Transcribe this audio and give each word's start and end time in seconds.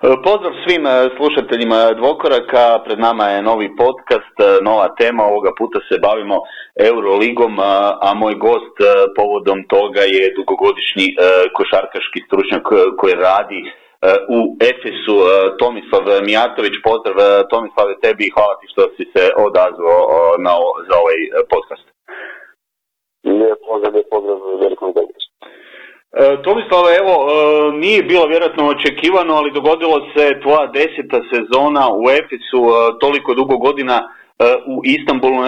Pozdrav 0.00 0.52
svim 0.64 0.86
e, 0.86 0.90
slušateljima 1.16 1.78
Dvokoraka, 2.00 2.64
pred 2.84 2.98
nama 2.98 3.24
je 3.28 3.42
novi 3.42 3.68
podcast, 3.82 4.34
e, 4.40 4.44
nova 4.68 4.88
tema, 5.00 5.22
ovoga 5.24 5.50
puta 5.58 5.78
se 5.88 5.98
bavimo 6.06 6.36
Euroligom, 6.90 7.52
a 8.06 8.10
moj 8.22 8.34
gost 8.34 8.76
povodom 9.16 9.58
toga 9.74 10.02
je 10.14 10.34
dugogodišnji 10.38 11.06
košarkaški 11.56 12.18
stručnjak 12.26 12.64
koji 12.98 13.14
radi 13.28 13.60
u 14.36 14.38
Efesu, 14.72 15.16
Tomislav 15.62 16.04
Mijatović. 16.28 16.74
Pozdrav 16.88 17.16
Tomislave 17.52 17.94
tebi 18.04 18.22
i 18.26 18.34
hvala 18.34 18.54
ti 18.58 18.66
što 18.72 18.82
si 18.96 19.04
se 19.14 19.22
odazvao 19.46 20.02
na, 20.46 20.52
za 20.88 20.94
ovaj 21.02 21.18
podcast. 21.52 21.86
Lijep 23.38 23.60
pozdrav, 23.68 23.92
lijep 23.94 24.08
pozdrav, 24.14 24.36
veliko 24.62 24.84
E, 24.86 25.27
Tomislava, 26.44 26.88
evo, 27.00 27.14
e, 27.28 27.32
nije 27.78 28.02
bilo 28.02 28.26
vjerojatno 28.26 28.68
očekivano, 28.68 29.34
ali 29.34 29.52
dogodilo 29.52 30.06
se 30.16 30.40
tvoja 30.42 30.66
deseta 30.66 31.20
sezona 31.32 31.84
u 32.00 32.10
Efesu, 32.10 32.60
e, 32.68 32.98
toliko 33.00 33.34
dugo 33.34 33.56
godina 33.56 34.08
u 34.66 34.80
Istanbulu, 34.84 35.38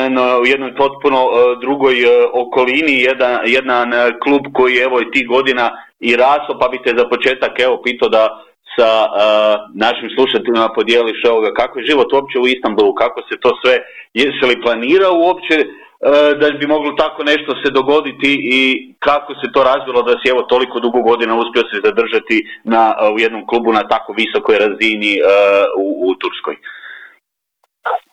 u 0.43 0.47
jednoj 0.47 0.75
potpuno 0.77 1.19
drugoj 1.61 1.97
okolini, 2.33 3.03
jedan, 3.09 3.39
jedan 3.47 3.89
klub 4.23 4.43
koji 4.53 4.77
evo 4.77 5.01
i 5.01 5.11
tih 5.11 5.27
godina 5.29 5.70
i 6.01 6.17
raso, 6.17 6.59
pa 6.61 6.69
bi 6.69 6.83
te 6.84 6.92
za 6.97 7.09
početak 7.09 7.61
evo 7.61 7.81
pitao 7.84 8.09
da 8.09 8.25
sa 8.77 8.91
našim 9.75 10.09
slušateljima 10.17 10.75
podijeliš 10.75 11.20
ovoga 11.31 11.51
kako 11.61 11.79
je 11.79 11.89
život 11.91 12.12
uopće 12.12 12.39
u 12.39 12.48
Istanbulu, 12.48 12.95
kako 12.95 13.20
se 13.29 13.41
to 13.41 13.51
sve, 13.62 13.75
jesi 14.15 14.45
li 14.48 14.62
planirao 14.62 15.15
uopće 15.15 15.56
E, 15.56 15.80
da 16.41 16.51
bi 16.51 16.67
moglo 16.67 16.93
tako 16.93 17.23
nešto 17.23 17.51
se 17.63 17.71
dogoditi 17.71 18.31
i 18.59 18.61
kako 18.99 19.35
se 19.35 19.53
to 19.55 19.61
razvilo 19.71 20.03
da 20.03 20.13
si 20.13 20.29
evo 20.29 20.43
toliko 20.43 20.81
dugo 20.81 21.01
godina 21.03 21.33
uspio 21.43 21.63
se 21.63 21.87
zadržati 21.89 22.37
na, 22.65 22.83
u 23.15 23.19
jednom 23.19 23.47
klubu 23.47 23.73
na 23.73 23.83
tako 23.93 24.11
visokoj 24.23 24.57
razini 24.59 25.13
uh, 25.21 25.29
u, 25.85 25.87
u 26.09 26.15
Turskoj? 26.21 26.57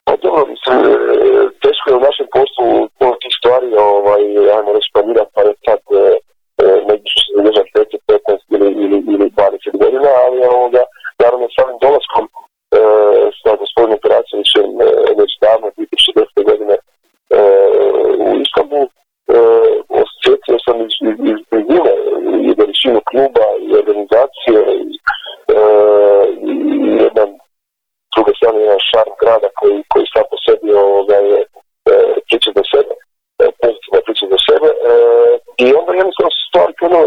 Pa 0.05 0.13
dobro, 0.24 0.41
mislim, 0.54 0.76
e, 0.77 0.94
teško 1.63 1.85
je 1.90 1.99
u 1.99 2.05
našem 2.07 2.27
poslu 2.38 2.68
puno 2.98 3.13
tih 3.21 3.34
stvari, 3.40 3.70
ovaj, 3.91 4.24
ajmo 4.57 4.70
reći, 4.76 4.94
planirati, 4.94 5.32
pa 5.35 5.41
je 5.41 5.54
sad 5.66 5.82
negdje 6.90 7.10
će 7.12 7.24
se 7.24 7.32
zadržati 7.38 7.98
5, 8.07 8.20
15 8.29 8.55
ili, 8.55 8.70
ili, 8.84 8.98
ili 9.13 9.26
20 9.38 9.82
godina, 9.84 10.10
ali 10.24 10.38
ovoga, 10.55 10.84
naravno 11.22 11.48
samim 11.57 11.77
dolaskom 11.85 12.26
e, 12.27 12.32
sa 13.41 13.51
gospodinom 13.62 13.99
Peracovićem 14.04 14.68
već 15.20 15.32
davno, 15.46 15.68
2010. 15.77 16.49
godine, 16.49 16.76
E, 16.76 16.87
u 18.25 18.27
Istanbul 18.45 18.85
e, 18.85 18.89
osjetio 20.01 20.57
sam 20.65 20.77
iz, 20.85 20.95
iz, 21.31 21.39
brzine 21.51 21.93
i 22.47 22.49
veličinu 22.59 22.99
kluba 23.09 23.45
i 23.67 23.70
organizacije 23.81 24.59
i, 24.91 24.93
e, 25.57 25.61
i 26.51 26.53
jedan 27.05 27.29
druge 28.15 28.31
strane 28.37 28.59
jedan 28.59 28.81
šarm 28.89 29.13
grada 29.21 29.49
koji, 29.59 29.77
koji 29.91 30.05
sam 30.13 30.23
po 30.31 30.37
sebi 30.45 30.73
ovoga 30.73 31.15
je 31.15 31.39
priča 32.27 32.51
za 32.57 32.63
sebe 32.71 32.93
pozitivna 33.61 33.99
priča 34.05 34.25
za 34.33 34.39
sebe 34.48 34.70
i 35.65 35.67
onda 35.79 35.91
jednostavno 35.93 36.31
se 36.35 36.43
stvari 36.49 36.73
krenuo 36.79 37.03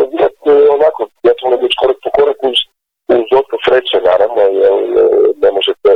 onako, 0.76 1.00
ja 1.28 1.32
to 1.38 1.44
mogu 1.52 1.66
korak 1.80 1.98
po 2.04 2.10
koraku 2.18 2.44
uz, 2.52 2.60
uz 3.16 3.28
otko 3.40 3.56
sreće 3.64 3.96
naravno, 4.10 4.42
jer 4.62 4.74
ne 5.44 5.50
možete 5.56 5.89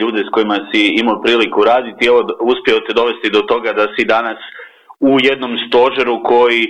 ljude 0.00 0.20
s 0.26 0.30
kojima 0.34 0.56
si 0.70 0.80
imao 1.00 1.22
priliku 1.22 1.64
raditi, 1.64 2.06
evo 2.06 2.20
uspio 2.40 2.80
te 2.86 2.92
dovesti 3.00 3.30
do 3.30 3.40
toga 3.40 3.72
da 3.72 3.86
si 3.94 4.04
danas 4.04 4.38
u 5.00 5.18
jednom 5.28 5.52
stožeru 5.66 6.22
koji 6.22 6.62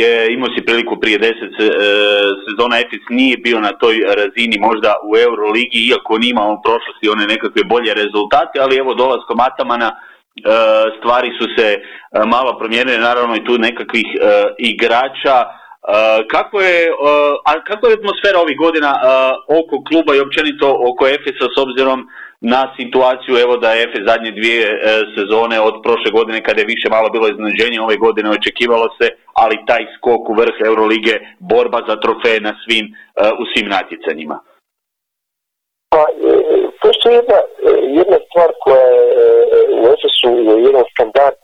je 0.00 0.34
imao 0.34 0.48
si 0.54 0.66
priliku 0.66 1.00
prije 1.00 1.18
deset 1.18 1.52
sezona 2.44 2.76
Efes 2.78 3.04
nije 3.10 3.36
bio 3.36 3.60
na 3.60 3.72
toj 3.82 3.96
razini 4.20 4.56
možda 4.68 4.90
u 5.08 5.10
Euroligi 5.26 5.80
iako 5.88 6.14
on 6.14 6.24
imao 6.24 6.60
prošlosti 6.66 7.12
one 7.14 7.24
nekakve 7.26 7.62
bolje 7.64 7.94
rezultate 7.94 8.56
ali 8.60 8.76
evo 8.76 8.94
dolaskom 8.94 9.40
Atamana 9.40 9.90
stvari 10.98 11.30
su 11.38 11.46
se 11.56 11.66
malo 12.26 12.58
promijenile. 12.58 12.98
Naravno 12.98 13.36
i 13.36 13.44
tu 13.44 13.58
nekakvih 13.58 14.06
igrača 14.58 15.36
kako 16.30 16.60
je, 16.60 16.88
a 17.50 17.64
kako 17.64 17.86
je 17.86 17.94
atmosfera 17.98 18.38
ovih 18.40 18.56
godina 18.56 18.90
oko 19.60 19.76
kluba 19.88 20.12
i 20.14 20.24
općenito 20.26 20.66
oko 20.88 21.02
Efesa 21.06 21.46
s 21.54 21.56
obzirom 21.64 21.98
na 22.40 22.74
situaciju, 22.78 23.34
evo 23.44 23.56
da 23.56 23.72
je 23.72 23.82
Efes 23.82 24.02
zadnje 24.10 24.30
dvije 24.30 24.66
e, 24.68 24.76
sezone 25.14 25.60
od 25.60 25.74
prošle 25.84 26.10
godine 26.12 26.42
kada 26.42 26.60
je 26.60 26.72
više 26.74 26.88
malo 26.90 27.08
bilo 27.10 27.28
iznenađenje, 27.28 27.80
ove 27.80 27.96
godine 27.96 28.30
očekivalo 28.30 28.88
se, 28.98 29.06
ali 29.42 29.64
taj 29.66 29.82
skok 29.96 30.22
u 30.28 30.34
vrh 30.40 30.56
Eurolige, 30.70 31.14
borba 31.38 31.80
za 31.88 31.96
trofeje 32.04 32.40
na 32.40 32.52
svim, 32.62 32.86
e, 32.86 32.92
u 33.42 33.44
svim 33.50 33.68
natjecanjima. 33.76 34.36
Pa, 35.92 36.02
e, 36.02 37.10
je 37.10 37.14
jedna, 37.20 37.40
jedna 38.00 38.18
stvar 38.26 38.50
koja 38.64 38.86
je 38.94 39.04
u 39.80 39.84
Efesu 39.94 40.28
je 40.48 40.54
jedan 40.68 40.84
standard 40.94 41.36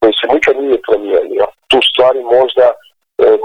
koji 0.00 0.12
se 0.20 0.26
nikad 0.34 0.54
nije 0.62 0.78
promijenio. 0.86 1.46
Tu 1.70 1.78
stvari 1.90 2.20
možda 2.38 2.66
E, 2.66 2.85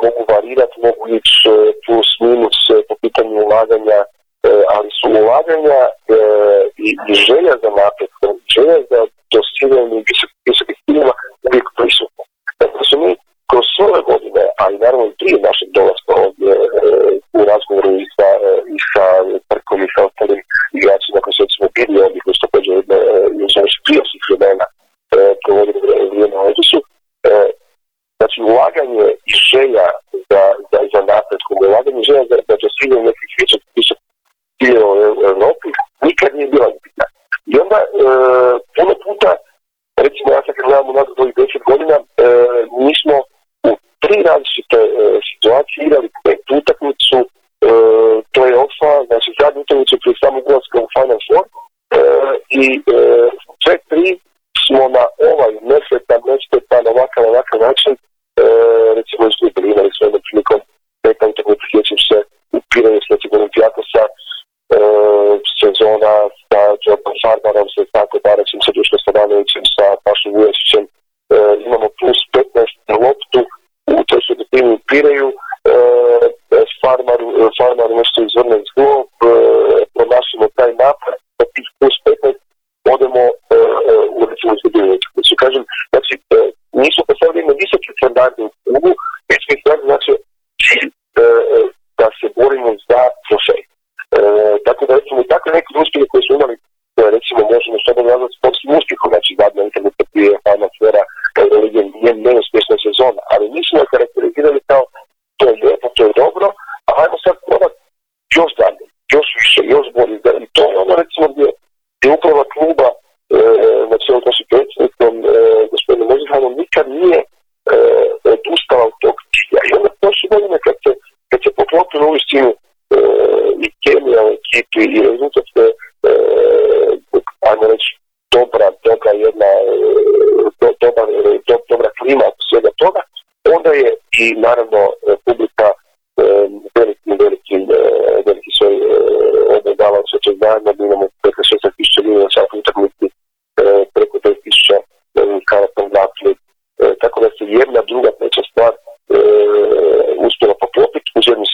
mogu 0.04 0.22
varirati, 0.30 0.82
mogu 0.88 1.04
ići 1.18 1.36
e, 1.50 1.56
plus 1.86 2.10
minus 2.20 2.60
e, 2.74 2.76
po 2.88 2.96
pitanju 3.02 3.36
ulaganja, 3.46 4.00
ali 4.76 4.90
su 4.98 5.06
ulaganja 5.22 5.82
i, 6.88 6.90
i 7.12 7.14
želja 7.28 7.54
za 7.64 7.70
napretkom, 7.82 8.34
želja 8.56 8.78
za 8.92 9.00
dostiganje 9.34 9.98
visokih 10.48 10.78
ciljeva 10.86 11.14
uvijek 11.48 11.68
prisutno. 11.78 12.24
Dakle, 12.60 12.82
su 12.90 12.96
mi 13.04 13.12
kroz 13.50 13.66
sve 13.74 13.86
ove 13.92 14.02
godine, 14.12 14.44
ali 14.64 14.84
naravno 14.84 15.06
i 15.08 15.18
prije 15.20 15.38
našeg 15.50 15.70
dolaska 15.80 16.12
ovdje 16.26 16.52
u 17.40 17.42
razgovoru 17.52 17.90
i 18.04 18.06
sa, 18.16 18.28
i 18.76 18.78
sa 18.92 19.06
Prkom 19.50 19.80
i 19.84 19.94
sa 19.94 20.02
ostalim 20.08 20.42
igračima 20.80 21.20
koji 21.24 21.34
su 21.36 21.44
recimo 21.46 21.68
bili 21.78 21.98
ovdje, 22.06 22.20
koji 22.24 22.36
su 22.36 22.44
također 22.46 22.74
još 23.42 23.76
prije 23.86 24.02
svih 24.10 24.26
vremena 24.30 24.66
provodili 25.44 25.80
vrijeme 26.12 26.38
ovdje 26.46 26.64
su, 26.72 26.80
Znači, 28.22 28.40
ulaganje 28.52 29.08
i 29.32 29.34
želja 29.52 29.88
za, 30.30 30.42
za, 30.72 30.80
za 30.94 31.02
napretkom, 31.12 31.56
ulaganje 31.68 32.02
želja 32.10 32.26
za, 32.32 32.38
za 32.48 32.56
dostiganje 32.64 33.04
nekih 33.10 33.30
više 33.78 33.94
ciljeva 34.58 34.90
u 34.94 34.98
Europi 35.32 35.70
nikad 36.08 36.30
nije 36.36 36.48
bila 36.54 36.68
bitna. 36.84 37.06
I 37.52 37.54
onda, 37.64 37.78
e, 37.84 37.88
puno 38.76 38.94
puta, 39.06 39.32
recimo, 40.06 40.28
ja 40.36 40.42
sam 40.44 40.54
kad 40.56 40.66
gledamo 40.68 40.92
na 40.98 41.04
ovih 41.22 41.34
deset 41.40 41.64
godina, 41.72 41.96
e, 42.00 42.04
mi 42.86 42.94
smo 43.02 43.16
u 43.70 43.72
tri 44.04 44.18
različite 44.30 44.80
e, 44.86 44.90
situacije 45.30 45.80
igrali 45.82 46.10
pet 46.26 46.44
utakmicu, 46.60 47.20
e, 47.26 47.28
to 48.34 48.40
je 48.48 48.60
OFA, 48.64 48.94
znači 49.10 49.30
zadnju 49.42 49.62
utakmicu 49.62 49.96
prije 50.02 50.16
samog 50.24 50.44
ulaska 50.50 50.78
u 50.86 50.92
Final 50.94 51.22
Four, 51.28 51.44
e, 51.48 51.52
i 52.62 52.66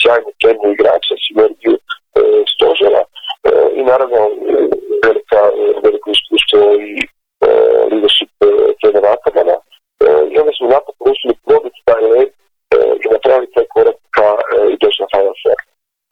sjajnu 0.07 0.31
temu 0.44 0.63
igrača, 0.75 1.13
sinergiju 1.25 1.75
e, 1.77 1.81
stožera 2.54 3.01
e, 3.04 3.07
i 3.80 3.81
naravno 3.92 4.21
velika, 5.06 5.42
veliko 5.83 6.07
iskustvo 6.15 6.59
i 6.92 6.94
e, 7.04 7.50
leadership 7.92 8.31
e, 8.42 8.48
trenera 8.80 9.09
Akadana. 9.18 9.57
E, 9.59 10.07
I 10.31 10.33
onda 10.42 10.51
smo 10.57 10.74
napokon 10.75 11.12
uspjeli 11.12 11.36
probiti 11.48 11.80
taj 11.89 12.01
led 12.13 12.30
e, 12.31 12.77
i 13.04 13.06
napraviti 13.15 13.56
taj 13.57 13.68
korak 13.74 13.98
ka 14.15 14.30
e, 14.38 14.57
i 14.74 14.75
doći 14.81 15.01
na 15.04 15.07
Final 15.13 15.36
Four. 15.42 15.59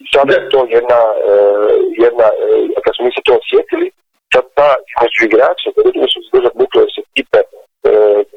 I 0.04 0.06
sada 0.14 0.32
je 0.36 0.50
to 0.52 0.60
jedna, 0.78 1.02
e, 1.32 1.34
jedna 2.06 2.28
e, 2.32 2.82
kad 2.84 2.92
smo 2.96 3.06
mi 3.06 3.12
se 3.16 3.22
to 3.28 3.34
osjetili, 3.42 3.88
sad 4.34 4.46
ta 4.60 4.70
između 4.92 5.22
igrača, 5.30 5.68
da 5.76 5.82
vidimo 5.86 6.08
su 6.12 6.20
zadržati 6.26 6.60
nukleus 6.62 6.96
ekipe 7.06 7.40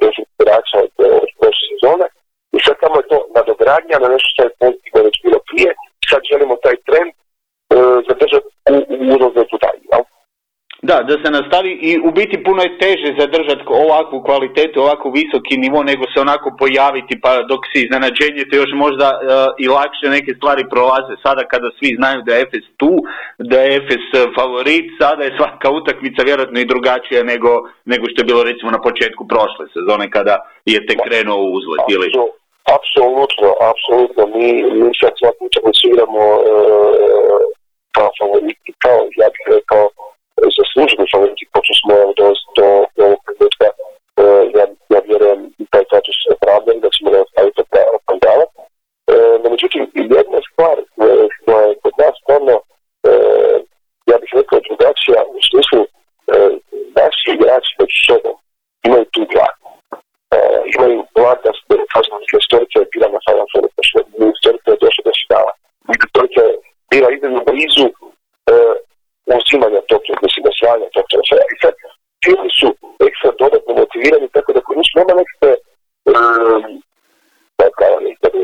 bez 0.00 0.14
igrača 0.40 0.76
od, 0.86 0.92
od 1.22 1.30
prošle 1.38 1.64
sezone 1.70 2.06
i 2.56 2.58
sad 2.64 2.76
tamo 2.82 2.96
je 3.00 3.08
to 3.12 3.18
nadogradnja 3.36 3.96
na 3.98 4.08
nešto 4.14 4.28
što 4.32 4.42
je 4.42 4.56
pozitivno 4.62 5.00
već 5.08 5.16
bilo 5.24 5.38
prije 5.48 5.70
sad 6.10 6.20
želimo 6.32 6.54
taj 6.64 6.76
trend 6.86 7.12
e, 7.14 7.18
zadržati 8.08 8.48
u, 8.74 8.76
u 8.94 9.04
uzlaznoj 9.14 9.46
putanji. 9.52 9.82
Ja? 9.92 9.98
Se 11.28 11.32
nastavi 11.32 11.72
i 11.90 11.90
u 12.08 12.10
biti 12.18 12.36
puno 12.46 12.60
je 12.62 12.78
teže 12.84 13.08
zadržati 13.20 13.64
ovakvu 13.86 14.18
kvalitetu, 14.28 14.76
ovako 14.80 15.06
visoki 15.20 15.54
nivo 15.64 15.80
nego 15.90 16.04
se 16.12 16.18
onako 16.26 16.48
pojaviti 16.62 17.14
pa 17.24 17.30
dok 17.50 17.60
si 17.70 17.78
iznenađenje 17.84 18.42
te 18.48 18.54
još 18.62 18.72
možda 18.84 19.06
uh, 19.14 19.20
i 19.64 19.66
lakše 19.76 20.06
neke 20.16 20.32
stvari 20.38 20.62
prolaze 20.72 21.14
sada 21.24 21.42
kada 21.52 21.68
svi 21.78 21.90
znaju 21.98 22.18
da 22.26 22.30
je 22.34 22.42
Efes 22.44 22.66
tu, 22.80 22.92
da 23.50 23.56
je 23.60 23.68
Efes 23.78 24.04
favorit, 24.38 24.86
sada 25.00 25.22
je 25.24 25.36
svaka 25.38 25.68
utakmica 25.78 26.20
vjerojatno 26.28 26.58
i 26.60 26.70
drugačija 26.72 27.20
nego, 27.32 27.50
nego 27.92 28.04
što 28.10 28.18
je 28.20 28.30
bilo 28.30 28.42
recimo 28.50 28.70
na 28.76 28.80
početku 28.88 29.22
prošle 29.32 29.64
sezone 29.74 30.06
kada 30.16 30.34
je 30.72 30.78
tek 30.88 30.98
krenuo 31.08 31.40
uzlet 31.56 31.84
ili... 31.94 32.08
Apsolutno, 32.78 33.48
apsolutno. 33.72 34.22
Mi, 34.34 34.48
mi 34.78 34.90
sad 35.00 35.12
svaku 35.20 35.40
utakmicu 35.48 35.82
igramo 35.88 36.24
uh, 36.36 37.40
kao 37.96 38.08
favoriti, 38.18 38.70
kao 38.84 39.00
ja 39.20 39.28
bih 39.34 39.44
rekao 39.56 39.84
zasluženi 40.58 41.10
favoriti, 41.12 41.50
pošto 41.54 41.72
smo 41.80 41.94
do, 42.18 42.26
do, 42.56 42.66
do 42.96 43.02
ovog 43.08 43.20
trenutka, 43.26 43.66
uh, 44.22 44.44
ja, 44.58 44.64
ja 44.92 45.00
vjerujem 45.08 45.40
taj 45.72 45.84
status 45.90 46.18
opravdan, 46.34 46.76
da 46.82 46.88
ćemo 46.94 47.08
ga 47.12 47.18
ostaviti. 47.26 47.58
Uh, 49.08 49.34
no, 49.42 49.46
međutim, 49.54 49.82
jedna 50.16 50.38
stvar 50.48 50.76
koja 51.44 51.60
je 51.68 51.74
kod 51.82 51.94
nas 52.02 52.14
stvarno, 52.22 52.54
uh, 53.08 53.56
ja 54.10 54.16
bih 54.22 54.30
rekao, 54.40 54.66
drugačija 54.66 55.20
u 55.36 55.38
smislu 55.48 55.80
uh, 55.82 56.52
naši 57.00 57.26
igrači 57.36 57.70
među 57.80 57.98
sobom 58.08 58.36
imaju 58.86 59.04
tu 59.14 59.22
glad. 59.32 59.56
Uh, 60.34 60.60
imaju 60.76 60.98
glad 61.16 61.38
da 61.44 61.50
se 61.56 61.62
kažem, 61.94 62.12
istorica 62.42 62.76
je 62.80 62.90
bila 62.94 63.08
na 63.14 63.20
Final 63.24 63.48
pošto 63.76 63.96
je 64.72 64.82
došla 64.84 65.02
do 65.08 65.12
finala. 65.20 65.52
Istorica 66.06 66.40
je 66.48 66.54
bila 66.92 67.08
iznimno 67.10 67.40
blizu 67.50 67.86
uzimanja 69.42 69.80
tog, 69.90 70.02
mislim, 70.24 70.42
osvajanja 70.52 70.88
tog 70.96 71.04
trofeja. 71.12 71.44
I 71.54 71.56
sad, 71.62 71.74
ti 72.22 72.32
su 72.58 72.68
ekstra 73.08 73.30
dodatno 73.42 73.72
motivirani, 73.80 74.28
tako 74.36 74.50
da 74.56 74.60
kod 74.66 74.76
njih 74.78 74.90
nema 74.98 75.12
nekakve, 75.20 75.52
um, 76.12 76.64
da 77.58 77.66
kao 77.78 77.94
da 78.22 78.28
bi 78.32 78.38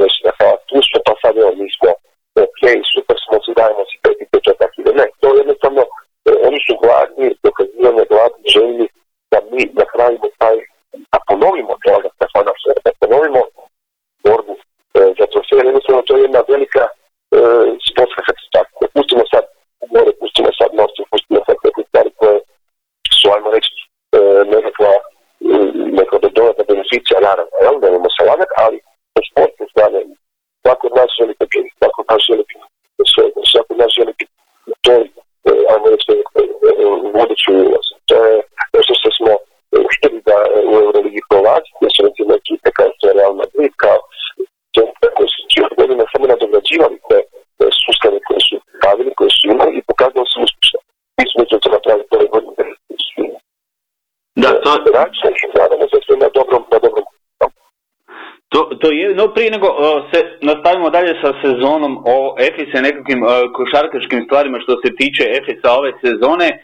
sa 61.25 61.33
sezonom 61.43 61.93
o 62.17 62.37
Efesa 62.49 62.81
nekakvim 62.89 63.23
uh, 63.23 63.31
košarkaškim 63.57 64.21
stvarima 64.27 64.59
što 64.65 64.73
se 64.83 64.89
tiče 65.01 65.25
Efesa 65.39 65.69
ove 65.81 65.93
sezone, 66.05 66.49
uh, 66.53 66.61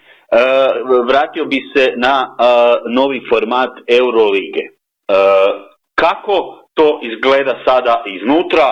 vratio 1.11 1.45
bi 1.45 1.59
se 1.75 1.85
na 1.97 2.15
novi 2.99 3.21
format 3.31 3.73
Eurolige. 4.01 4.65
Kako 5.95 6.35
to 6.75 7.01
izgleda 7.03 7.55
sada 7.67 8.03
iznutra? 8.17 8.67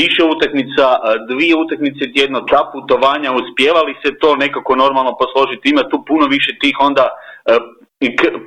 više 0.00 0.22
utakmica, 0.24 0.86
dvije 1.28 1.54
utakmice 1.64 2.12
tjedno, 2.14 2.40
ta 2.40 2.70
putovanja, 2.72 3.38
uspjevali 3.40 3.94
se 4.02 4.18
to 4.18 4.36
nekako 4.36 4.76
normalno 4.76 5.12
posložiti, 5.22 5.70
ima 5.70 5.82
tu 5.90 6.04
puno 6.08 6.26
više 6.26 6.52
tih 6.62 6.76
onda 6.80 7.08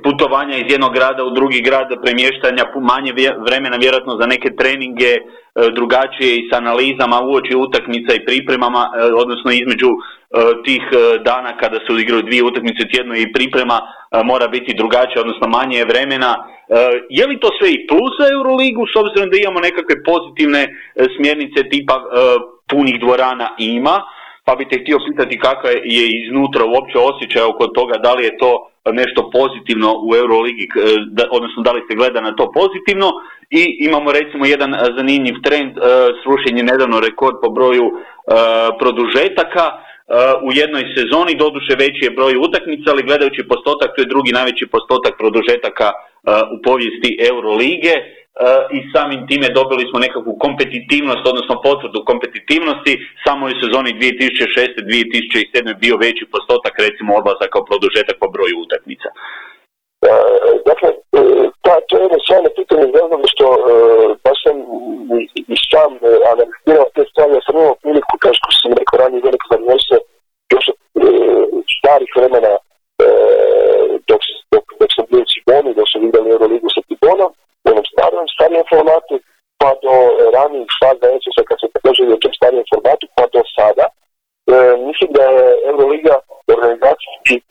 putovanja 0.02 0.56
iz 0.56 0.68
jednog 0.72 0.92
grada 0.94 1.24
u 1.24 1.30
drugi 1.30 1.60
grad, 1.60 1.88
premještanja 2.04 2.64
manje 2.92 3.12
vremena 3.46 3.76
vjerojatno 3.76 4.16
za 4.20 4.26
neke 4.26 4.48
treninge, 4.56 5.12
e, 5.14 5.20
drugačije 5.78 6.30
i 6.36 6.48
s 6.48 6.52
analizama 6.52 7.18
uoči 7.20 7.54
utakmica 7.66 8.14
i 8.14 8.24
pripremama, 8.24 8.82
e, 8.90 9.12
odnosno 9.22 9.50
između 9.52 9.90
e, 9.90 9.98
tih 10.64 10.82
dana 11.24 11.56
kada 11.62 11.78
se 11.78 11.92
odigraju 11.92 12.22
dvije 12.22 12.42
utakmice 12.44 12.88
tjedno 12.92 13.14
i 13.16 13.32
priprema 13.32 13.78
mora 14.24 14.48
biti 14.48 14.78
drugačije, 14.80 15.20
odnosno 15.20 15.46
manje 15.48 15.84
vremena. 15.84 16.30
Je 17.18 17.26
li 17.26 17.40
to 17.40 17.48
sve 17.58 17.68
i 17.72 17.86
plus 17.88 18.12
za 18.20 18.26
Euroligu 18.36 18.82
s 18.86 18.94
obzirom 19.02 19.30
da 19.30 19.36
imamo 19.36 19.60
nekakve 19.60 19.96
pozitivne 20.10 20.62
smjernice 21.16 21.68
tipa 21.72 21.96
punih 22.70 22.96
dvorana 23.00 23.48
ima, 23.58 23.96
pa 24.46 24.52
bi 24.58 24.64
te 24.68 24.76
htio 24.82 24.98
pitati 25.08 25.38
kakav 25.38 25.70
je 25.96 26.04
iznutra 26.22 26.64
uopće 26.64 26.96
osjećaj 27.10 27.42
oko 27.42 27.66
toga, 27.66 27.94
da 28.04 28.14
li 28.14 28.24
je 28.24 28.38
to 28.42 28.50
nešto 29.00 29.30
pozitivno 29.38 29.90
u 30.08 30.10
Euroligi, 30.22 30.66
odnosno 31.36 31.62
da 31.66 31.72
li 31.72 31.86
se 31.88 31.94
gleda 32.00 32.20
na 32.20 32.32
to 32.38 32.44
pozitivno. 32.60 33.08
I 33.50 33.62
imamo 33.88 34.12
recimo 34.12 34.44
jedan 34.46 34.70
zanimljiv 34.98 35.34
trend, 35.46 35.72
srušen 36.22 36.54
je 36.58 36.64
nedavno 36.72 37.00
rekord 37.00 37.36
po 37.42 37.48
broju 37.56 37.86
produžetaka, 38.80 39.64
u 40.46 40.48
jednoj 40.62 40.84
sezoni, 40.96 41.42
doduše 41.44 41.74
veći 41.82 42.00
je 42.04 42.16
broj 42.18 42.34
utakmica, 42.46 42.86
ali 42.90 43.08
gledajući 43.08 43.50
postotak, 43.52 43.90
to 43.94 44.02
je 44.02 44.12
drugi 44.14 44.32
najveći 44.38 44.64
postotak 44.74 45.14
produžetaka 45.22 45.88
u 46.54 46.56
povijesti 46.66 47.10
Eurolige 47.30 47.94
i 48.76 48.78
samim 48.92 49.20
time 49.30 49.48
dobili 49.58 49.84
smo 49.90 49.98
nekakvu 50.06 50.32
kompetitivnost, 50.44 51.24
odnosno 51.32 51.62
potvrdu 51.68 51.98
kompetitivnosti. 52.10 52.92
Samo 53.24 53.42
u 53.46 53.56
sezoni 53.62 53.90
2006-2007 54.00 55.78
bio 55.82 55.96
veći 56.04 56.24
postotak 56.34 56.74
recimo 56.86 57.10
odlaza 57.20 57.46
kao 57.52 57.62
produžetak 57.70 58.16
po 58.22 58.28
broju 58.34 58.56
utakmica. 58.64 59.08
E, 60.08 60.12
dakle, 60.70 60.88
e, 61.18 61.20
ta, 61.64 61.74
to 61.86 61.92
je 61.96 62.02
jedno 62.06 62.18
sjajno 62.26 62.50
pitanje 62.58 62.86
zato 62.94 63.28
što 63.34 63.46
e, 63.54 63.60
baš 64.24 64.38
sam 64.44 64.56
i, 65.52 65.56
sam 65.70 65.90
analizirao 66.32 66.86
te 66.94 67.02
stvari, 67.10 67.32
ja 67.36 67.42
sam 67.46 67.54
imao 67.56 67.80
priliku, 67.82 68.14
kao 68.22 68.32
što 68.38 68.48
sam 68.60 68.70
rekao 68.80 69.00
ranije, 69.02 69.26
veliko 69.28 69.46
zadovoljstvo 69.52 69.96
još 70.52 70.66
starih 71.78 72.10
vremena 72.18 72.52
dok, 74.08 74.20
dok, 74.52 74.64
dok 74.80 74.90
sam 74.96 75.04
bio 75.10 75.20
u 75.24 75.30
Ciboni, 75.30 75.70
dok 75.78 75.88
sam 75.92 76.00
igrali 76.02 76.30
Euroligu 76.30 76.68
sa 76.74 76.80
Cibonom, 76.88 77.30
u 77.64 77.66
onom 77.72 77.84
starom, 77.92 78.26
starijem 78.36 78.66
formatu, 78.72 79.14
pa 79.60 79.70
do 79.84 79.94
ranijih 80.34 80.70
faza 80.80 81.06
ESUS-a 81.16 81.42
kad 81.48 81.56
se 81.60 81.66
također 81.74 82.04
u 82.06 82.22
tom 82.22 82.32
starijem 82.38 82.66
formatu, 82.72 83.04
pa 83.16 83.24
do 83.34 83.42
sada. 83.56 83.86
E, 83.90 84.56
mislim 84.88 85.10
da 85.16 85.22
je 85.36 85.44
Euroliga 85.70 86.14
organizacijski 86.54 87.36
e, 87.38 87.44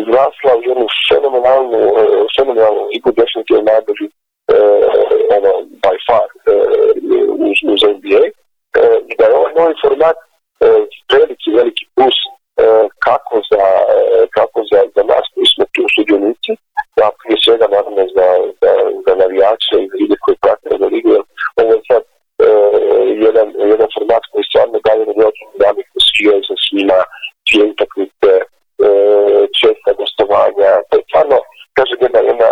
izrasla 0.00 0.52
u 0.58 0.62
jednu 0.68 0.86
fenomenalnu, 1.08 1.80
e, 2.00 2.02
fenomenalnu 2.36 2.84
igru, 2.96 3.10
definitivno 3.20 3.62
najbolji 3.72 4.08
e, 4.08 4.56
ono, 5.36 5.52
by 5.82 5.96
far 6.08 6.28
e, 6.30 6.54
uz, 7.48 7.58
uz 7.72 7.80
NBA. 7.96 8.24
E, 8.28 8.32
da 9.18 9.24
je 9.24 9.34
ovaj 9.38 9.52
novi 9.60 9.74
format 9.84 10.16
e, 10.20 10.24
veliki, 11.14 11.48
veliki 11.58 11.84
plus 11.94 12.16
e, 12.24 12.28
kako 13.06 13.36
za, 13.50 13.64
e, 13.96 14.26
kako 14.36 14.58
za, 14.70 14.78
za 14.96 15.02
nas 15.10 15.24
koji 15.34 15.46
smo 15.54 15.64
tu 15.74 15.82
sudionici, 15.94 16.52
da 16.98 17.06
prije 17.18 17.36
svega 17.44 17.66
naravno 17.74 18.02
za, 18.16 18.28
za, 18.60 18.72
za 19.04 19.12
navijače 19.22 19.76
i 19.80 19.90
ljude 19.98 20.16
koji 20.24 20.36
prate 20.42 20.68
ligu. 20.94 21.12
Ovo 21.60 21.72
je 21.76 21.80
sad 21.90 22.02
e, 22.46 22.48
jedan, 23.26 23.48
jedan 23.72 23.88
format 23.94 24.24
koji 24.32 24.44
stvarno 24.50 24.76
daje 24.86 24.98
na 25.08 25.14
velikim 25.20 25.48
dinamiku 25.54 25.98
skije 26.08 26.34
sa 26.48 26.54
svima, 26.64 27.00
dvije 27.46 27.64
utakmice, 27.72 28.30
e, 28.38 28.42
česta 29.60 29.90
gostovanja. 30.00 30.70
To 30.88 30.92
je 30.98 31.02
stvarno, 31.08 31.36
kažem, 31.78 31.98
jedna, 32.04 32.20
jedna 32.30 32.48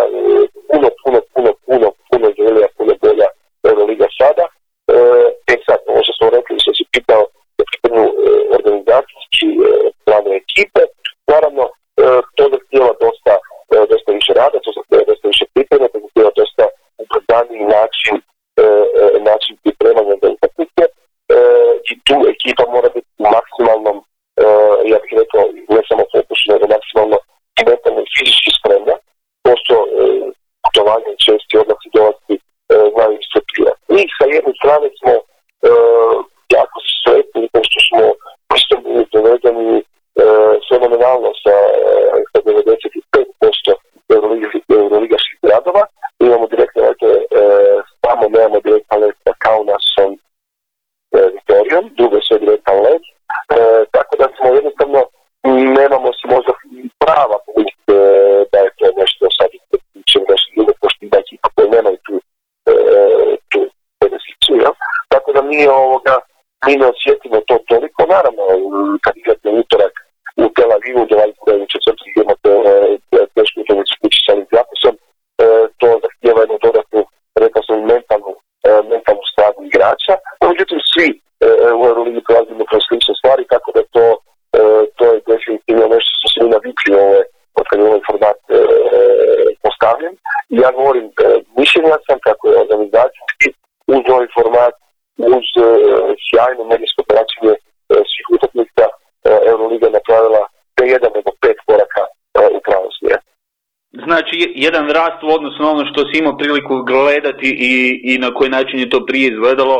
Znači, 104.11 104.35
jedan 104.55 104.85
rast 104.89 105.19
u 105.23 105.29
odnosu 105.37 105.57
na 105.63 105.69
ono 105.71 105.83
što 105.91 105.99
si 106.07 106.19
imao 106.19 106.37
priliku 106.37 106.75
gledati 106.93 107.49
i, 107.71 107.73
i 108.11 108.13
na 108.17 108.29
koji 108.37 108.49
način 108.49 108.79
je 108.79 108.89
to 108.89 108.99
prije 109.05 109.25
izgledalo, 109.29 109.77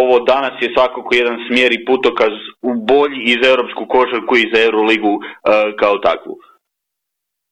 ovo 0.00 0.14
danas 0.32 0.54
je 0.62 0.74
svakako 0.76 1.10
jedan 1.14 1.36
smjer 1.46 1.70
i 1.72 1.84
putokaz 1.88 2.34
u 2.68 2.70
bolji 2.90 3.20
i 3.30 3.38
za 3.40 3.46
europsku 3.52 3.82
košarku 3.94 4.32
i 4.36 4.50
za 4.52 4.58
Euroligu 4.66 5.12
uh, 5.14 5.22
kao 5.80 5.94
takvu. 6.08 6.34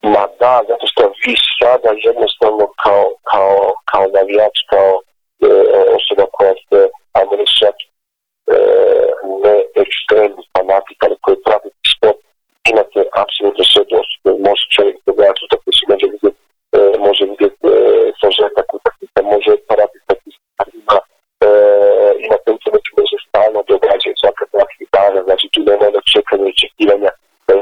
Ma 0.03 0.25
da, 0.41 0.55
zato 0.71 0.85
što 0.91 1.03
vi 1.23 1.35
sada 1.59 1.91
jednostavno 2.11 2.65
kao, 2.85 3.07
kao, 3.33 3.59
kao 3.91 4.05
navijač, 4.17 4.57
kao 4.73 4.91
e, 4.99 5.03
osoba 5.99 6.25
koja 6.37 6.53
ste, 6.63 6.79
ajmo 7.19 7.35
E, 8.51 8.57
ne 9.45 9.55
ekstremni 9.83 10.43
fanatik, 10.55 10.99
ali 11.05 11.17
koji 11.21 11.37
prati 11.45 11.69
sport, 11.93 12.21
imate 12.73 13.01
apsolutno 13.23 13.65
sve 13.73 13.83
dostupno. 13.95 14.31
Može 14.49 14.65
čovjek 14.77 14.97
pogledati 15.07 15.45
utakmicu, 15.47 15.83
može 15.93 16.07
vidjeti, 16.15 16.41
e, 16.77 16.81
može 17.07 17.23
vidjeti 17.33 17.65
e, 17.73 17.77
sažetak 18.21 18.69
utakmica, 18.79 19.19
može 19.35 19.53
pratiti 19.69 20.01
ima 20.81 20.97
e, 21.47 21.49
imate 22.27 22.49
internet 22.57 22.85
gdje 22.93 23.05
se 23.11 23.19
stalno 23.29 23.61
događaju 23.73 24.15
svaka 24.23 24.45
dva 24.53 24.65
dana, 24.97 25.21
znači 25.29 25.45
tu 25.53 25.61
nema 25.69 25.85
onog 25.91 26.05
čekanja 26.15 26.45
i 26.47 26.55
očekivanja 26.55 27.11
da 27.47 27.53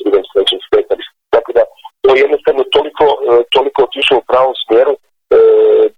drugim 0.00 0.24
sledećem 0.30 0.60
sveta. 0.68 0.94
Tako 1.34 1.50
da 1.56 1.62
to 2.02 2.08
je 2.14 2.20
jednostavno 2.24 2.62
toliko, 2.76 3.04
toliko 3.56 3.78
otišlo 3.82 4.16
u 4.18 4.26
pravom 4.30 4.54
smjeru 4.64 4.94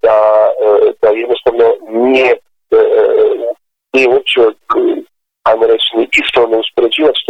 da, 0.04 0.16
da 1.02 1.08
jednostavno 1.22 1.64
nije 2.06 2.34
nije 3.94 4.08
uopće, 4.08 4.40
ajmo 5.48 5.64
reći, 5.66 5.88
isto 6.22 6.38
uspoređivati 6.62 7.24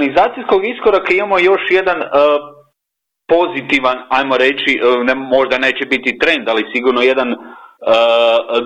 organizacijskog 0.00 0.66
iskoraka 0.66 1.14
imamo 1.14 1.38
još 1.38 1.62
jedan 1.70 1.98
uh, 2.02 2.08
pozitivan, 3.32 3.98
ajmo 4.08 4.36
reći, 4.36 4.80
ne, 5.04 5.14
možda 5.14 5.58
neće 5.58 5.84
biti 5.86 6.18
trend, 6.18 6.48
ali 6.48 6.70
sigurno 6.74 7.00
jedan 7.02 7.30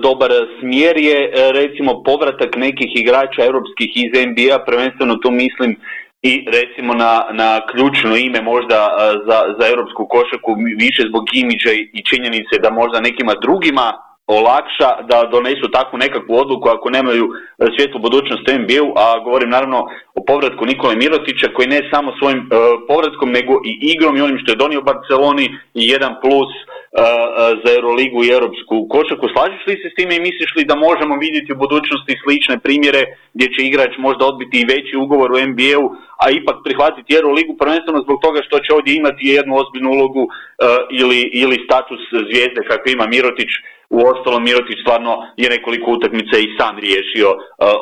dobar 0.07 0.31
smjer 0.59 0.97
je 0.97 1.31
recimo 1.59 2.03
povratak 2.03 2.55
nekih 2.55 2.91
igrača 2.95 3.45
europskih 3.49 3.89
iz 4.03 4.11
NBA, 4.29 4.65
prvenstveno 4.65 5.15
tu 5.15 5.31
mislim 5.31 5.75
i 6.21 6.45
recimo 6.57 6.93
na, 6.93 7.13
na 7.31 7.49
ključno 7.71 8.15
ime 8.15 8.41
možda 8.41 8.79
za, 9.27 9.39
za 9.59 9.65
europsku 9.73 10.07
košaku 10.15 10.51
više 10.83 11.01
zbog 11.09 11.23
imidža 11.33 11.71
i 11.97 12.03
činjenice 12.09 12.55
da 12.63 12.69
možda 12.69 12.99
nekima 12.99 13.33
drugima 13.45 13.87
olakša 14.27 14.89
da 15.09 15.29
donesu 15.31 15.71
takvu 15.71 15.97
nekakvu 15.97 16.33
odluku 16.35 16.69
ako 16.69 16.89
nemaju 16.89 17.25
svijetlu 17.75 17.99
budućnost 17.99 18.43
u 18.47 18.57
NBA-u, 18.61 18.93
a 18.95 19.19
govorim 19.19 19.49
naravno 19.49 19.79
o 20.15 20.21
povratku 20.27 20.65
Nikole 20.65 20.95
Mirotića 20.95 21.47
koji 21.55 21.67
ne 21.67 21.89
samo 21.93 22.09
svojim 22.19 22.39
uh, 22.39 22.47
povratkom 22.87 23.29
nego 23.31 23.53
i 23.69 23.71
igrom 23.93 24.17
i 24.17 24.21
onim 24.21 24.37
što 24.41 24.51
je 24.51 24.61
donio 24.63 24.81
Barceloni 24.81 25.45
i 25.73 25.81
jedan 25.93 26.13
plus 26.23 26.51
za 27.63 27.69
Euroligu 27.77 28.19
i 28.23 28.33
Europsku 28.37 28.75
košaku. 28.93 29.25
Slažiš 29.33 29.61
li 29.67 29.75
se 29.81 29.87
s 29.91 29.97
time 29.97 30.13
i 30.15 30.25
misliš 30.27 30.51
li 30.55 30.69
da 30.71 30.75
možemo 30.87 31.15
vidjeti 31.25 31.53
u 31.53 31.61
budućnosti 31.63 32.19
slične 32.23 32.55
primjere 32.65 33.01
gdje 33.35 33.47
će 33.53 33.59
igrač 33.63 33.93
možda 34.07 34.23
odbiti 34.31 34.55
i 34.59 34.69
veći 34.73 34.93
ugovor 35.03 35.29
u 35.31 35.41
NBA-u, 35.49 35.85
a 36.23 36.25
ipak 36.39 36.57
prihvatiti 36.65 37.15
Euroligu 37.19 37.53
prvenstveno 37.61 37.99
zbog 38.05 38.17
toga 38.25 38.39
što 38.47 38.55
će 38.63 38.69
ovdje 38.73 38.91
imati 38.95 39.31
jednu 39.37 39.53
ozbiljnu 39.61 39.89
ulogu 39.95 40.23
ili, 41.01 41.19
ili 41.41 41.63
status 41.67 42.01
zvijezde 42.27 42.61
kako 42.69 42.85
ima 42.89 43.05
Mirotić. 43.15 43.51
U 43.89 43.97
ostalom 44.11 44.43
Mirotić 44.43 44.77
stvarno 44.81 45.11
je 45.37 45.49
nekoliko 45.49 45.91
utakmica 45.91 46.35
i 46.37 46.53
sam 46.57 46.73
riješio 46.85 47.29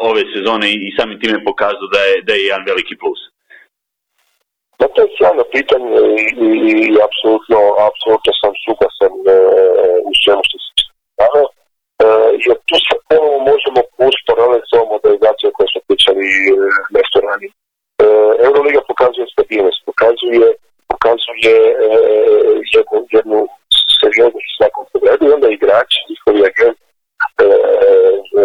ove 0.10 0.22
sezone 0.34 0.68
i 0.74 0.96
samim 0.98 1.20
time 1.20 1.44
pokazao 1.44 1.88
da 1.94 2.00
je, 2.08 2.22
da 2.28 2.34
je 2.34 2.46
jedan 2.46 2.64
veliki 2.72 2.96
plus. 3.02 3.20
Da, 4.80 4.86
to 4.94 5.02
je 5.02 5.14
sjajno 5.18 5.44
pitanje 5.56 5.92
i, 6.22 6.26
i, 6.48 6.50
i 6.94 6.98
apsolutno, 7.08 7.60
apsolutno 7.90 8.32
sam 8.42 8.54
suglasan 8.66 9.14
e, 9.24 9.36
u 10.10 10.12
svemu 10.22 10.44
što 10.48 10.58
se 10.64 10.70
stavio. 11.14 11.48
E, 11.50 12.06
jer 12.46 12.56
tu 12.70 12.76
se 12.88 12.96
ponovo 13.10 13.38
možemo 13.52 13.80
paralel 14.30 14.62
s 14.70 14.72
ovom 14.76 14.90
modalizacijom 14.96 15.52
koju 15.56 15.68
smo 15.72 15.82
pričali 15.88 16.26
e, 16.28 16.56
nešto 16.98 17.18
ranije. 17.28 17.52
E, 17.54 17.56
Euroliga 18.46 18.82
pokazuje 18.92 19.26
stabilnost, 19.34 19.80
pokazuje, 19.90 20.48
pokazuje 20.94 21.54
e, 21.86 21.88
jednu, 22.76 22.98
jednu 23.18 23.40
serioznost 24.04 24.50
u 24.52 24.56
svakom 24.58 24.84
pogledu 24.92 25.24
i 25.26 25.36
onda 25.38 25.48
igrači, 25.50 25.98
njihovi 26.10 26.40
agent, 26.50 26.78
e, 27.44 27.48
e, 28.42 28.44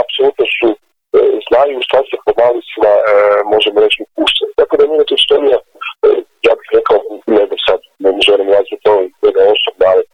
apsolutno 0.00 0.44
su 0.58 0.68
E, 1.16 1.18
znaju 1.48 1.78
šta 1.86 1.98
se 2.08 2.16
po 2.24 2.32
malisima 2.42 2.92
e, 3.00 3.02
možemo 3.54 3.78
reći 3.84 4.10
puštati. 4.16 4.56
Tako 4.60 4.74
da 4.76 4.84
nije 4.86 5.04
to 5.08 5.14
istorija, 5.22 5.58
e, 6.06 6.08
ja 6.46 6.52
bih 6.58 6.68
rekao, 6.78 6.98
ne 7.34 7.42
da 7.50 7.56
sad 7.66 7.80
ne 8.02 8.10
želim 8.28 8.48
razviti 8.56 8.84
to 8.86 8.92
jedna 9.26 9.44
osoba, 9.56 9.84
ali 9.92 10.04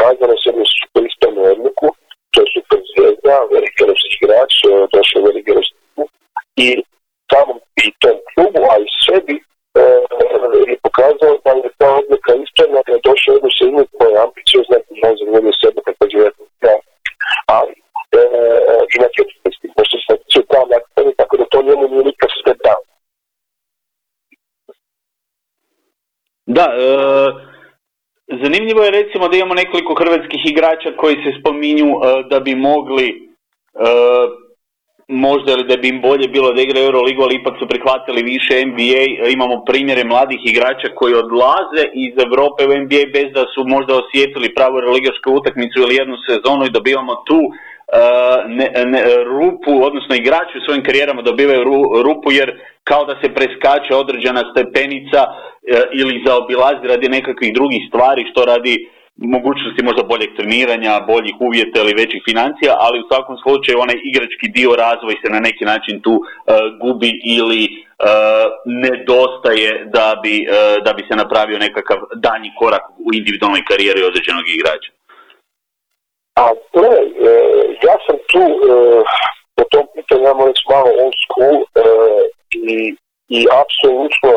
kazano 0.00 0.36
se 0.42 0.50
super 0.80 1.02
ispravnu 1.10 1.42
odluku, 1.54 1.86
to 2.32 2.36
je 2.42 2.48
super 2.56 2.78
zvijezda, 2.90 3.34
veliki 3.54 3.78
europski 3.84 4.14
igrač, 4.18 4.52
došao 4.94 5.18
je 5.18 5.26
veliki 5.28 5.50
i 6.64 6.68
samom 7.30 7.58
i 7.86 7.88
tom 8.02 8.18
klubu, 8.30 8.60
a 8.72 8.74
i 8.84 8.86
sebi 9.04 9.36
je 10.70 10.76
pokazao 10.86 11.34
da 11.44 11.50
je 11.50 11.70
ta 11.80 11.88
odluka 12.00 12.32
ispravna, 12.44 12.80
da 12.86 12.92
je 12.92 13.06
došao 13.08 13.34
jednu 13.36 13.50
sredinu 13.56 13.82
koja 13.96 14.10
je 14.10 14.24
ambiciozna, 14.26 14.76
da 15.00 15.06
je 15.08 15.18
zadovoljio 15.20 15.60
sebe 15.62 15.80
također 15.88 16.30
ali 17.56 17.72
i 18.94 18.96
na 19.02 19.08
četvrtosti, 19.16 19.66
pošto 19.76 19.96
se 20.04 20.12
će 20.32 20.40
tamo 20.50 20.66
nastaviti, 20.74 21.16
tako 21.16 21.36
da 21.36 21.44
to 21.44 21.62
njemu 21.62 21.84
nije 21.88 22.04
nikak 22.04 22.30
sve 22.40 22.54
dao. 22.64 22.82
Da, 26.46 26.66
e, 26.78 26.86
zanimljivo 28.42 28.82
je 28.84 28.90
recimo 28.90 29.28
da 29.28 29.36
imamo 29.36 29.54
nekoliko 29.54 29.94
hrvatskih 29.94 30.40
igrača 30.44 30.96
koji 30.96 31.16
se 31.24 31.30
spominju 31.40 31.88
e, 31.88 32.22
da 32.30 32.40
bi 32.40 32.54
mogli 32.54 33.08
e, 33.08 33.22
možda 35.08 35.56
da 35.56 35.76
bi 35.76 35.88
im 35.88 36.00
bolje 36.00 36.28
bilo 36.28 36.52
da 36.52 36.62
igraju 36.62 36.86
Euroligu, 36.86 37.22
ali 37.22 37.34
ipak 37.36 37.54
su 37.58 37.68
prihvatili 37.68 38.22
više 38.22 38.66
NBA. 38.66 39.02
Imamo 39.36 39.64
primjere 39.64 40.04
mladih 40.04 40.40
igrača 40.44 40.88
koji 40.94 41.14
odlaze 41.14 41.84
iz 42.06 42.14
Europe 42.26 42.62
u 42.64 42.72
NBA 42.82 43.02
bez 43.16 43.28
da 43.38 43.44
su 43.54 43.60
možda 43.74 43.92
osjetili 44.02 44.54
pravu 44.54 44.74
Euroligašku 44.78 45.28
utakmicu 45.40 45.76
ili 45.80 45.94
jednu 46.00 46.16
sezonu 46.28 46.62
i 46.66 46.74
dobivamo 46.78 47.14
tu 47.28 47.40
ne, 48.46 48.66
ne, 48.86 49.00
rupu, 49.24 49.72
odnosno 49.88 50.14
igrači 50.14 50.58
u 50.58 50.64
svojim 50.66 50.84
karijerama 50.84 51.22
dobivaju 51.22 51.62
rupu 52.02 52.32
jer 52.32 52.48
kao 52.84 53.04
da 53.04 53.14
se 53.22 53.34
preskače 53.34 53.94
određena 53.94 54.42
stepenica 54.52 55.20
e, 55.26 55.30
ili 56.00 56.22
zaobilazi 56.26 56.84
radi 56.92 57.08
nekakvih 57.08 57.54
drugih 57.54 57.82
stvari 57.88 58.22
što 58.30 58.44
radi 58.44 58.74
mogućnosti 59.16 59.82
možda 59.82 60.02
boljeg 60.02 60.30
treniranja, 60.36 61.00
boljih 61.12 61.36
uvjeta 61.40 61.80
ili 61.80 62.00
većih 62.02 62.22
financija, 62.28 62.72
ali 62.78 63.00
u 63.00 63.08
svakom 63.10 63.36
slučaju 63.44 63.80
onaj 63.80 63.98
igrački 64.10 64.46
dio 64.56 64.70
razvoj 64.84 65.14
se 65.22 65.28
na 65.36 65.40
neki 65.40 65.64
način 65.64 66.00
tu 66.00 66.14
uh, 66.14 66.24
gubi 66.80 67.12
ili 67.38 67.62
uh, 67.72 67.76
nedostaje 68.84 69.70
da 69.96 70.06
bi, 70.22 70.34
uh, 70.46 70.84
da 70.84 70.92
bi 70.92 71.02
se 71.08 71.14
napravio 71.22 71.58
nekakav 71.58 71.98
danji 72.26 72.50
korak 72.58 72.84
u 73.06 73.08
individualnoj 73.18 73.62
karijeri 73.70 74.02
određenog 74.10 74.46
igrača. 74.48 74.90
A 76.42 76.44
gle, 76.72 76.96
ja 77.86 77.96
sam 78.06 78.16
tu 78.32 78.44
po 79.56 79.64
tom 79.72 79.86
pitanju, 79.94 80.22
ja 80.22 80.34
malo 80.72 80.90
old 81.02 81.16
school 81.24 81.56
i 82.52 82.94
i 83.38 83.40
apsolutno 83.62 84.32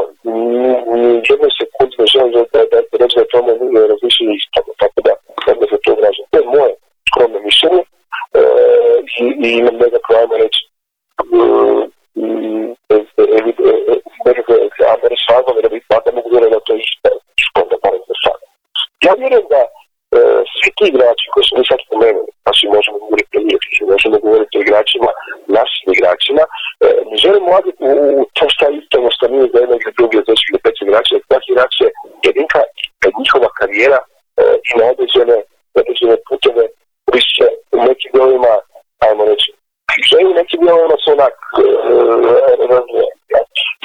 ni 1.00 1.06
jednoj 1.30 1.52
sekundi 1.60 1.96
ne 2.00 2.06
želim 2.14 2.32
da, 2.36 2.42
da, 2.54 2.80
da 2.92 2.96
reći 3.02 3.16
da 3.20 3.32
tome 3.34 3.52
razmišljaju 3.92 4.32
ispravno, 4.40 4.74
tako 4.82 5.00
da 5.08 5.14
kada 5.46 5.66
za 5.72 5.78
to 5.84 5.92
vražem. 6.00 6.26
To 6.32 6.38
je 6.40 6.46
moje 6.56 6.74
skromno 7.10 7.40
mišljenje 7.48 7.84
e, 8.40 8.42
i, 9.22 9.26
i 9.46 9.50
imam 9.62 9.76
nekako, 9.84 10.10
ajmo 10.20 10.36
reći, 10.44 10.62
nekakve 14.26 14.56
razloge 15.30 15.62
da 15.66 15.70
bih 15.74 15.84
da 16.06 16.12
mogu 16.18 16.30
vjerovati 16.30 16.56
da 16.56 16.66
to 16.66 16.74
je 16.74 16.82
skromno 17.46 17.76
barem 17.84 18.04
za 18.10 18.16
sad. 18.24 18.40
Ja 19.06 19.14
vjerujem 19.22 19.48
da 19.54 19.62
E, 19.62 19.85
svi 20.58 20.70
ti 20.78 20.84
igrači 20.92 21.26
koji 21.34 21.46
smo 21.48 21.70
sad 21.72 21.80
spomenuli, 21.86 22.30
pa 22.44 22.52
si 22.56 22.74
možemo 22.78 22.98
govoriti 23.04 23.38
o 23.38 23.42
Mijetiću, 23.48 23.82
možemo 23.94 24.16
govoriti 24.26 24.58
o 24.58 24.64
igračima, 24.66 25.10
našim 25.58 25.88
igračima, 25.96 26.44
e, 26.48 26.88
ne 27.10 27.16
želimo 27.24 27.48
ulaziti 27.50 27.82
u, 27.92 27.94
to 28.38 28.46
šta 28.54 28.64
je 28.68 28.78
isto 28.82 28.96
što 29.16 29.26
nije 29.34 29.46
za 29.54 29.60
jednog 29.64 29.80
ili 29.82 29.98
drugi 29.98 30.16
od 30.22 30.28
ili 30.30 30.64
pet 30.64 30.76
igrača, 30.82 31.12
jer 31.16 31.24
takvi 31.34 31.50
igrači 31.52 31.80
je 31.86 31.90
jedinka 32.28 32.60
da 33.02 33.08
njihova 33.22 33.50
karijera 33.60 34.00
e, 34.04 34.08
ima 34.72 34.84
određene, 34.94 35.38
određene 35.80 36.16
puteve 36.28 36.66
koji 37.08 37.22
se 37.36 37.48
u 37.78 37.80
nekim 37.90 38.10
dijelovima, 38.14 38.54
ajmo 39.06 39.24
reći, 39.32 39.50
sve 40.10 40.20
u 40.32 40.34
nekim 40.40 40.60
dijelovima 40.64 40.98
su 41.04 41.08
onak. 41.18 41.36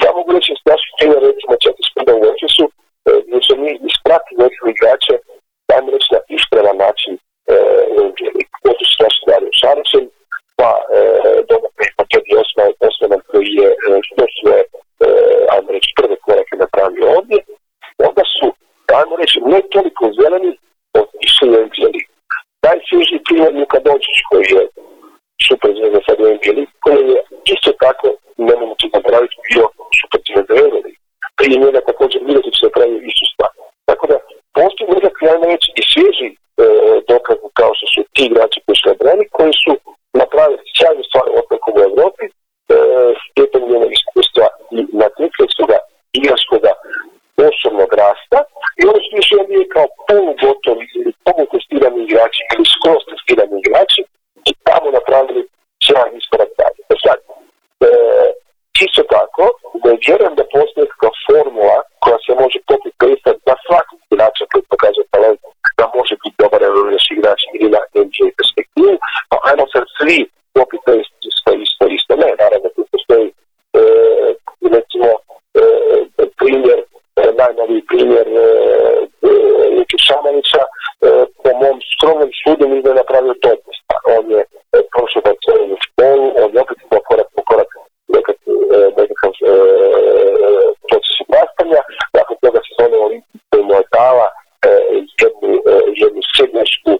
Ja 0.03 0.09
mogu 0.17 0.29
reći 0.35 0.51
s 0.61 0.63
naših 0.71 0.91
primjer, 0.97 1.19
recimo 1.29 1.53
čak 1.63 1.75
iz 1.81 1.89
u 2.21 2.25
Efesu, 2.33 2.65
gdje 3.25 3.39
smo 3.45 3.55
mi 3.63 3.71
ispratili 3.89 4.43
nekih 4.43 4.61
igrače 4.73 5.13
ajmo 5.75 5.89
reći 5.95 6.09
na 6.15 6.19
ispravan 6.37 6.77
način 6.85 7.13
koji 8.61 8.85
su 8.91 8.97
naši 9.05 9.21
Dario 9.27 9.57
Šarićem, 9.59 10.05
pa 10.59 10.69
dobro 11.49 11.69
pa 11.97 12.03
Teddy 12.11 12.33
Osman 12.87 13.21
koji 13.31 13.49
je 13.61 13.69
što 14.07 14.23
sve, 14.37 14.57
ajmo 15.53 15.69
reći, 15.75 15.89
prve 15.97 16.15
korake 16.25 16.55
napravio 16.63 17.05
ovdje, 17.17 17.37
onda 18.07 18.23
su, 18.35 18.47
ajmo 18.99 19.15
reći, 19.21 19.37
ne 19.53 19.59
toliko 19.73 20.03
zeleni, 20.19 20.51
otišli 21.01 21.47
u 21.49 21.65
NBA 21.65 22.01
Taj 22.63 22.77
svježi 22.87 23.17
primjer 23.27 23.51
Luka 23.59 23.79
Dončić 23.85 24.17
koji 24.29 24.47
je 24.57 24.63
super 25.47 25.69
zvezda 25.77 25.99
sad 26.07 26.17
u 26.19 26.27
NBA 26.35 26.63
koji 26.83 27.03
je 27.13 27.19
isto 27.53 27.71
tako, 27.85 28.07
ne 28.47 28.53
mogu 28.59 28.73
se 28.81 28.87
napraviti, 28.97 29.35
bio 29.47 29.65
super 29.99 30.19
zvezda 30.29 30.53
u 30.53 30.67
NBA 30.67 30.93
Prije 31.39 31.57
njega 31.63 31.81
također 31.89 32.19
Miletić 32.27 32.57
napravio 32.67 32.99
istu 33.09 33.25
stvar. 33.33 33.51
Tako 33.89 34.03
da, 34.11 34.17
postoji 34.57 34.93
nekakvi, 34.95 35.23
ajmo 35.31 35.45
reći, 35.53 35.67
i 35.79 35.83
svježi 35.91 36.29
e, 36.31 36.35
dokazi 37.11 37.47
kao 37.59 37.71
što 37.77 37.85
su 37.93 37.99
ti 38.13 38.23
igrači 38.29 38.59
koji 38.65 38.77
su 38.79 38.85
nabrani, 38.91 39.25
koji 39.37 39.53
su 39.63 39.71
napravili 40.21 40.61
sjajnu 40.75 41.03
stvar 41.09 41.25
otakom 41.41 41.73
u 41.77 41.85
Evropi, 41.89 42.25
e, 42.27 42.31
tijekom 43.35 43.61
njenog 43.71 43.91
iskustva 43.99 44.47
i 44.77 44.79
natjecateljskoga 45.01 45.77
igračkoga 46.19 46.71
osobnog 47.49 47.91
rasta 48.03 48.39
i 48.79 48.81
oni 48.89 49.01
su 49.05 49.11
više 49.19 49.33
NBA 49.35 49.63
kao 49.75 49.87
polugotovi 50.07 50.85
ili 50.97 51.11
polutestirani 51.25 51.99
igrači 52.03 52.41
ili 52.53 52.65
skroz 52.75 53.01
testirani 53.09 53.55
igrači 53.59 54.01
i 54.49 54.51
tamo 54.67 54.87
napravili 54.97 55.41
sjajan 55.83 56.13
iskorak 56.19 56.51
dalje. 56.59 56.81
E 56.93 56.95
sad, 57.05 57.19
e, 57.85 57.89
isto 58.85 59.03
tako, 59.15 59.43
ne 59.85 59.93
vjerujem 60.05 60.35
da 60.39 60.51
postoji 60.53 60.83
nekakva 60.83 61.11
formula 61.27 61.77
koja 62.03 62.17
se 62.25 62.31
može 62.43 62.59
popiti 62.69 62.99
pristati 63.01 63.41
na 63.49 63.55
svakog 63.65 63.99
igrača 64.11 64.43
koji 64.51 64.71
pokazuje 64.73 65.05
talent 65.13 65.39
da 65.79 65.85
može 65.97 66.15
biti 66.23 66.39
dobar 66.43 66.61
evropski 66.63 67.11
igrač 67.13 67.41
ili 67.55 67.67
na 67.75 67.81
NBA 67.95 68.27
perspektivu, 68.39 68.93
pa 69.29 69.35
ajmo 69.47 69.65
sad 69.73 69.83
svi 69.97 70.17
popiti 70.57 70.91
isto, 71.29 71.51
isto, 71.65 71.83
isto. 71.97 72.11
Ne, 72.21 72.29
naravno, 72.41 72.67
tu 72.75 72.81
postoji 72.91 73.27
e, 73.79 73.81
recimo 74.75 75.09
e, 75.59 75.63
primjer 76.39 76.79
e, 76.81 77.23
najnoviji 77.41 77.81
da 82.83 82.89
je 82.89 82.95
napravio 82.95 83.33
to. 83.41 83.49
On 84.17 84.25
je 84.31 84.41
prošao 84.93 85.21
Barcelonu 85.27 85.77
školu, 85.85 86.25
on 86.43 86.49
je 86.53 86.59
opet 86.63 86.77
imao 86.85 87.01
korak 87.09 87.29
po 87.35 87.41
korak 87.49 87.71
nekakav 88.97 89.33
proces 90.89 91.15
uprastanja, 91.23 91.81
nakon 92.17 92.35
toga 92.43 92.59
sezone 92.67 92.97
Olimpijske 93.05 93.57
mu 93.67 93.73
je 93.79 93.83
dala 93.97 94.27
jednu, 95.21 95.49
jednu 96.01 96.21
srednjačku 96.31 96.91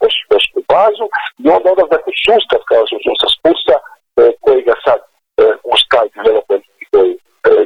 košarkašku 0.00 0.60
bazu 0.72 1.06
i 1.42 1.44
onda 1.54 1.66
odlazi 1.72 1.94
dakle 1.96 2.12
sustav 2.26 2.60
kao 2.70 2.82
što 2.86 2.96
sustav 3.06 3.30
Spursa 3.36 3.76
koji 4.44 4.60
ga 4.68 4.74
sad 4.86 5.00
uz 5.72 5.80
taj 5.92 6.06
development 6.16 6.64
koji 6.92 7.12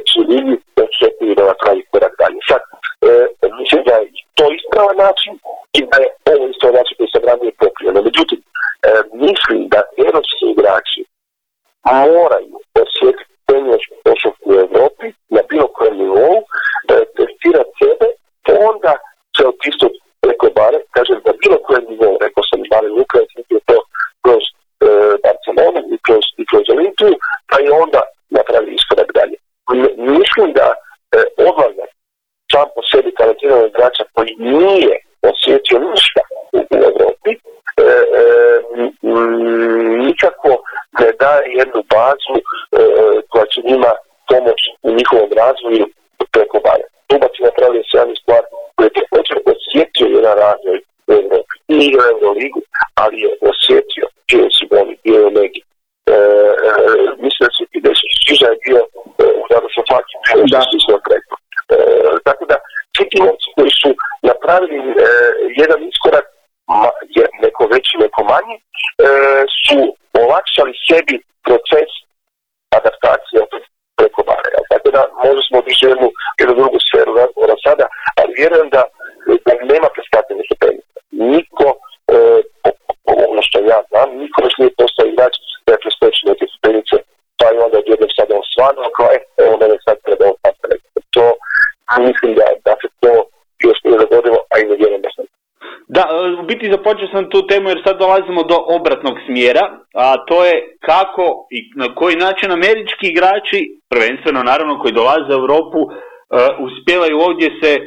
će 0.09 0.19
vidjeti 0.31 0.67
da 0.77 0.85
će 0.95 1.05
da 1.37 1.43
napravi 1.51 1.81
korak 1.91 2.13
dalje. 2.21 2.39
Sad, 2.49 2.61
mislim 3.59 3.81
da 3.89 3.95
je 4.01 4.07
to 4.37 4.45
ispravan 4.57 4.97
način 5.05 5.33
i 5.79 5.81
da 5.89 5.97
je 6.03 6.09
ovo 6.31 6.43
isto 6.47 6.67
način 6.77 6.93
koji 6.97 7.09
sam 7.13 7.23
ranije 7.29 7.51
pokrio. 7.59 7.91
No, 7.95 8.01
međutim, 8.09 8.39
mislim 9.13 9.60
da 9.71 9.79
europski 10.07 10.45
igrači 10.53 11.01
moraju 12.09 12.55
osjetiti 12.83 13.31
trenjačku 13.47 13.95
košarku 14.05 14.45
u 14.51 14.53
Europi 14.63 15.07
na 15.35 15.41
bilo 15.49 15.67
kojem 15.75 15.95
nivou, 15.97 16.37
testirati 17.17 17.73
sebe, 17.79 18.07
onda 18.69 18.93
se 19.35 19.41
otisnuti 19.51 19.99
preko 20.23 20.47
bare, 20.59 20.77
kažem 20.95 21.19
na 21.27 21.33
bilo 21.41 21.57
kojem 21.65 21.85
nivou, 21.91 22.13
rekao 22.25 22.43
sam 22.49 22.59
bare 22.73 22.87
Lukac, 22.97 23.29
je 23.53 23.59
to 23.69 23.77
kroz 24.23 24.43
e, 24.47 24.53
Barcelonu 25.23 25.81
i 25.95 25.97
kroz, 26.05 26.23
i 26.41 26.43
kroz 26.49 26.65
Olimpiju, 26.75 27.13
pa 27.49 27.55
i 27.65 27.67
onda 27.83 28.01
napravi 28.37 28.71
iskorak 28.79 29.09
dalje. 29.17 29.37
Mislim 30.17 30.47
da 30.59 30.67
e, 30.73 30.75
odlazak 31.49 31.91
sam 32.51 32.67
po 32.75 32.81
sebi 32.91 33.11
talentiranog 33.19 33.69
igrača 33.69 34.03
koji 34.13 34.31
nije 34.59 34.95
osjetio 35.31 35.77
ništa 35.89 36.21
u, 36.57 36.59
u 36.73 36.77
Europi, 36.89 37.31
e, 37.33 37.39
e, 38.19 38.23
nikako 40.05 40.49
ne 40.99 41.09
daje 41.19 41.45
jednu 41.59 41.81
bazu 41.95 42.35
e, 42.37 42.43
koja 43.29 43.45
će 43.51 43.59
njima 43.69 43.91
pomoć 44.29 44.59
u 44.87 44.89
njihovom 44.97 45.29
razvoju 45.41 45.85
preko 46.33 46.57
bare. 46.67 46.85
Tubac 47.07 47.33
je 47.39 47.45
napravio 47.49 47.83
sjajnu 47.89 48.15
stvar 48.21 48.43
koji 48.75 48.87
je 48.87 48.97
također 48.99 49.35
osjetio 49.53 50.07
jedan 50.17 50.35
razvoj 50.45 50.79
u 51.07 51.11
Europi 51.19 51.55
i 51.73 51.75
igra 51.87 52.03
Euroligu, 52.13 52.61
ali 53.01 53.17
je 53.23 53.29
osjetio 53.51 54.05
bio 54.27 54.43
je 54.45 54.55
Simoni, 54.57 54.95
bio 55.03 55.19
je 55.23 55.33
Legi. 55.37 55.61
E, 55.61 56.13
e, 56.13 56.73
mislim 57.23 57.43
da 57.47 57.51
se 57.55 57.63
i 57.77 57.81
deset 57.85 58.11
Čiža 58.25 58.47
je 58.51 58.57
bio 58.65 58.81
u 59.41 59.43
Zadošom 59.51 59.83
Faki, 59.89 60.13
bio 60.33 60.57
je 60.59 60.67
slično 60.69 60.97
preko. 61.07 61.33
E, 61.73 61.77
tako 62.27 62.43
da, 62.51 62.57
svi 62.95 63.05
ti 63.09 63.17
novci 63.25 63.47
koji 63.55 63.71
su 63.81 63.89
napravili 64.29 64.77
e, 64.91 65.07
jedan 65.61 65.79
iskorak, 65.91 66.25
ma, 66.69 66.89
je 67.17 67.25
neko 67.43 67.63
veći, 67.73 67.93
neko 68.03 68.21
manji, 68.31 68.55
e, 68.57 68.63
su 69.65 69.77
olakšali 70.23 70.73
sebi 70.87 71.15
proces 71.47 71.91
adaptacije 72.79 73.37
opet 73.45 73.63
preko 73.99 74.21
bare. 74.29 74.49
Tako 74.71 74.87
da 74.95 75.01
možda 75.23 75.41
smo 75.47 75.57
otišli 75.63 75.85
jednu, 75.93 76.07
jednu 76.39 76.53
drugu 76.59 76.77
sferu 76.87 77.11
razgovora 77.21 77.55
sada, 77.65 77.85
ali 78.19 78.37
vjerujem 78.41 78.69
da, 78.75 78.83
da 79.45 79.51
nema 79.73 79.87
preskatenih 79.95 80.45
stepenica. 80.47 80.97
Niko, 81.29 81.67
e, 82.13 82.17
ono 83.31 83.41
što 83.47 83.57
ja 83.71 83.79
znam, 83.89 84.07
niko 84.23 84.37
već 84.45 84.53
nije 84.57 84.77
postao 84.79 85.05
igrač 85.07 85.35
da 85.65 85.69
je 85.71 85.81
preskočio 85.83 86.29
neke 86.31 86.45
stepenice, 86.53 86.95
pa 87.39 87.45
i 87.49 87.57
onda 87.65 87.75
odjednom 87.77 88.11
sada 88.17 88.31
on 88.39 88.45
stvarno, 88.51 88.83
kao 88.97 89.07
e, 89.15 89.19
evo 89.43 89.53
mene 89.61 89.75
sad 89.85 89.95
treba 90.05 90.25
on 90.27 90.53
To 91.15 91.25
mislim 92.07 92.31
da, 92.39 92.45
da 92.65 92.73
se 92.81 92.87
to 93.03 93.11
još 93.65 93.79
nije 93.83 93.97
dogodilo, 94.03 94.39
a 94.51 94.53
i 94.59 94.63
ne 94.69 94.75
vjerujem 94.81 95.01
da 95.01 95.09
sam 95.15 95.25
da, 95.95 96.03
u 96.41 96.43
biti 96.43 96.71
započeo 96.71 97.07
sam 97.07 97.29
tu 97.29 97.47
temu 97.47 97.69
jer 97.69 97.79
sad 97.87 98.00
dolazimo 98.11 98.43
do 98.43 98.57
obratnog 98.77 99.15
smjera, 99.25 99.65
a 99.93 100.25
to 100.27 100.45
je 100.45 100.77
kako 100.89 101.47
i 101.57 101.59
na 101.75 101.95
koji 101.95 102.15
način 102.15 102.51
američki 102.51 103.05
igrači, 103.07 103.59
prvenstveno 103.89 104.43
naravno 104.43 104.79
koji 104.79 104.93
dolaze 104.93 105.31
u 105.35 105.41
Europu, 105.43 105.81
uh, 105.81 105.93
uspjevaju 106.67 107.15
ovdje 107.27 107.49
se 107.61 107.71
uh, 107.79 107.85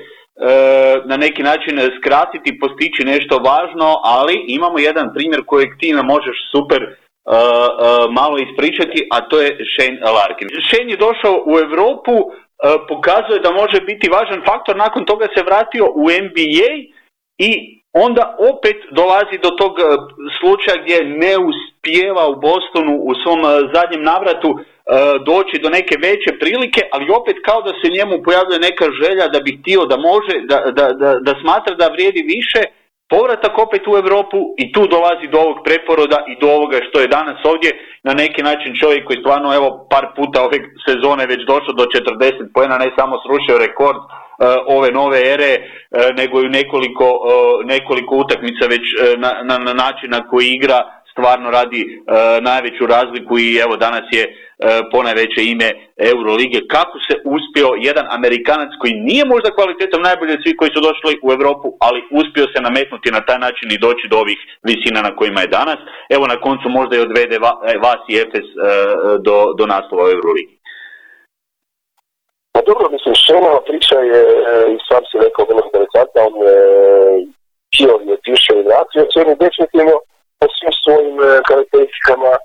na 1.11 1.17
neki 1.17 1.43
način 1.43 1.75
skratiti, 1.99 2.59
postići 2.63 3.11
nešto 3.13 3.35
važno, 3.51 3.89
ali 4.17 4.35
imamo 4.59 4.79
jedan 4.79 5.07
primjer 5.15 5.41
kojeg 5.47 5.71
ti 5.81 5.93
nam 5.93 6.07
možeš 6.07 6.39
super 6.55 6.81
uh, 6.83 6.95
malo 8.19 8.37
ispričati, 8.47 8.99
a 9.15 9.29
to 9.29 9.37
je 9.45 9.49
Shane 9.73 9.99
Larkin. 10.17 10.49
Shane 10.69 10.91
je 10.93 11.05
došao 11.07 11.35
u 11.51 11.53
Europu, 11.67 12.17
pokazuje 12.89 13.39
da 13.41 13.51
može 13.63 13.79
biti 13.91 14.13
važan 14.17 14.41
faktor, 14.49 14.77
nakon 14.77 15.05
toga 15.05 15.27
se 15.35 15.43
vratio 15.49 15.85
u 15.95 16.05
NBA 16.25 16.71
i 17.39 17.51
onda 17.95 18.25
opet 18.53 18.79
dolazi 18.91 19.37
do 19.45 19.51
tog 19.61 19.73
e, 19.79 19.83
slučaja 20.39 20.77
gdje 20.83 20.99
ne 21.25 21.35
uspijeva 21.51 22.25
u 22.29 22.35
Bostonu 22.47 22.95
u 23.09 23.13
svom 23.23 23.41
e, 23.45 23.51
zadnjem 23.75 24.03
navratu 24.13 24.51
e, 24.57 24.61
doći 25.31 25.57
do 25.63 25.69
neke 25.79 25.95
veće 26.07 26.31
prilike, 26.43 26.81
ali 26.95 27.17
opet 27.21 27.37
kao 27.49 27.61
da 27.67 27.73
se 27.81 27.95
njemu 27.97 28.15
pojavljuje 28.27 28.67
neka 28.69 28.87
želja 29.03 29.27
da 29.35 29.39
bi 29.45 29.57
htio 29.59 29.81
da 29.91 29.97
može, 30.11 30.35
da, 30.51 30.59
da, 30.79 30.87
da, 31.03 31.11
da 31.27 31.33
smatra 31.43 31.75
da 31.81 31.95
vrijedi 31.95 32.23
više, 32.37 32.61
povratak 33.13 33.55
opet 33.67 33.83
u 33.87 33.97
Europu 34.03 34.39
i 34.63 34.65
tu 34.75 34.83
dolazi 34.95 35.27
do 35.33 35.39
ovog 35.45 35.59
preporoda 35.67 36.19
i 36.33 36.35
do 36.41 36.47
ovoga 36.57 36.79
što 36.87 36.97
je 37.01 37.15
danas 37.19 37.39
ovdje. 37.53 37.71
Na 38.09 38.15
neki 38.23 38.41
način 38.49 38.71
čovjek 38.81 39.03
koji 39.07 39.19
stvarno 39.23 39.49
evo 39.59 39.69
par 39.93 40.07
puta 40.17 40.39
ove 40.47 40.59
sezone 40.87 41.25
već 41.33 41.41
došao 41.53 41.75
do 41.81 41.85
40 41.85 42.53
pojena, 42.55 42.77
ne 42.85 42.89
samo 42.99 43.15
srušio 43.25 43.63
rekord 43.67 44.01
ove 44.67 44.91
nove 44.91 45.21
ere, 45.35 45.53
e, 45.55 45.61
nego 46.17 46.43
i 46.43 46.49
nekoliko, 46.49 47.05
e, 47.05 47.67
nekoliko 47.67 48.17
utakmica 48.17 48.67
već 48.67 48.85
na, 49.19 49.31
na, 49.43 49.59
na 49.59 49.73
način 49.73 50.11
na 50.11 50.29
koji 50.29 50.47
igra 50.49 50.79
stvarno 51.13 51.51
radi 51.51 52.03
najveću 52.41 52.87
razliku 52.87 53.39
i 53.39 53.57
evo 53.65 53.77
danas 53.77 54.07
je 54.11 54.25
ponajveće 54.93 55.41
ime 55.45 55.69
Eurolige. 56.13 56.59
Kako 56.75 56.97
se 57.07 57.15
uspio 57.37 57.69
jedan 57.89 58.07
Amerikanac 58.19 58.71
koji 58.81 58.93
nije 59.09 59.25
možda 59.25 59.55
kvalitetom 59.57 60.03
najbolji 60.03 60.33
od 60.33 60.43
svih 60.43 60.57
koji 60.59 60.71
su 60.75 60.81
došli 60.89 61.13
u 61.27 61.29
Europu, 61.37 61.69
ali 61.87 62.01
uspio 62.21 62.47
se 62.53 62.59
nametnuti 62.67 63.15
na 63.17 63.21
taj 63.29 63.39
način 63.47 63.69
i 63.73 63.83
doći 63.87 64.07
do 64.11 64.17
ovih 64.25 64.39
visina 64.69 65.01
na 65.09 65.17
kojima 65.19 65.41
je 65.41 65.55
danas. 65.59 65.79
Evo 66.17 66.25
na 66.27 66.37
koncu 66.45 66.67
možda 66.79 66.97
i 66.97 67.05
odvede 67.07 67.39
vas 67.87 68.01
i 68.09 68.15
Efes 68.23 68.49
do, 69.27 69.37
do 69.59 69.65
naslova 69.67 70.03
u 70.05 70.13
Euroligi. 70.17 70.54
Pa 72.55 72.61
dobro, 72.71 72.87
mislim, 72.95 73.15
Šenova 73.15 73.61
priča 73.69 73.97
je, 74.13 74.23
e, 74.51 74.55
i 74.75 74.77
sam 74.89 75.03
si 75.09 75.15
rekao, 75.25 75.49
vrlo 75.49 75.63
interesantna, 75.69 76.21
on 76.29 76.35
je 76.47 76.57
htio 77.69 77.95
je 78.11 78.17
tiše 78.27 78.53
i 78.57 78.67
vratio, 78.69 79.01
on 79.23 79.29
je 79.31 79.43
definitivno 79.45 79.95
po 80.41 80.47
svim 80.57 80.75
svojim 80.83 81.17
e, 81.21 81.27
karakteristikama 81.49 82.33
e, 82.37 82.41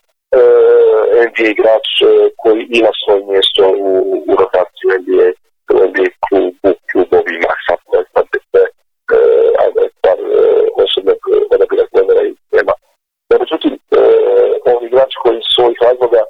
NBA 1.27 1.45
igrač 1.55 1.87
koji 2.41 2.59
ima 2.79 2.91
svoje 3.01 3.21
mjesto 3.31 3.63
u, 3.89 3.91
u 4.29 4.31
rotaciju 4.41 4.87
NBA, 5.03 5.27
NBA 5.91 6.07
klubu, 6.25 6.69
klubovima, 6.91 7.51
sad 7.65 7.79
ne 7.93 8.01
znam 8.09 8.25
se, 8.51 8.61
ajde, 9.63 9.81
par 10.03 10.19
osobnog 10.83 11.19
odabira 11.53 11.85
trenera 11.91 12.23
i 12.29 12.33
tema. 12.51 12.73
Međutim, 13.41 13.73
on 14.71 14.79
igrač 14.85 15.11
koji 15.23 15.39
svojih 15.55 15.77
razloga 15.87 16.21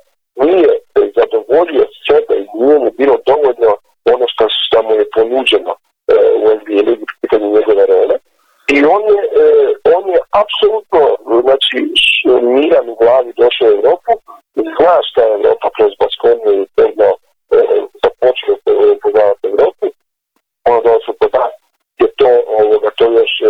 nije 0.46 0.72
zadovoljio 1.20 1.86
sebe 2.08 2.34
i 2.42 2.48
nije 2.60 2.80
mu 2.80 2.92
bilo 2.98 3.16
dovoljno 3.32 3.72
ono 4.14 4.26
što, 4.32 4.46
što 4.50 4.94
je 5.00 5.06
ponuđeno 5.16 5.74
e, 5.76 6.16
u 6.44 6.48
NBA 6.56 6.80
ligi 6.90 7.06
pitanju 7.22 7.56
njegove 7.58 7.86
role. 7.86 8.16
I 8.76 8.78
on 8.96 9.02
je, 9.14 9.22
e, 9.42 9.46
on 9.96 10.04
je 10.14 10.20
apsolutno 10.44 11.02
znači, 11.46 11.78
miran 12.56 12.90
u 12.90 12.96
glavi 13.02 13.32
došao 13.42 13.68
u 13.68 13.76
Europu 13.78 14.14
i 14.60 14.62
zna 14.76 14.96
šta 15.10 15.22
je 15.22 15.34
Europa 15.34 15.70
kroz 15.76 15.92
Baskoniju 16.00 16.62
i 16.62 16.68
predno 16.76 17.10
e, 17.12 17.60
započeo 18.04 18.56
poznavati 19.04 19.48
Europu. 19.52 19.86
Ono 20.70 20.82
da 20.82 20.94
su 21.06 21.12
podat 21.20 21.54
je 22.02 22.08
to, 22.20 22.30
ovoga, 22.60 22.90
to 22.98 23.06
još 23.20 23.34
e, 23.42 23.50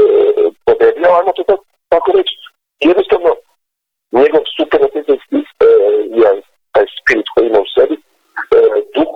podebljao, 0.65 1.17
ajmo 1.17 1.32
to 1.36 1.43
tako 1.89 2.12
reći. 2.17 2.36
Jednostavno, 2.80 3.32
njegov 4.12 4.43
super 4.58 4.80
atletinski 4.84 5.36
e, 5.38 5.69
taj 6.80 6.86
spirit 6.97 7.28
koji 7.34 7.45
ima 7.47 7.60
u 7.60 7.71
sebi, 7.75 7.95
e, 7.95 8.02
duh, 8.95 9.15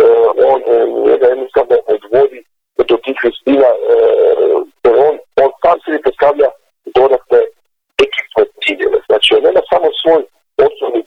e, 0.00 0.02
on 0.52 0.60
e, 0.66 0.76
njega 1.08 1.26
jednostavno 1.26 1.76
odvodi 1.94 2.40
do 2.90 2.96
tih 3.04 3.16
vistina, 3.24 3.70
e, 3.72 3.94
on, 5.06 5.14
on 5.42 5.50
sam 5.62 5.76
sebi 5.84 6.02
predstavlja 6.04 6.48
dodatne 6.98 7.40
ekipne 8.04 8.44
ciljeve. 8.62 8.98
Znači, 9.08 9.28
on 9.36 9.42
nema 9.48 9.62
samo 9.72 9.88
svoj 10.00 10.22
osnovni 10.66 11.00
e, 11.02 11.06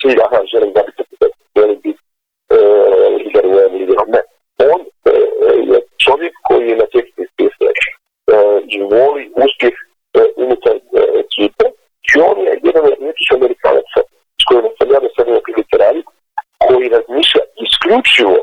cilj, 0.00 0.18
aha, 0.26 0.38
želim 0.52 0.70
da 0.76 0.82
biti 0.88 1.02
želim 1.56 1.78
biti 1.84 2.02
e, 2.54 2.58
lider 3.18 3.44
u 3.46 3.76
liderom, 3.78 4.08
ne. 4.14 4.22
On 4.74 4.82
e, 4.82 5.12
je 5.70 5.78
čovjek 6.04 6.34
koji 6.48 6.64
je 6.68 6.76
na 6.82 6.86
tekstni 6.94 7.24
spisne 7.32 7.70
e, 7.70 7.78
i 8.74 8.76
voli 8.92 9.24
uspjeh 9.44 9.74
e, 10.18 10.20
unutar 10.44 10.76
e, 10.76 10.80
ekipe 11.24 11.64
i 12.10 12.12
on 12.30 12.36
je 12.46 12.52
jedan 12.68 12.84
od 12.92 12.98
nekih 13.08 13.28
amerikanaca 13.36 14.00
s 14.40 14.44
kojima 14.48 14.70
sam 14.78 14.88
ja 14.94 14.98
do 15.00 15.08
sada 15.16 15.30
na 15.32 15.40
prilike 15.44 15.76
raditi, 15.84 16.10
koji 16.64 16.94
razmišlja 16.96 17.42
isključivo 17.66 18.36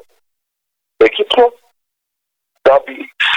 ekipno 1.08 1.46
da 2.68 2.76
bi 2.86 2.96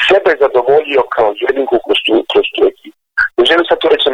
sebe 0.08 0.32
zadovoljio 0.44 1.02
kao 1.16 1.30
jedinku 1.46 1.76
kroz 1.84 1.98
tu, 2.06 2.14
kroz 2.30 2.46
tu 2.54 2.60
ekipu. 2.72 2.98
Ne 3.36 3.44
želim 3.50 3.64
sad 3.68 3.78
to 3.80 3.88
reći 3.88 4.04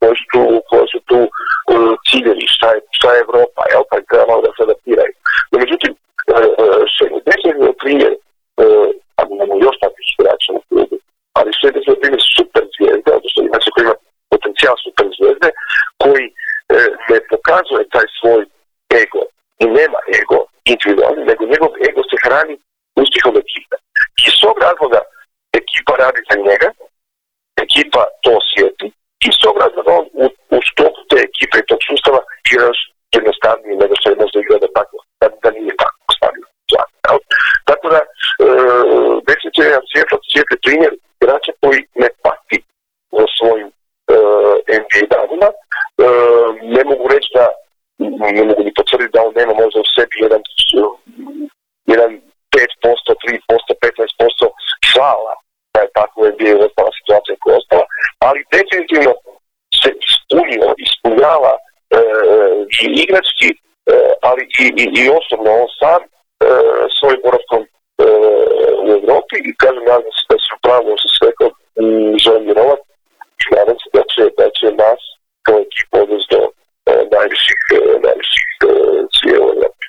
koji 0.00 0.16
su 0.20 0.26
tu, 0.32 0.42
koji 0.70 0.86
su 0.92 1.00
tu 1.10 1.18
uh, 1.22 1.92
ciljevi, 2.06 2.44
šta 2.54 2.68
je, 2.74 2.80
šta 2.96 3.08
je 3.12 3.22
Evropa, 3.26 3.62
jel, 3.72 3.82
pa 3.90 3.96
treba 4.08 4.26
malo 4.30 4.42
da 4.46 4.50
se 4.56 4.62
adaptiraju. 4.66 5.12
No, 5.50 5.56
međutim, 5.64 5.92
uh, 5.92 7.18
definitivno 7.28 7.72
primjer, 7.82 8.12
uh, 8.16 8.88
a 9.18 9.20
imamo 9.34 9.54
još 9.66 9.76
takvih 9.84 10.08
igrača 10.12 10.50
u 10.58 10.60
klubu, 10.68 10.96
ali 11.38 11.50
sve 11.58 11.68
je 11.74 12.00
primjer 12.02 12.22
super 12.36 12.64
zvijezde, 12.74 13.10
odnosno 13.18 13.40
igrača 13.42 13.70
koji 13.74 13.84
ima 13.84 13.96
potencijal 14.32 14.74
super 14.86 15.06
zvijezde, 15.16 15.48
koji 16.02 16.26
uh, 16.30 16.88
ne 17.10 17.18
pokazuje 17.30 17.92
taj 17.94 18.06
svoj 18.18 18.42
ego 19.02 19.22
i 19.62 19.64
nema 19.78 19.98
ego 20.20 20.38
individualni, 20.72 21.22
nego 21.30 21.42
njegov 21.52 21.70
ego 21.88 22.00
se 22.10 22.16
hrani 22.24 22.54
uspjehom 23.02 23.34
ekipe. 23.44 23.76
I 24.18 24.22
iz 24.28 24.36
tog 24.42 24.56
razloga 24.66 25.00
ekipa 25.96 26.04
radi 26.04 26.20
za 26.30 26.36
njega, 26.48 26.68
ekipa 27.64 28.02
to 28.22 28.30
osjeti 28.40 28.86
i 29.24 29.28
iz 29.28 29.36
tog 29.42 29.54
razloga 29.62 29.90
on 30.00 30.06
u, 30.24 30.26
u 30.56 30.58
stopu 30.70 31.00
te 31.10 31.16
ekipe 31.28 31.56
i 31.58 31.68
tog 31.70 31.80
sustava 31.88 32.20
igra 32.50 32.68
jednostavnije 33.18 33.74
nego 33.82 33.94
što 33.98 34.06
je 34.10 34.20
možda 34.22 34.38
igra 34.40 34.56
da, 34.64 34.68
tako, 34.78 34.96
da, 35.20 35.26
da 35.42 35.48
nije 35.58 35.74
tako 35.82 35.98
postavljeno. 36.06 36.48
Tako 37.70 37.86
da, 37.94 38.00
e, 38.00 38.06
već 39.28 39.40
je 39.44 39.64
jedan 39.70 39.84
svijetlo, 39.90 40.16
svijetli 40.30 40.56
primjer 40.64 40.92
igrača 41.20 41.52
koji 41.62 41.80
ne 42.02 42.08
pati 42.24 42.56
o 43.20 43.22
svojim 43.36 43.68
e, 43.68 44.16
NBA 44.80 45.02
danima. 45.14 45.48
E, 45.52 45.56
ne 46.76 46.82
mogu 46.90 47.04
reći 47.14 47.28
da 47.38 47.46
ne 48.36 48.42
mogu 48.48 48.62
ni 48.66 48.72
potvrditi 48.78 49.14
da 49.14 49.26
on 49.26 49.32
nema 49.40 49.52
možda 49.62 49.78
u 49.80 49.90
sebi 49.94 50.16
jedan, 50.26 50.42
jedan 51.92 52.10
5%, 52.54 53.12
3%, 53.52 53.72
15% 53.84 54.46
šala 54.92 55.34
da 55.76 55.80
je 55.84 55.96
tako 56.00 56.18
je 56.26 56.32
bio 56.40 56.54
ostala 56.66 56.90
situacija 56.98 57.34
koja 57.40 57.52
je 57.52 57.62
ostala, 57.62 57.84
ali 58.26 58.40
definitivno 58.56 59.12
se 59.80 59.90
ispunio, 60.08 60.68
ispunjava 60.86 61.54
e, 61.58 61.62
i 62.84 62.86
igrački, 63.04 63.50
e, 63.54 63.58
ali 64.28 64.42
i, 64.64 64.66
i, 64.82 64.84
i 65.00 65.02
osobno 65.18 65.50
on 65.62 65.68
sam 65.80 66.00
e, 66.02 66.08
svojim 66.96 67.20
boravkom 67.26 67.62
e, 67.64 67.68
u 68.84 68.86
Europi 68.98 69.36
i 69.48 69.56
kažem 69.62 69.84
nadam 69.92 70.12
se 70.18 70.24
da 70.30 70.36
se 70.44 70.50
upravo 70.58 70.90
sa 71.02 71.08
svekom 71.16 71.52
želim 72.24 72.44
vjerovat 72.48 72.80
i 73.42 73.46
nadam 73.56 73.76
se 73.82 73.88
da 73.96 74.02
će, 74.12 74.22
da 74.38 74.46
će 74.58 74.66
nas 74.82 75.00
kao 75.46 75.58
ekipa 75.66 75.96
odvesti 76.04 76.34
do 76.34 76.42
e, 76.90 76.92
najviših, 77.16 77.60
e, 77.76 77.78
najviših 78.06 78.46
e, 78.60 78.70
cijela 79.14 79.48
Europi. 79.54 79.86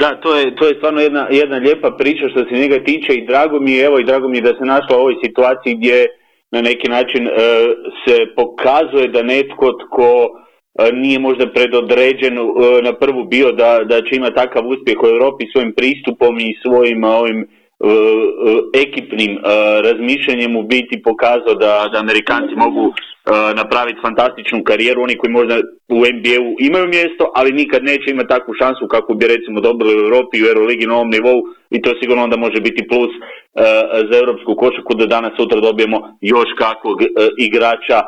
Da, 0.00 0.08
to 0.22 0.30
je, 0.38 0.56
to 0.56 0.62
je 0.66 0.74
stvarno 0.78 1.00
jedna, 1.30 1.36
jedna 1.40 1.56
lijepa 1.56 1.90
priča 1.90 2.28
što 2.28 2.44
se 2.44 2.54
njega 2.54 2.84
tiče 2.84 3.14
i 3.14 3.26
drago 3.26 3.60
mi 3.60 3.72
je, 3.72 3.84
evo 3.84 3.98
i 3.98 4.04
drago 4.04 4.28
mi 4.28 4.38
je 4.38 4.42
da 4.42 4.54
se 4.58 4.64
našla 4.64 4.96
u 4.96 5.00
ovoj 5.00 5.14
situaciji 5.24 5.74
gdje 5.74 6.06
na 6.50 6.60
neki 6.62 6.88
način 6.88 7.26
e, 7.26 7.30
se 8.06 8.16
pokazuje 8.36 9.08
da 9.08 9.22
netko 9.22 9.72
tko 9.72 10.28
e, 10.28 10.92
nije 10.92 11.18
možda 11.18 11.52
predodređen 11.52 12.38
e, 12.38 12.42
na 12.82 12.92
prvu 12.92 13.24
bio 13.24 13.52
da, 13.52 13.80
da 13.84 14.02
će 14.02 14.16
imati 14.16 14.34
takav 14.34 14.68
uspjeh 14.68 15.02
u 15.02 15.06
Europi 15.06 15.44
svojim 15.52 15.72
pristupom 15.76 16.38
i 16.38 16.58
svojim 16.62 17.04
ovim 17.04 17.46
ekipnim 18.84 19.32
e, 19.32 19.40
razmišljanjem 19.82 20.56
u 20.56 20.62
biti 20.62 21.02
pokazao 21.02 21.54
da, 21.54 21.88
da 21.92 21.98
Amerikanci 21.98 22.54
mogu 22.56 22.92
napraviti 23.56 24.04
fantastičnu 24.06 24.64
karijeru, 24.64 25.02
oni 25.02 25.16
koji 25.18 25.32
možda 25.32 25.54
u 25.88 25.98
NBA-u 26.16 26.50
imaju 26.68 26.86
mjesto, 26.88 27.32
ali 27.34 27.52
nikad 27.52 27.84
neće 27.84 28.10
imati 28.10 28.28
takvu 28.28 28.54
šansu 28.62 28.88
kako 28.94 29.14
bi 29.14 29.26
recimo 29.26 29.60
dobili 29.60 29.96
u 29.96 30.04
Europi 30.06 30.42
u 30.42 30.46
Euroligi 30.46 30.86
na 30.86 30.94
ovom 30.94 31.10
nivou 31.10 31.38
i 31.70 31.82
to 31.82 31.90
sigurno 32.00 32.22
onda 32.22 32.36
može 32.36 32.60
biti 32.60 32.88
plus 32.88 33.12
za 34.10 34.18
europsku 34.22 34.56
košaku 34.62 34.94
da 34.94 35.06
danas 35.06 35.32
sutra 35.36 35.60
dobijemo 35.60 35.98
još 36.20 36.50
kakvog 36.58 36.98
igrača 37.38 37.98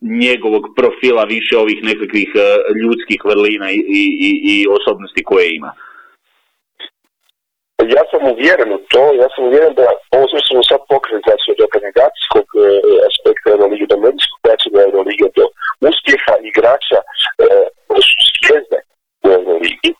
njegovog 0.00 0.64
profila 0.76 1.24
više 1.24 1.58
ovih 1.58 1.78
nekakvih 1.82 2.28
ljudskih 2.82 3.20
vrlina 3.24 3.70
i, 3.70 3.80
i, 4.28 4.30
i 4.52 4.66
osobnosti 4.76 5.22
koje 5.24 5.46
ima. 5.56 5.72
Ja 7.82 8.02
sam 8.10 8.22
uvjeren 8.32 8.70
u 8.72 8.78
to, 8.92 9.02
ja 9.22 9.28
sam 9.34 9.42
uvjeren 9.44 9.74
da 9.80 9.86
ovo 10.16 10.24
sve 10.30 10.40
smo 10.48 10.62
sad 10.70 10.80
pokrili 10.92 11.20
znači 11.26 11.46
od 11.54 11.60
organizacijskog 11.68 12.46
e, 12.54 12.58
aspekta 13.10 13.46
Eurolige 13.56 13.86
do 13.92 13.96
medijskog 14.04 14.38
praćenja 14.44 14.80
Eurolige 14.88 15.26
do 15.36 15.44
uspjeha 15.88 16.34
igrača 16.50 16.98
e, 17.02 17.06
su 18.08 18.16
svijezde 18.36 18.78
u 19.24 19.26
Euroligi, 19.36 19.90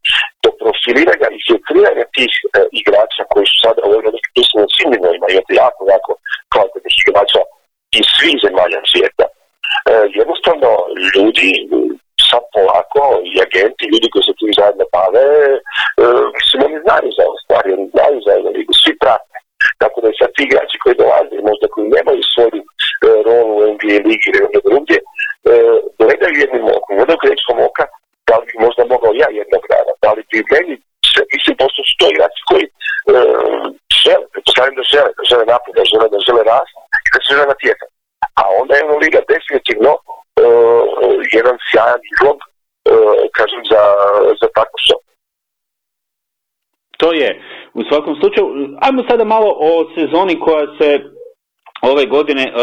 do 0.45 0.51
profiliranja 0.63 1.29
i 1.33 1.43
filtriranja 1.47 2.05
tih 2.17 2.33
e, 2.43 2.45
igrača 2.83 3.23
koji 3.33 3.47
su 3.51 3.57
sada 3.65 3.81
u 3.85 3.91
Euroligi, 3.97 4.43
smo 4.49 4.59
u 4.65 4.73
svim 4.75 4.89
nivoima, 4.95 5.27
imate 5.29 5.53
jako, 5.65 5.81
jako 5.95 6.11
kvalitetnih 6.53 6.97
igrača 7.03 7.41
iz 7.99 8.07
svih 8.17 8.37
zemalja 8.45 8.81
svijeta. 8.93 9.27
E, 9.31 9.33
jednostavno 10.21 10.69
ljudi 11.15 11.51
sad 12.35 12.45
polako 12.57 13.03
i 13.31 13.33
agenti, 13.47 13.91
ljudi 13.93 14.07
koji 14.13 14.25
se 14.27 14.33
tim 14.39 14.53
zajedno 14.61 14.85
bave, 14.95 15.27
e, 16.03 16.05
mislim, 16.37 16.59
oni 16.69 16.79
znaju 16.85 17.09
za 17.17 17.23
ove 17.29 17.39
stvari, 17.45 17.69
oni 17.77 17.87
znaju 17.95 18.17
za 18.27 18.33
ove 18.39 18.51
ligu, 18.59 18.73
svi 18.83 18.93
prate. 19.03 19.37
Tako 19.83 19.97
da 20.03 20.09
i 20.09 20.19
sad 20.21 20.31
ti 20.35 20.43
igrači 20.45 20.77
koji 20.83 21.01
dolaze, 21.03 21.37
možda 21.51 21.67
koji 21.75 21.95
nemaju 21.97 22.23
svoju 22.35 22.63
e, 22.65 22.67
rolu 23.27 23.53
u 23.57 23.67
NBA 23.75 23.97
ligi 24.11 24.27
ili 24.31 24.47
ono 24.49 24.61
drugdje, 24.69 24.99
e, 25.01 25.05
gledaju 26.03 26.35
jednim 26.45 26.65
okom, 26.77 26.93
gledaju 26.99 27.25
grečkom 27.25 27.59
oka, 27.69 27.85
da 28.29 28.35
li 28.39 28.45
bi 28.51 28.55
možda 28.67 28.83
mogao 28.93 29.13
ja 29.23 29.29
jednog 29.41 29.63
dana, 29.73 29.93
da 30.05 30.11
li 30.17 30.23
bi 30.31 30.39
meni 30.55 30.75
mislim, 31.35 31.55
posto 31.63 31.81
su 31.89 31.93
to 32.01 32.07
igrači 32.09 32.41
koji 32.51 32.65
e, 32.67 32.73
žele, 34.03 34.25
pretpostavljam 34.33 34.77
da 34.81 34.85
žele, 34.95 35.11
da 35.19 35.23
žele 35.31 35.45
napred, 35.53 35.75
da 35.79 35.85
žele, 35.93 36.07
da 36.15 36.19
žele 36.27 36.43
rast 36.53 36.75
da 37.15 37.19
se 37.21 37.29
žele 37.35 37.47
natjecati. 37.55 37.93
A 38.41 38.43
onda 38.61 38.73
je 38.75 38.83
Liga 39.05 39.21
definitivno 39.35 39.91
jedan 41.37 41.57
sjajan 41.69 42.01
izlog, 42.13 42.39
uh, 42.39 43.21
kažem, 43.39 43.63
za, 43.73 43.83
za 44.41 44.49
tako 44.59 44.77
što. 44.85 44.95
To 47.01 47.13
je. 47.13 47.31
U 47.75 47.83
svakom 47.89 48.15
slučaju, 48.21 48.47
ajmo 48.81 49.03
sada 49.11 49.25
malo 49.25 49.51
o 49.69 49.71
sezoni 49.95 50.41
koja 50.41 50.67
se 50.79 50.89
ove 51.83 52.07
godine 52.07 52.45
uh, 52.53 52.55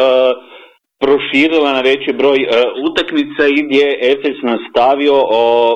proširila 1.04 1.74
na 1.74 1.82
veći 1.82 2.14
broj 2.14 2.40
uh, 2.44 2.50
utakmica 2.90 3.44
i 3.48 3.64
gdje 3.66 3.84
je 3.86 4.00
Efes 4.12 4.38
nastavio 4.44 5.18
uh, 5.24 5.74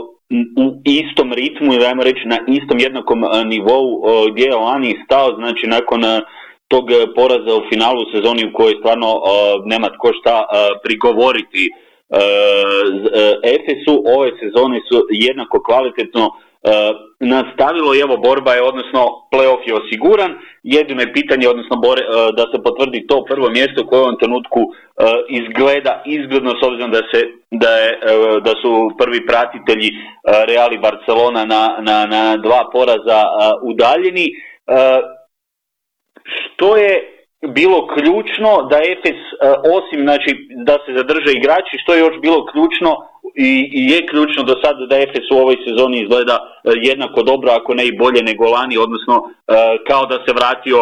u 0.63 0.65
istom 0.85 1.33
ritmu 1.33 1.73
ili 1.73 1.85
ajmo 1.85 2.03
reći 2.03 2.23
na 2.25 2.37
istom 2.47 2.77
jednakom 2.79 3.23
uh, 3.23 3.29
nivou 3.45 3.87
uh, 3.93 4.01
gdje 4.31 4.43
je 4.43 4.55
lani 4.55 5.01
stao, 5.05 5.27
znači 5.39 5.67
nakon 5.67 6.03
uh, 6.03 6.19
tog 6.67 6.85
poraza 7.15 7.53
u 7.55 7.65
finalu 7.71 8.01
sezoni 8.13 8.41
u 8.45 8.53
kojoj 8.57 8.75
stvarno 8.79 9.09
uh, 9.15 9.21
nema 9.65 9.87
tko 9.95 10.07
šta 10.19 10.35
prigovoriti 10.83 11.63
E, 11.65 11.71
e, 11.71 11.84
Efesu 13.43 14.03
ove 14.17 14.31
sezone 14.39 14.81
su 14.89 15.07
jednako 15.09 15.63
kvalitetno 15.63 16.23
e, 16.29 16.33
nastavilo 17.19 17.95
i 17.95 17.99
evo 17.99 18.17
borba 18.17 18.53
je, 18.53 18.63
odnosno 18.63 19.01
playoff 19.31 19.67
je 19.67 19.73
osiguran, 19.75 20.31
jedino 20.63 21.01
je 21.01 21.13
pitanje, 21.13 21.49
odnosno 21.49 21.75
bore, 21.75 22.01
da 22.37 22.43
se 22.51 22.63
potvrdi 22.63 23.07
to 23.07 23.25
prvo 23.29 23.49
mjesto 23.49 23.87
koje 23.87 23.99
u 23.99 24.03
ovom 24.03 24.17
trenutku 24.19 24.59
izgleda 25.29 26.03
izgledno 26.05 26.51
s 26.51 26.63
obzirom 26.67 26.91
da, 26.91 27.01
se, 27.13 27.19
da, 27.51 27.69
je, 27.69 27.99
da 28.41 28.53
su 28.61 28.91
prvi 28.97 29.25
pratitelji 29.25 29.89
Reali 30.47 30.77
Barcelona 30.77 31.45
na, 31.45 31.77
na, 31.81 32.05
na 32.05 32.37
dva 32.37 32.69
poraza 32.71 33.21
udaljeni. 33.61 34.27
Što 36.23 36.77
je 36.77 37.14
bilo 37.41 37.87
ključno 37.87 38.67
da 38.69 38.77
Efes, 38.77 39.19
e, 39.21 39.47
osim 39.77 39.99
znači, 40.07 40.29
da 40.67 40.73
se 40.85 40.91
zadrže 40.97 41.31
igrači, 41.33 41.81
što 41.83 41.93
je 41.93 41.99
još 41.99 42.17
bilo 42.21 42.45
ključno 42.45 42.91
i, 43.35 43.51
i 43.79 43.81
je 43.91 44.07
ključno 44.09 44.43
do 44.43 44.55
sada 44.63 44.85
da 44.85 44.95
Efes 44.97 45.27
u 45.31 45.37
ovoj 45.37 45.57
sezoni 45.65 45.97
izgleda 46.01 46.35
e, 46.41 46.71
jednako 46.89 47.23
dobro, 47.23 47.51
ako 47.51 47.73
ne 47.73 47.85
i 47.87 47.97
bolje 47.97 48.21
nego 48.23 48.45
lani, 48.45 48.77
odnosno 48.77 49.15
e, 49.23 49.31
kao 49.87 50.05
da 50.05 50.17
se 50.25 50.31
vratio 50.39 50.79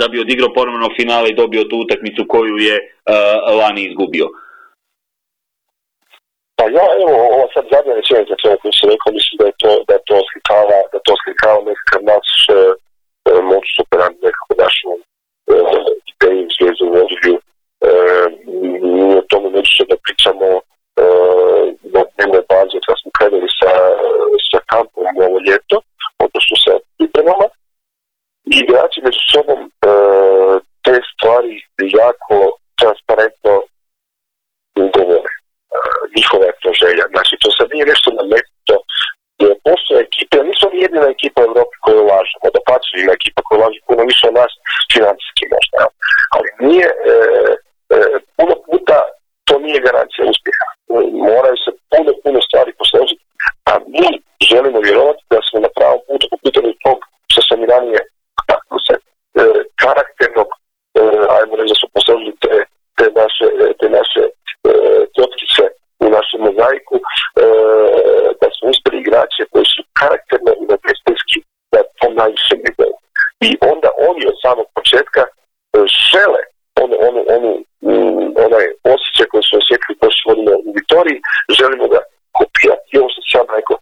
da 0.00 0.08
bi 0.08 0.20
odigrao 0.20 0.52
ponovno 0.54 0.88
finale 1.00 1.26
i 1.28 1.38
dobio 1.42 1.64
tu 1.70 1.76
utakmicu 1.84 2.22
koju 2.28 2.56
je 2.56 2.76
lani 3.60 3.82
izgubio. 3.84 4.26
Pa 6.56 6.64
ja, 6.64 6.86
evo, 7.02 7.16
ova 7.34 7.46
sad 7.54 7.64
zadnja 7.72 7.94
rečenica 8.00 8.34
koju 8.60 8.72
sam 8.78 8.90
rekao, 8.92 9.10
mislim 9.18 9.36
da 9.40 9.44
je 9.50 9.54
to, 9.62 9.72
da 9.88 9.94
to 10.08 10.16
slikava, 10.28 10.78
da 10.92 10.98
to 11.06 11.12
slikava 11.22 11.58
nekakav 11.68 12.00
naš 12.12 12.28
moć 13.50 13.66
superant, 13.78 14.16
nekako 14.26 14.52
našu 14.64 14.88
ideju 16.12 16.48
zvijezdu 16.54 16.84
vodilju 16.94 17.36
mi 18.92 19.16
o 19.20 19.22
tome 19.30 19.48
da 19.90 19.96
pričamo 20.04 20.48
na 21.94 22.00
dnevnoj 22.12 22.44
bazi 22.50 22.78
kad 22.86 22.96
smo 23.00 23.10
krenuli 23.18 23.50
sa, 23.58 23.72
sa 24.50 24.58
kampom 24.72 25.06
ovo 25.26 25.38
ljeto, 25.48 25.76
odnosno 26.24 26.54
sa 26.64 26.72
pripremama. 26.96 27.48
I 28.52 28.54
igrači 28.62 28.98
među 29.06 29.22
sobom 29.32 29.60
te 30.84 30.94
stvari 31.10 31.54
jako 32.00 32.36
transparentno 32.80 33.54
govore. 34.96 35.32
Njihova 36.16 36.44
je 36.46 36.60
to 36.62 36.70
želja. 36.82 37.04
Znači, 37.14 37.32
to 37.42 37.48
sad 37.58 37.66
nije 37.72 37.86
nešto 37.92 38.08
nametno 38.20 38.76
jer 39.42 39.52
postoje 39.66 40.00
ekipe, 40.08 40.36
nisu 40.48 40.62
oni 40.68 40.78
jedina 40.84 41.06
ekipa 41.16 41.38
u 41.40 41.48
Europi 41.50 41.76
koju 41.84 41.98
ulažemo, 42.04 42.46
da 42.54 42.60
pače 42.68 42.92
ima 42.96 43.12
ekipa 43.18 43.40
koja 43.44 43.58
ulaže 43.58 43.80
puno 43.88 44.02
više 44.10 44.24
od 44.30 44.34
nas 44.40 44.52
financijski 44.94 45.44
možda, 45.54 45.82
ali 46.36 46.48
nije, 46.68 46.88
e, 47.12 47.14
e, 47.94 47.96
puno 48.36 48.54
puta 48.66 48.98
to 49.48 49.54
nije 49.64 49.86
garancija 49.88 50.22
uspjeha. 50.32 50.68
Moraju 51.28 51.56
se 51.64 51.70
puno, 51.90 52.10
puno 52.24 52.38
stvari 52.48 52.70
posložiti, 52.80 53.24
a 53.70 53.72
mi 53.94 54.08
želimo 54.50 54.78
vjerovati 54.88 55.22
da 55.32 55.38
smo 55.48 55.58
na 55.66 55.70
pravom 55.76 56.00
putu 56.08 56.24
po 56.30 56.36
pitanju 56.44 56.72
tog 56.84 56.98
što 57.32 57.40
sam 57.48 57.58
i 57.62 57.70
ranije 57.74 58.00
se, 58.86 58.94
e, 58.94 59.44
karakternog, 59.82 60.48
e, 61.00 61.02
ajmo 61.36 61.52
reći 61.56 61.72
da 61.74 61.80
su 61.82 61.86
posložili 61.94 62.32
te, 62.42 62.54
te 62.98 63.04
naše, 63.20 63.46
te 63.80 63.86
naše 63.98 64.22
e, 64.68 64.72
u 66.04 66.06
našem 66.16 66.40
mozaiku, 66.46 66.96
e, 66.98 67.02
da 68.40 68.48
su 68.56 68.62
uspjeli 68.72 68.98
igrače 69.00 69.42
koji 69.52 69.66
su 69.74 69.80
karakterne 70.00 70.52
i 70.60 70.64
neprijateljski 70.72 71.38
na 71.74 71.80
tom 71.98 72.12
najvišem 72.20 72.58
nivou. 72.66 72.94
I 73.48 73.50
onda 73.72 73.88
oni 74.08 74.22
od 74.30 74.36
samog 74.44 74.66
početka 74.76 75.22
e, 75.24 75.28
žele 76.10 76.42
onu, 76.82 77.50
mm, 77.88 78.26
onaj 78.46 78.66
osjećaj 78.94 79.26
koji 79.30 79.42
su 79.48 79.54
osjetili 79.60 79.94
su 80.16 80.22
vodili 80.28 80.52
u 80.68 80.72
Vitoriji, 80.78 81.18
želimo 81.58 81.86
ga 81.94 82.00
kopirati. 82.38 82.88
I 82.92 82.98
ovo 82.98 83.08
što 83.12 83.22
sam 83.32 83.46
rekao, 83.56 83.76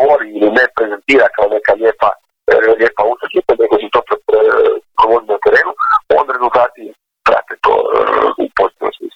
govori 0.00 0.28
ili 0.38 0.50
ne 0.58 0.64
prezentira 0.76 1.26
kao 1.36 1.46
neka 1.56 1.72
lijepa, 1.80 2.10
e, 2.52 2.54
lijepa 2.80 3.02
utakmica, 3.12 3.52
nego 3.60 3.74
se 3.80 3.88
to 3.94 4.00
provodi 4.98 5.26
na 5.32 5.38
terenu, 5.44 5.72
onda 6.20 6.30
rezultati 6.36 6.82
prate 7.26 7.54
to 7.64 7.74
e, 7.80 7.98
u 8.42 8.46
pozitivnom 8.58 8.92
smislu. 8.98 9.12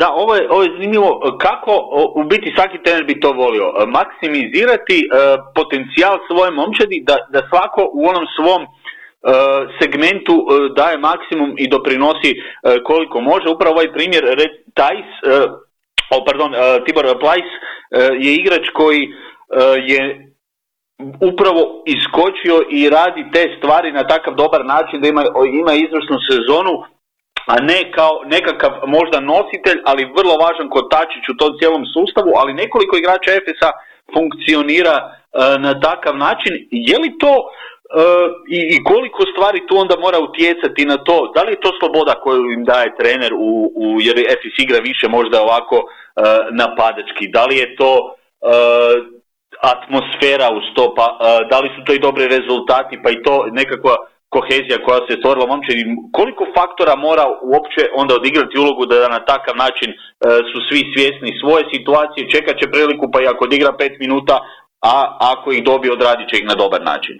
Da, 0.00 0.08
ovo 0.12 0.34
je, 0.34 0.50
ovo 0.50 0.62
je 0.62 0.74
zanimljivo. 0.76 1.38
Kako 1.40 1.72
u 2.14 2.24
biti 2.24 2.52
svaki 2.56 2.82
trener 2.84 3.04
bi 3.04 3.20
to 3.20 3.32
volio? 3.32 3.66
Maksimizirati 3.98 4.98
e, 5.00 5.06
potencijal 5.54 6.18
svoje 6.28 6.50
momčadi 6.50 7.02
da, 7.08 7.16
da 7.34 7.40
svako 7.50 7.90
u 7.92 8.08
onom 8.10 8.26
svom 8.36 8.62
e, 8.62 8.68
segmentu 9.80 10.36
e, 10.42 10.48
daje 10.76 10.96
maksimum 10.98 11.54
i 11.58 11.68
doprinosi 11.68 12.32
koliko 12.84 13.20
može. 13.20 13.48
Upravo 13.48 13.74
ovaj 13.74 13.92
primjer 13.92 14.22
Tajs, 14.74 15.10
oh, 16.14 16.22
pardon, 16.26 16.50
Tibor 16.84 17.06
Plajs 17.20 17.50
je 18.24 18.34
igrač 18.34 18.64
koji 18.74 19.00
je 19.90 20.32
upravo 21.20 21.82
iskočio 21.86 22.56
i 22.70 22.90
radi 22.90 23.24
te 23.32 23.56
stvari 23.58 23.92
na 23.92 24.06
takav 24.06 24.34
dobar 24.34 24.64
način 24.64 25.00
da 25.00 25.08
ima, 25.08 25.24
ima 25.62 25.72
izvrsnu 25.72 26.18
sezonu 26.30 26.74
a 27.46 27.54
ne 27.60 27.92
kao 27.92 28.22
nekakav 28.24 28.72
možda 28.86 29.20
nositelj, 29.20 29.78
ali 29.84 30.12
vrlo 30.18 30.34
važan 30.44 30.68
kotačić 30.68 31.24
u 31.28 31.36
tom 31.36 31.52
cijelom 31.58 31.84
sustavu, 31.94 32.32
ali 32.36 32.60
nekoliko 32.62 32.96
igrača 32.96 33.30
Efesa 33.40 33.70
funkcionira 34.14 34.96
e, 35.00 35.08
na 35.58 35.80
takav 35.80 36.16
način. 36.16 36.52
Je 36.70 36.98
li 36.98 37.10
to 37.22 37.32
e, 37.36 37.44
i, 38.74 38.84
koliko 38.84 39.22
stvari 39.32 39.66
tu 39.68 39.74
onda 39.76 39.96
mora 39.96 40.18
utjecati 40.18 40.84
na 40.84 40.96
to? 40.96 41.32
Da 41.34 41.42
li 41.42 41.52
je 41.52 41.60
to 41.60 41.70
sloboda 41.80 42.14
koju 42.24 42.50
im 42.56 42.64
daje 42.64 42.96
trener 43.00 43.32
u, 43.34 43.72
u 43.82 44.00
jer 44.00 44.16
Efes 44.18 44.56
igra 44.58 44.78
više 44.78 45.08
možda 45.08 45.42
ovako 45.42 45.76
napadački? 46.52 47.28
Da 47.28 47.44
li 47.46 47.56
je 47.56 47.76
to 47.76 48.14
atmosfera 49.72 50.48
u 50.58 50.60
to, 50.74 50.94
pa 50.96 51.06
da 51.50 51.58
li 51.60 51.68
su 51.74 51.84
to 51.86 51.92
i 51.92 52.04
dobri 52.06 52.24
rezultati, 52.36 53.00
pa 53.02 53.10
i 53.10 53.22
to 53.22 53.46
nekakva 53.60 53.96
kohezija 54.34 54.78
koja 54.86 55.00
se 55.06 55.18
stvorila 55.20 55.46
momčadi, 55.46 55.82
koliko 56.18 56.42
faktora 56.56 56.94
mora 57.06 57.24
uopće 57.52 57.82
onda 58.00 58.12
odigrati 58.14 58.60
ulogu 58.62 58.82
da 58.86 59.08
na 59.16 59.20
takav 59.32 59.54
način 59.64 59.90
e, 59.92 59.96
su 60.50 60.58
svi 60.68 60.80
svjesni 60.92 61.30
svoje 61.40 61.62
situacije, 61.74 62.32
čekat 62.34 62.54
će 62.60 62.72
priliku 62.74 63.04
pa 63.12 63.18
i 63.20 63.30
ako 63.32 63.44
odigra 63.44 63.70
pet 63.80 63.94
minuta, 64.04 64.36
a 64.92 64.94
ako 65.32 65.46
ih 65.52 65.64
dobije 65.70 65.92
odradit 65.92 66.26
će 66.30 66.36
ih 66.38 66.46
na 66.50 66.54
dobar 66.62 66.82
način? 66.92 67.16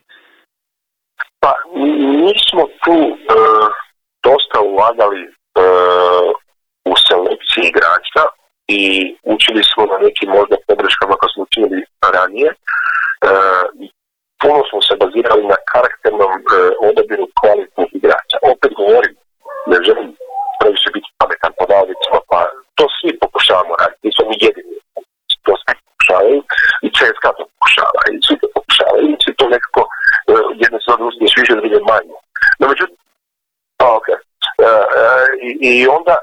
Pa 1.42 1.52
mi 2.26 2.35
smo 2.48 2.62
tu 2.85 2.98
e, 3.09 3.16
dosta 4.26 4.59
ulagali 4.70 5.22
e, 5.24 5.31
u 6.92 6.94
selekciji 7.07 7.64
igrača 7.68 8.22
i 8.68 8.81
učili 9.22 9.62
smo 9.70 9.83
na 9.92 9.98
nekim 9.98 10.29
možda 10.29 10.57
podrškama 10.68 11.14
koje 11.18 11.31
smo 11.35 11.42
učili 11.42 11.79
ranije 12.16 12.51
puno 14.42 14.61
smo 14.70 14.79
se 14.87 14.94
bazirali 15.03 15.44
na 15.53 15.59
karakternom 15.72 16.33
e, 16.40 16.42
odabiru 16.88 17.27
kvalitnih 17.38 17.90
igrača. 17.98 18.37
Opet 18.52 18.71
govorim, 18.81 19.15
ne 19.71 19.77
želim 19.87 20.08
previše 20.60 20.88
biti 20.96 21.08
pametan 21.21 21.52
po 21.58 21.65
pa 22.31 22.40
to 22.77 22.85
svi 22.96 23.10
pokušavamo 23.25 23.73
raditi, 23.81 24.06
nismo 24.06 24.25
mi 24.31 24.37
jedini. 24.46 24.75
To 25.46 25.52
svi 25.63 25.75
pokušavaju 25.90 26.38
i 26.87 26.88
CSKA 26.96 27.31
to 27.38 27.44
pokušava 27.52 28.00
i 28.15 28.17
svi 28.27 28.35
to 28.40 28.46
pokušavaju 28.56 29.06
i 29.10 29.21
svi 29.23 29.33
to 29.38 29.44
nekako 29.54 29.83
e, 30.31 30.33
jedne 30.63 30.79
se 30.85 30.90
više, 31.38 31.54
manje. 31.90 32.17
No 32.58 32.65
međutim, 32.73 32.98
pa 33.81 33.87
ok. 33.98 34.08
E, 34.08 34.17
e, 34.17 35.04
i, 35.46 35.48
I 35.81 35.87
onda, 35.96 36.15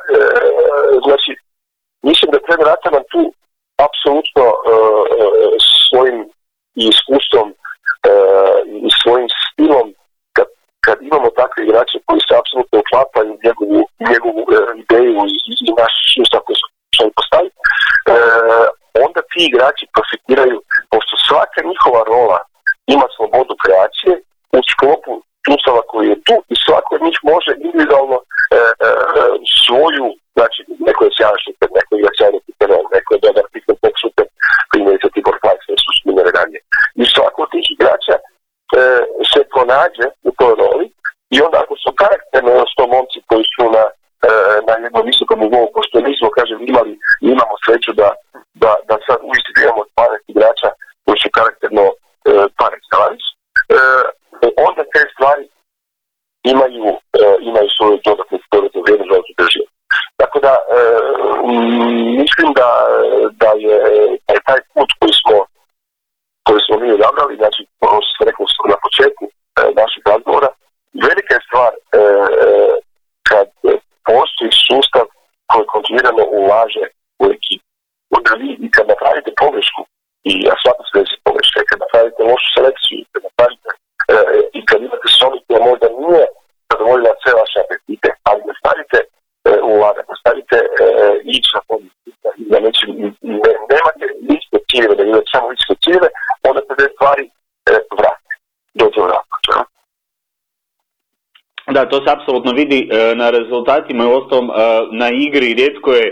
Da, 101.80 101.90
to 101.90 101.98
se 102.04 102.10
apsolutno 102.16 102.52
vidi 102.62 102.80
e, 102.82 103.16
na 103.16 103.28
rezultatima 103.30 104.04
i 104.04 104.14
ostalom 104.20 104.48
e, 104.50 104.54
na 105.02 105.08
igri 105.26 105.54
rijetko 105.60 105.90
je 106.00 106.06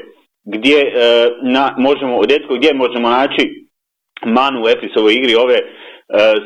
gdje 0.53 0.79
e, 0.81 0.91
na, 1.55 1.63
možemo, 1.87 2.13
rijetko 2.29 2.51
gdje 2.55 2.81
možemo 2.83 3.07
naći 3.09 3.43
manu 4.37 4.57
u 4.63 4.69
Efisovoj 4.75 5.13
igri 5.13 5.33
ove 5.45 5.59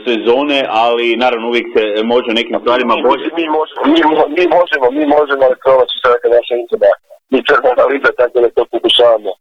sezone, 0.06 0.60
ali 0.84 1.16
naravno 1.24 1.46
uvijek 1.48 1.68
se 1.76 2.04
može 2.14 2.28
u 2.30 2.38
nekim 2.40 2.56
stvarima 2.62 2.94
bolje. 3.08 3.26
Mi, 3.40 3.46
možemo, 3.58 3.82
mi, 3.94 4.00
mi 4.38 4.46
možemo, 4.58 4.86
mi 4.98 5.04
možemo, 5.16 5.42
ali 5.48 5.58
to 5.66 5.72
će 5.90 5.96
sada 6.04 6.28
naša 6.38 6.56
interna 6.64 6.94
mi 7.32 7.40
crna 7.48 7.70
analiza, 7.76 8.10
tako 8.22 8.38
da 8.44 8.50
to 8.58 8.64
pokušavamo 8.76 9.32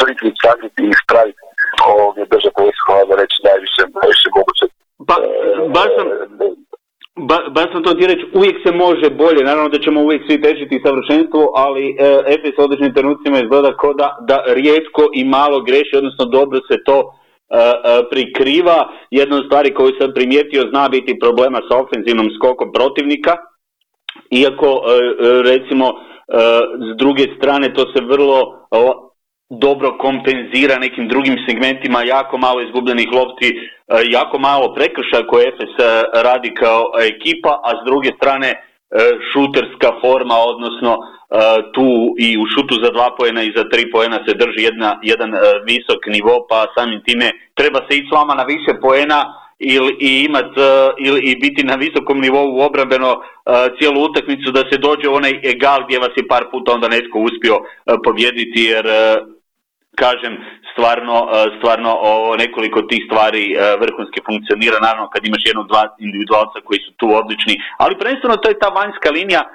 prikriti, 0.00 0.42
sakriti 0.44 0.80
i 0.82 0.90
ispraviti 0.94 1.42
ovdje 2.04 2.22
držati 2.34 2.60
da 3.08 3.14
reći 3.22 3.38
najviše, 3.48 3.82
najviše 4.00 4.28
moguće. 4.38 4.64
Pa, 5.08 5.14
baš 5.76 5.90
sam, 5.96 6.06
Ba, 7.28 7.38
baš 7.54 7.68
sam 7.72 7.82
to 7.82 7.94
ti 7.94 8.06
reći, 8.06 8.24
uvijek 8.34 8.56
se 8.66 8.72
može 8.72 9.10
bolje, 9.10 9.44
naravno 9.44 9.68
da 9.68 9.78
ćemo 9.78 10.00
uvijek 10.00 10.22
svi 10.26 10.42
težiti 10.42 10.82
savršenstvu, 10.84 11.42
ali 11.54 11.84
e, 11.90 11.94
Efes 12.34 12.54
u 12.58 12.62
određenim 12.62 12.94
trenucima 12.94 13.36
izgleda 13.38 13.76
kao 13.76 13.92
da, 13.94 14.08
da 14.28 14.36
rijetko 14.46 15.02
i 15.14 15.24
malo 15.24 15.60
greši, 15.60 15.94
odnosno 15.96 16.24
dobro 16.24 16.58
se 16.68 16.76
to 16.88 16.98
e, 17.00 17.04
e, 17.04 17.70
prikriva. 18.10 18.78
Jedna 19.10 19.36
od 19.36 19.44
stvari 19.46 19.74
koju 19.74 19.92
sam 20.00 20.10
primijetio 20.14 20.62
zna 20.70 20.88
biti 20.88 21.18
problema 21.18 21.58
sa 21.68 21.74
ofenzivnom 21.82 22.28
skokom 22.36 22.72
protivnika, 22.72 23.32
iako 24.30 24.82
recimo 25.44 25.86
s 26.88 26.96
druge 26.98 27.24
strane 27.36 27.74
to 27.74 27.82
se 27.92 28.00
vrlo 28.12 28.36
dobro 29.50 29.98
kompenzira 29.98 30.78
nekim 30.78 31.08
drugim 31.08 31.36
segmentima, 31.48 32.02
jako 32.02 32.38
malo 32.38 32.62
izgubljenih 32.62 33.08
lopti, 33.12 33.48
e, 33.48 33.94
jako 34.10 34.38
malo 34.38 34.74
prekršaja 34.74 35.26
koje 35.26 35.48
Efes 35.48 35.74
e, 35.78 36.02
radi 36.22 36.54
kao 36.54 36.82
ekipa, 37.12 37.52
a 37.64 37.70
s 37.78 37.84
druge 37.88 38.10
strane 38.16 38.48
e, 38.48 38.56
šuterska 39.32 39.90
forma, 40.00 40.34
odnosno 40.52 40.98
tu 41.74 42.14
i 42.18 42.38
u 42.38 42.44
šutu 42.52 42.74
za 42.84 42.90
dva 42.90 43.08
pojena 43.18 43.42
i 43.42 43.52
za 43.56 43.64
tri 43.72 43.90
pojena 43.90 44.18
se 44.26 44.34
drži 44.34 44.62
jedna, 44.68 44.98
jedan 45.02 45.30
visok 45.68 46.00
nivo, 46.06 46.46
pa 46.48 46.66
samim 46.76 47.00
time 47.06 47.28
treba 47.54 47.78
se 47.78 47.96
ići 47.96 48.08
s 48.10 48.14
vama 48.18 48.34
na 48.34 48.42
više 48.42 48.72
pojena 48.80 49.20
ili 49.58 49.92
i 50.00 50.24
imat 50.24 50.50
ili 50.98 51.20
i 51.30 51.36
biti 51.36 51.62
na 51.62 51.74
visokom 51.74 52.18
nivou 52.20 52.60
obrambeno 52.60 53.10
cijelu 53.78 54.02
utakmicu 54.02 54.50
da 54.52 54.62
se 54.70 54.76
dođe 54.78 55.08
onaj 55.08 55.32
egal 55.52 55.80
gdje 55.84 55.98
vas 55.98 56.14
je 56.16 56.28
par 56.28 56.44
puta 56.50 56.72
onda 56.72 56.88
netko 56.88 57.18
uspio 57.18 57.56
pobijediti 58.04 58.60
jer 58.72 58.86
kažem, 59.96 60.34
stvarno, 60.72 61.16
e, 61.32 61.58
stvarno 61.58 61.90
o 62.10 62.36
nekoliko 62.36 62.82
tih 62.90 63.02
stvari 63.08 63.42
e, 63.52 63.56
vrhunski 63.82 64.20
funkcionira, 64.28 64.78
naravno 64.86 65.10
kad 65.12 65.22
imaš 65.26 65.42
jednog, 65.46 65.66
dva 65.72 65.82
individualca 66.06 66.58
koji 66.66 66.80
su 66.86 66.90
tu 67.00 67.06
odlični, 67.20 67.54
ali 67.82 67.98
prvenstveno 68.00 68.36
to 68.36 68.48
je 68.48 68.62
ta 68.62 68.68
vanjska 68.80 69.10
linija 69.10 69.42
e, 69.44 69.50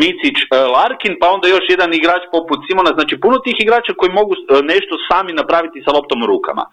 Micić 0.00 0.38
Larkin, 0.76 1.14
pa 1.20 1.26
onda 1.34 1.46
još 1.48 1.64
jedan 1.68 1.90
igrač 1.94 2.22
poput 2.36 2.58
Simona, 2.66 2.90
znači 2.98 3.14
puno 3.24 3.36
tih 3.38 3.56
igrača 3.60 3.92
koji 3.98 4.18
mogu 4.20 4.34
nešto 4.72 4.94
sami 5.08 5.32
napraviti 5.40 5.84
sa 5.84 5.90
loptom 5.96 6.22
u 6.22 6.30
rukama. 6.32 6.64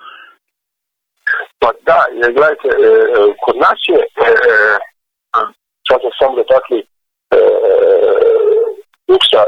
Pa 1.62 1.70
da, 1.88 2.00
gledajte, 2.38 2.68
kod 3.44 3.56
nas 3.66 3.80
je, 3.92 4.00
sad 5.88 5.98
sam 6.02 6.12
samo 6.20 6.34
dotakli, 9.08 9.16
Uksa 9.16 9.42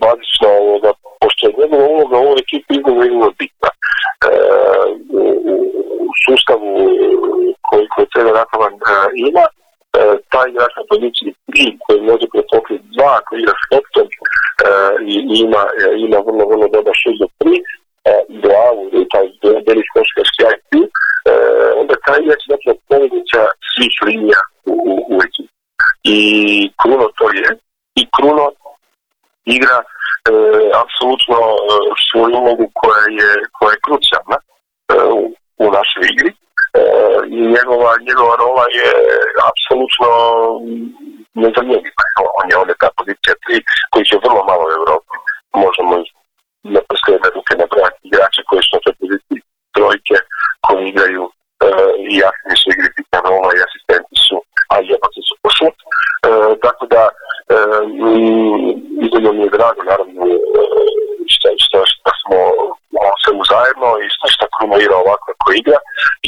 bazično 0.00 0.48
ovoga 0.60 0.92
pošto 1.22 1.42
je 1.46 1.54
njegova 1.58 1.86
uloga 1.94 2.16
u 2.18 2.24
ovoj 2.26 2.40
ekipi 2.44 2.74
iznimno, 2.74 3.28
bitna. 3.38 3.70
E, 3.72 4.34
u, 5.20 5.22
u, 5.52 5.54
sustavu 6.24 6.70
koji, 7.68 7.84
koji 7.92 8.06
Cedar 8.12 8.34
Ratovan 8.38 8.74
e, 8.74 8.80
ima, 9.28 9.44
e, 9.48 9.52
taj 10.32 10.46
igrač 10.50 10.72
na 10.78 10.84
poziciji 10.90 11.30
3 11.48 11.78
koji 11.84 12.00
može 12.10 12.26
prepokriti 12.34 12.84
dva, 12.96 13.14
koji 13.26 13.38
igra 13.40 13.54
s 13.60 13.64
e, 13.70 13.76
i 15.12 15.16
ima, 15.44 15.62
e, 15.82 15.84
ima 16.06 16.18
vrlo, 16.26 16.44
vrlo 16.52 16.66
dobar 16.74 16.94
šut 17.02 17.16
za 17.22 17.28
3, 17.40 17.58
e, 18.10 18.14
glavu 18.44 18.82
i 18.98 19.00
taj 19.12 19.26
beli 19.66 19.82
koškarski 19.92 20.42
IQ, 20.54 20.70
e, 20.80 21.34
onda 21.80 21.94
taj 22.06 22.18
igrač 22.22 22.42
zapravo 22.52 22.76
povednica 22.90 23.40
svih 23.72 23.94
linija 24.06 24.40
u, 24.72 24.74
u, 24.92 24.94
u 25.14 25.16
ekipi. 25.26 25.52
I 26.16 26.18
Kruno 26.80 27.06
to 27.18 27.26
je. 27.38 27.48
I 28.00 28.02
Kruno 28.14 28.44
igra 29.44 29.78
e, 29.82 29.84
apsolutno 30.82 31.38
e, 31.54 31.56
svoju 32.08 32.36
ulogu 32.42 32.66
koja 32.80 33.04
je, 33.18 33.30
koja 33.56 33.70
je 33.72 33.84
krucijalna 33.86 34.38
e, 34.40 34.44
u, 35.20 35.22
u 35.64 35.66
našoj 35.76 36.04
igri 36.12 36.30
e, 36.32 36.36
i 37.36 37.38
njegova, 37.56 37.90
njegova 38.08 38.34
rola 38.42 38.64
je 38.78 38.88
apsolutno 39.50 40.10
nezamjenjiva. 41.34 42.04
On 42.40 42.46
je, 42.50 42.56
on 42.62 42.68
je 42.68 42.80
ta 42.82 42.88
pozicija 42.98 43.34
tri 43.44 43.56
koji 43.92 44.04
će 44.08 44.16
vrlo 44.24 44.40
malo 44.50 44.62
u 44.66 44.74
Europi. 44.78 45.14
Možemo 45.64 45.94
na 46.74 46.80
prskljene 46.88 47.28
ruke 47.36 47.52
nabrati 47.62 48.00
igrače 48.08 48.40
koji 48.48 48.62
su 48.62 48.70
na 48.76 48.80
toj 48.84 48.94
poziciji 49.00 49.40
trojke, 49.76 50.16
koji 50.66 50.82
igraju 50.88 51.22
e, 51.28 51.32
i 52.10 52.12
jasni 52.24 52.54
su 52.60 52.66
igri 52.74 52.88
bitna 52.96 53.18
rola 53.26 53.50
i 53.52 53.64
asistenti 53.66 54.16
su, 54.26 54.36
a 54.72 54.76
jebaci 54.88 55.20
su. 55.28 55.34
E, 55.66 56.30
tako 56.64 56.84
da 56.86 57.02
E, 57.52 57.56
iznimno 59.04 59.30
mi 59.32 59.42
je 59.46 59.54
drago, 59.56 59.80
naravno, 59.90 60.20
e, 60.26 60.38
što, 61.34 61.48
što, 61.64 61.78
što 61.92 62.10
smo 62.20 62.38
ovo 63.02 63.14
svemu 63.22 63.42
zajedno 63.52 63.88
i 64.04 64.06
što, 64.14 64.26
što 64.34 64.44
Krumo 64.54 64.76
igra 64.78 64.96
ovako 64.96 65.24
kako 65.30 65.48
igra 65.60 65.78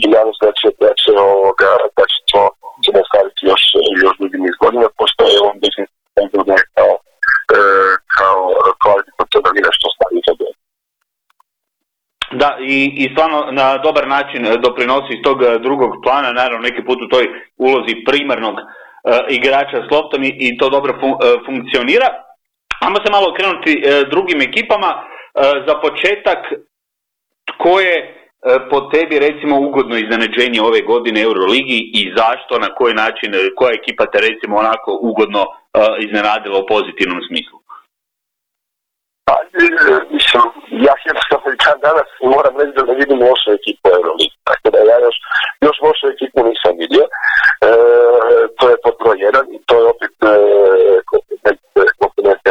i 0.00 0.02
nadam 0.14 0.34
se 0.36 0.42
da 0.48 0.52
će, 0.58 0.66
da 0.84 0.90
će, 1.00 1.10
ovoga, 1.28 1.70
da 1.98 2.04
će 2.12 2.18
to 2.30 2.42
će 2.84 2.90
nastaviti 2.98 3.40
još, 3.50 3.62
još 4.04 4.14
dugi 4.20 4.38
niz 4.44 4.56
godina, 4.62 4.86
pošto 4.98 5.20
je 5.32 5.36
on 5.48 5.54
biznis 5.62 5.90
kao, 6.76 6.92
e, 7.56 7.60
kao 8.16 8.38
kvalitetno 8.82 9.24
to 9.32 9.38
što 9.76 9.86
stavi 9.96 10.18
za 10.26 10.34
da, 12.34 12.56
i, 12.60 12.92
i 12.96 13.10
stvarno 13.12 13.48
na 13.50 13.76
dobar 13.78 14.08
način 14.08 14.46
doprinosi 14.62 15.10
iz 15.14 15.22
tog 15.24 15.38
drugog 15.62 15.90
plana, 16.04 16.32
naravno 16.32 16.62
neki 16.68 16.82
put 16.84 16.98
u 17.02 17.08
toj 17.08 17.24
ulozi 17.56 18.04
primarnog 18.06 18.56
E, 19.04 19.12
igrača 19.28 19.78
s 19.86 19.90
loptom 19.90 20.24
i, 20.24 20.58
to 20.58 20.70
dobro 20.70 20.92
fun, 21.00 21.10
e, 21.10 21.14
funkcionira. 21.46 22.08
Ajmo 22.80 22.96
se 23.04 23.10
malo 23.10 23.34
krenuti 23.36 23.72
e, 23.72 24.04
drugim 24.10 24.40
ekipama. 24.40 24.90
Za 25.66 25.74
početak, 25.84 26.40
tko 27.50 27.80
je 27.80 27.94
po 28.70 28.80
tebi 28.80 29.18
recimo 29.18 29.54
ugodno 29.68 29.96
iznenađenje 29.96 30.60
ove 30.62 30.80
godine 30.80 31.20
Euroligi 31.22 31.78
i 32.00 32.12
zašto, 32.16 32.58
na 32.58 32.74
koji 32.74 32.94
način, 32.94 33.32
koja 33.56 33.72
ekipa 33.72 34.04
te 34.06 34.18
recimo 34.28 34.56
onako 34.56 34.98
ugodno 35.02 35.42
iznenadila 36.06 36.58
u 36.58 36.66
pozitivnom 36.66 37.20
smislu? 37.28 37.58
Pa, 39.28 39.34
mislim, 40.14 40.42
ja 40.86 40.94
jednostavno 41.08 41.48
dan 41.64 41.78
danas 41.86 42.08
moram 42.34 42.54
reći 42.60 42.72
da 42.88 42.92
vidim 43.02 43.18
lošu 43.28 43.48
ekipu 43.58 43.84
Euroligi. 43.96 44.36
Tako 44.48 44.66
da 44.74 44.78
ja 44.90 44.96
još, 45.06 45.16
još 45.66 45.76
lošu 45.86 46.04
ekipu 46.14 46.38
nisam 46.50 46.72
vidio. 46.82 47.04
E, 47.06 47.70
to 48.58 48.64
je 48.70 48.76
pod 48.84 48.94
broj 49.00 49.16
jedan 49.26 49.44
i 49.56 49.58
to 49.66 49.74
je 49.80 49.84
opet 49.94 50.14
e, 50.22 50.34
komponent. 51.08 52.44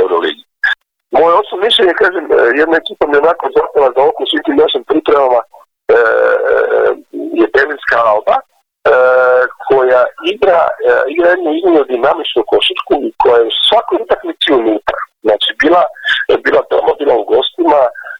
Moje 1.19 1.33
osobno 1.41 1.65
mišljenje, 1.65 1.93
kažem, 2.03 2.25
e, 2.31 2.35
jedna 2.61 2.75
ekipa 2.83 3.03
mi 3.07 3.15
onako 3.17 3.45
zapala 3.57 3.89
za 3.95 4.01
oko 4.09 4.21
svim 4.29 4.43
tim 4.45 4.55
našim 4.63 4.83
pripremama 4.89 5.41
e, 5.43 5.99
je 7.39 7.45
Berlinska 7.53 7.97
Alba, 8.11 8.35
e, 8.39 8.52
koja 9.67 10.01
igra, 10.33 10.59
e, 10.87 10.91
igra 11.13 11.27
jednu 11.29 11.49
iznimno 11.57 11.83
dinamičnu 11.93 12.41
košarku 12.51 12.93
i 13.07 13.09
koja 13.21 13.37
je 13.39 13.49
u 13.51 13.57
svakoj 13.67 13.97
utakmici 14.05 14.47
unutra. 14.59 14.99
Znači, 15.25 15.49
bila, 15.61 15.81
bila 16.45 16.61
doma, 16.71 16.93
bila 17.01 17.13
u 17.17 17.25
gostima, 17.33 17.79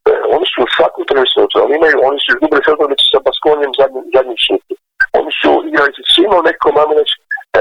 e, 0.09 0.11
oni 0.35 0.45
su 0.51 0.57
u 0.63 0.73
utakmicu 1.03 1.37
oni 1.63 1.73
imaju, 1.79 1.97
oni 2.09 2.19
su 2.23 2.27
izgubili 2.33 2.67
sezonicu 2.69 3.05
sa 3.11 3.19
Baskonijom 3.25 3.73
zadnjim, 3.79 4.05
zadnjim 4.15 4.39
šutom. 4.45 4.77
Oni 5.19 5.31
su 5.39 5.49
igrali 5.69 5.91
sa 5.97 6.03
svima 6.13 6.35
u 6.39 6.45
nekom, 6.49 6.73
ajmo 6.81 6.93
reći, 6.99 7.15
e, 7.57 7.59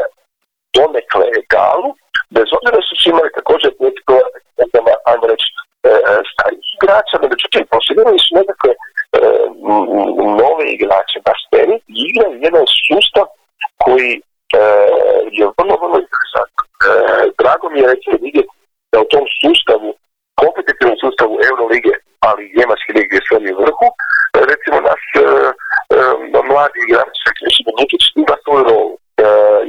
donekle 0.77 1.25
egalu, 1.41 1.89
bez 2.37 2.47
obzira 2.57 2.79
su 2.87 2.95
su 3.01 3.07
imali 3.13 3.31
također 3.39 3.71
neko, 3.85 4.15
ajmo 5.11 5.27
reći, 5.33 5.47
starih 6.33 6.67
igrača, 6.77 7.17
međutim 7.35 7.63
posjedovali 7.73 8.19
su 8.25 8.31
nekakve 8.41 8.73
nove 10.43 10.65
igrače 10.77 11.19
na 11.27 11.35
sceni 11.43 11.77
i 11.97 11.99
igraju 12.11 12.37
jedan 12.47 12.65
sustav 12.87 13.27
koji 13.85 14.11
je 15.39 15.45
vrlo, 15.59 15.75
vrlo 15.83 15.97
interesantan. 16.05 16.67
Drago 17.41 17.67
mi 17.71 17.79
je 17.81 17.91
recimo 17.95 18.17
vidjeti 18.27 18.55
da 18.93 18.97
u 19.01 19.11
tom 19.13 19.25
sustavu, 19.43 19.91
kompetitivnom 20.43 20.97
sustavu 21.05 21.35
Eurolige, 21.51 21.93
ali 22.29 22.43
i 22.45 22.55
Njemačke 22.59 22.91
lige 22.97 23.09
gdje 23.39 23.55
vrhu, 23.63 23.87
recimo 24.53 24.77
naš 24.91 25.03
mladi 26.51 26.79
igrač, 26.87 27.17
recimo 27.47 27.71
Nikić, 27.81 28.03
ima 28.23 28.37
svoju 28.45 28.63
rolu. 28.71 28.95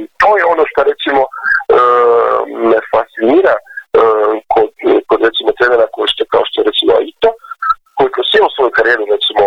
I 0.02 0.04
to 0.20 0.28
je 0.38 0.44
ono 0.54 0.64
što 0.70 0.80
recimo 0.92 1.22
me 2.70 2.78
fascinira 2.92 3.54
kod, 4.52 4.68
kod 5.08 5.18
recimo 5.28 5.50
trenera 5.58 5.86
koji 5.94 6.08
ste 6.14 6.22
kao 6.32 6.42
što 6.46 6.56
je 6.60 6.68
recimo 6.70 6.90
Aito, 6.98 7.30
cijelu 8.44 8.56
svoju 8.56 8.70
karijeru 8.78 9.04
recimo 9.14 9.44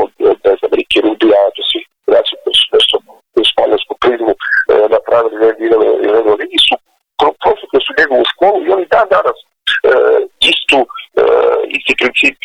od, 0.00 0.10
ne 0.46 0.52
znam, 0.58 0.70
Riki 0.78 0.98
Rubija 1.04 1.40
do 1.56 1.62
svih 1.70 1.84
igrača 2.06 2.34
koji 2.42 2.54
su 2.60 2.66
nešto 2.76 2.96
u 3.40 3.42
španjolsku 3.50 3.94
prizmu 4.02 4.32
napravili 4.94 5.36
u 6.32 6.36
ligi 6.40 6.58
su 6.66 6.74
prošli 7.42 7.66
kroz 7.70 7.82
su 7.86 7.92
njegovu 8.00 8.24
školu 8.32 8.58
i 8.62 8.72
oni 8.74 8.86
dan 8.94 9.06
danas 9.16 9.38
istu, 10.52 10.78
isti 11.76 11.92
princip 12.00 12.38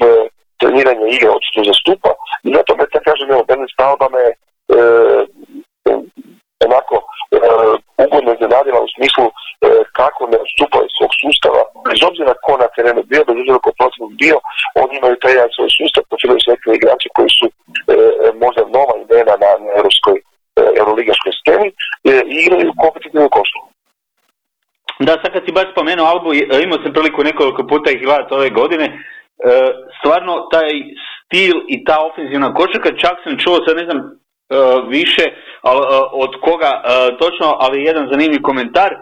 treniranja 0.59 1.05
igre 1.07 1.29
od 1.37 1.43
što 1.47 1.59
zastupa 1.69 2.11
i 2.45 2.49
zato 2.55 2.71
me 2.77 2.83
da 2.93 2.99
kažem, 3.07 3.27
evo, 3.31 3.43
meni 3.49 3.73
stao 3.75 3.93
da 4.01 4.07
me 4.15 4.23
onako 6.67 6.95
ugodno 8.05 8.29
iznenadila 8.33 8.79
u 8.81 8.91
smislu 8.95 9.25
kako 9.99 10.21
ne 10.31 10.37
odstupa 10.45 10.77
iz 10.87 10.91
svog 10.97 11.11
sustava, 11.21 11.61
bez 11.87 11.99
obzira 12.09 12.33
ko 12.45 12.53
na 12.63 12.67
terenu 12.75 13.01
bio, 13.11 13.21
bez 13.27 13.35
obzira 13.41 13.59
ko 13.65 13.71
protiv 13.79 14.03
bio, 14.21 14.37
oni 14.83 14.93
imaju 14.97 15.15
taj 15.21 15.33
jedan 15.37 15.51
svoj 15.55 15.69
sustav, 15.77 16.01
profilaju 16.09 16.39
se 16.41 16.51
neki 16.51 16.67
igrači 16.79 17.07
koji 17.15 17.31
su 17.37 17.45
možda 18.43 18.61
nova 18.77 18.93
imena 19.03 19.33
na, 19.43 19.51
na 19.65 19.71
europskoj 19.79 20.17
euroligaškoj 20.79 21.33
sceni 21.39 21.67
i 22.31 22.33
igraju 22.43 22.79
kompetitivnu 22.83 23.29
koštu. 23.37 23.59
Da, 24.99 25.11
sad 25.21 25.29
kad 25.33 25.43
si 25.45 25.51
baš 25.51 25.67
spomenuo 25.71 26.05
Albu, 26.11 26.24
imao 26.37 26.79
sam 26.83 26.93
priliku 26.93 27.23
nekoliko 27.23 27.67
puta 27.67 27.91
ih 27.91 28.01
gledati 28.05 28.33
ove 28.33 28.49
godine, 28.49 28.85
stvarno 29.99 30.33
taj 30.51 30.69
stil 31.25 31.53
i 31.67 31.83
ta 31.83 31.97
ofenzivna 32.09 32.53
košarka, 32.53 32.89
čak 33.03 33.15
sam 33.23 33.37
čuo, 33.37 33.65
sad 33.65 33.77
ne 33.77 33.85
znam 33.85 33.99
više 34.89 35.23
od 36.11 36.31
koga 36.41 36.71
točno, 37.19 37.57
ali 37.59 37.83
jedan 37.83 38.07
zanimljiv 38.11 38.41
komentar, 38.41 38.95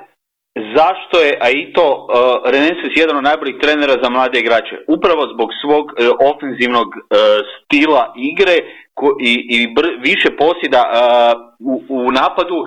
zašto 0.56 1.16
je 1.20 1.38
Aito 1.42 1.88
uh, 1.90 2.06
Reneses 2.52 2.94
jedan 2.96 3.18
od 3.18 3.24
najboljih 3.24 3.56
trenera 3.62 3.96
za 4.04 4.10
mlade 4.10 4.40
igrače? 4.40 4.76
Upravo 4.88 5.22
zbog 5.34 5.50
svog 5.62 5.86
uh, 5.86 5.96
ofenzivnog 6.32 6.88
uh, 6.88 7.02
stila 7.58 8.14
igre 8.32 8.58
i, 9.22 9.34
i 9.56 9.58
više 10.10 10.30
posjeda 10.38 10.84
u, 11.60 11.74
u, 11.90 12.12
napadu, 12.12 12.58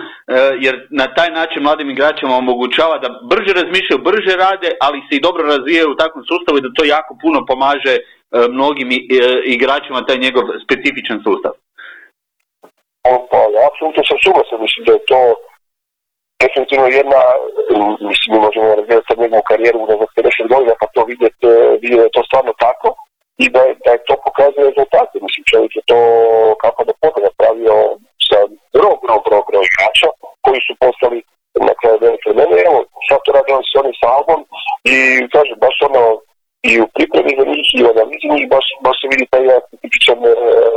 jer 0.64 0.86
na 0.90 1.06
taj 1.14 1.30
način 1.30 1.62
mladim 1.62 1.90
igračima 1.90 2.34
omogućava 2.36 2.98
da 2.98 3.08
brže 3.30 3.52
razmišljaju, 3.60 4.06
brže 4.08 4.32
rade, 4.36 4.68
ali 4.80 4.98
se 5.06 5.12
i 5.16 5.24
dobro 5.26 5.42
razvijaju 5.54 5.90
u 5.90 6.00
takvom 6.02 6.24
sustavu 6.30 6.58
i 6.58 6.64
da 6.64 6.76
to 6.76 6.84
jako 6.84 7.12
puno 7.22 7.38
pomaže 7.50 7.94
mnogim 8.50 8.88
igračima 9.56 10.06
taj 10.06 10.18
njegov 10.18 10.44
specifičan 10.64 11.18
sustav. 11.26 11.52
Pa, 13.30 13.40
apsolutno 13.68 14.02
sam 14.08 14.18
suglasan, 14.24 14.58
mislim 14.66 14.82
da 14.86 14.92
je 14.92 15.06
to 15.12 15.20
definitivno 16.42 16.86
jedna, 16.98 17.22
mislim, 18.10 18.28
mi 18.32 18.38
možemo 18.46 18.66
razvijati 18.80 19.06
sad 19.08 19.18
njegovu 19.18 19.48
karijeru 19.50 19.78
za 19.88 19.94
50 20.16 20.52
godina 20.52 20.74
pa 20.80 20.86
to 20.94 21.00
vidjeti, 21.12 21.46
da 21.96 22.02
je 22.06 22.14
to 22.16 22.22
stvarno 22.28 22.52
tako 22.66 22.88
i 23.44 23.46
da 23.54 23.60
da 23.84 23.90
je 23.94 24.04
to 24.08 24.14
pokazuje 24.26 24.68
rezultate. 24.70 25.14
Mislim, 25.26 25.42
čovjek 25.50 25.72
je 25.78 25.82
to 25.90 25.98
kako 26.64 26.80
da 26.88 26.92
potom 27.02 27.22
napravio 27.28 27.76
sa 28.28 28.38
gro, 28.74 28.90
gro, 29.02 29.16
gro, 29.26 29.38
gro 29.48 29.60
igrača 29.68 30.08
koji 30.44 30.60
su 30.66 30.72
postali 30.84 31.18
na 31.68 31.74
kraju 31.80 31.96
velike 32.06 32.30
mene. 32.38 32.56
Evo, 32.68 32.78
sad 33.08 33.18
to 33.24 33.30
radi 33.36 33.50
on 33.58 33.64
s 33.70 33.74
onim 33.80 33.94
salbom 34.02 34.40
i 34.94 34.96
kaže, 35.34 35.54
baš 35.64 35.76
ono, 35.88 36.02
i 36.70 36.72
u 36.84 36.86
pripremi 36.94 37.32
za 37.38 37.44
njih 37.52 37.68
i 37.76 37.84
u 37.84 37.90
analizi 37.92 38.28
njih 38.36 38.46
baš, 38.54 38.66
baš 38.84 38.96
se 39.00 39.06
vidi 39.12 39.24
taj 39.32 39.42
jedan 39.46 39.62
tipičan 39.70 40.18
e, 40.24 40.32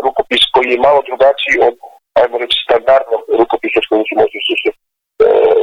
rukopis 0.05 0.43
koji 0.53 0.67
je 0.71 0.85
malo 0.87 0.99
drugačiji 1.09 1.55
od, 1.67 1.75
ajmo 2.19 2.35
reći, 2.41 2.57
standardnog 2.65 3.21
rukopisa 3.39 3.79
s 3.81 3.87
kojim 3.89 4.05
su 4.07 4.13
možda 4.21 4.39
susreti 4.47 4.79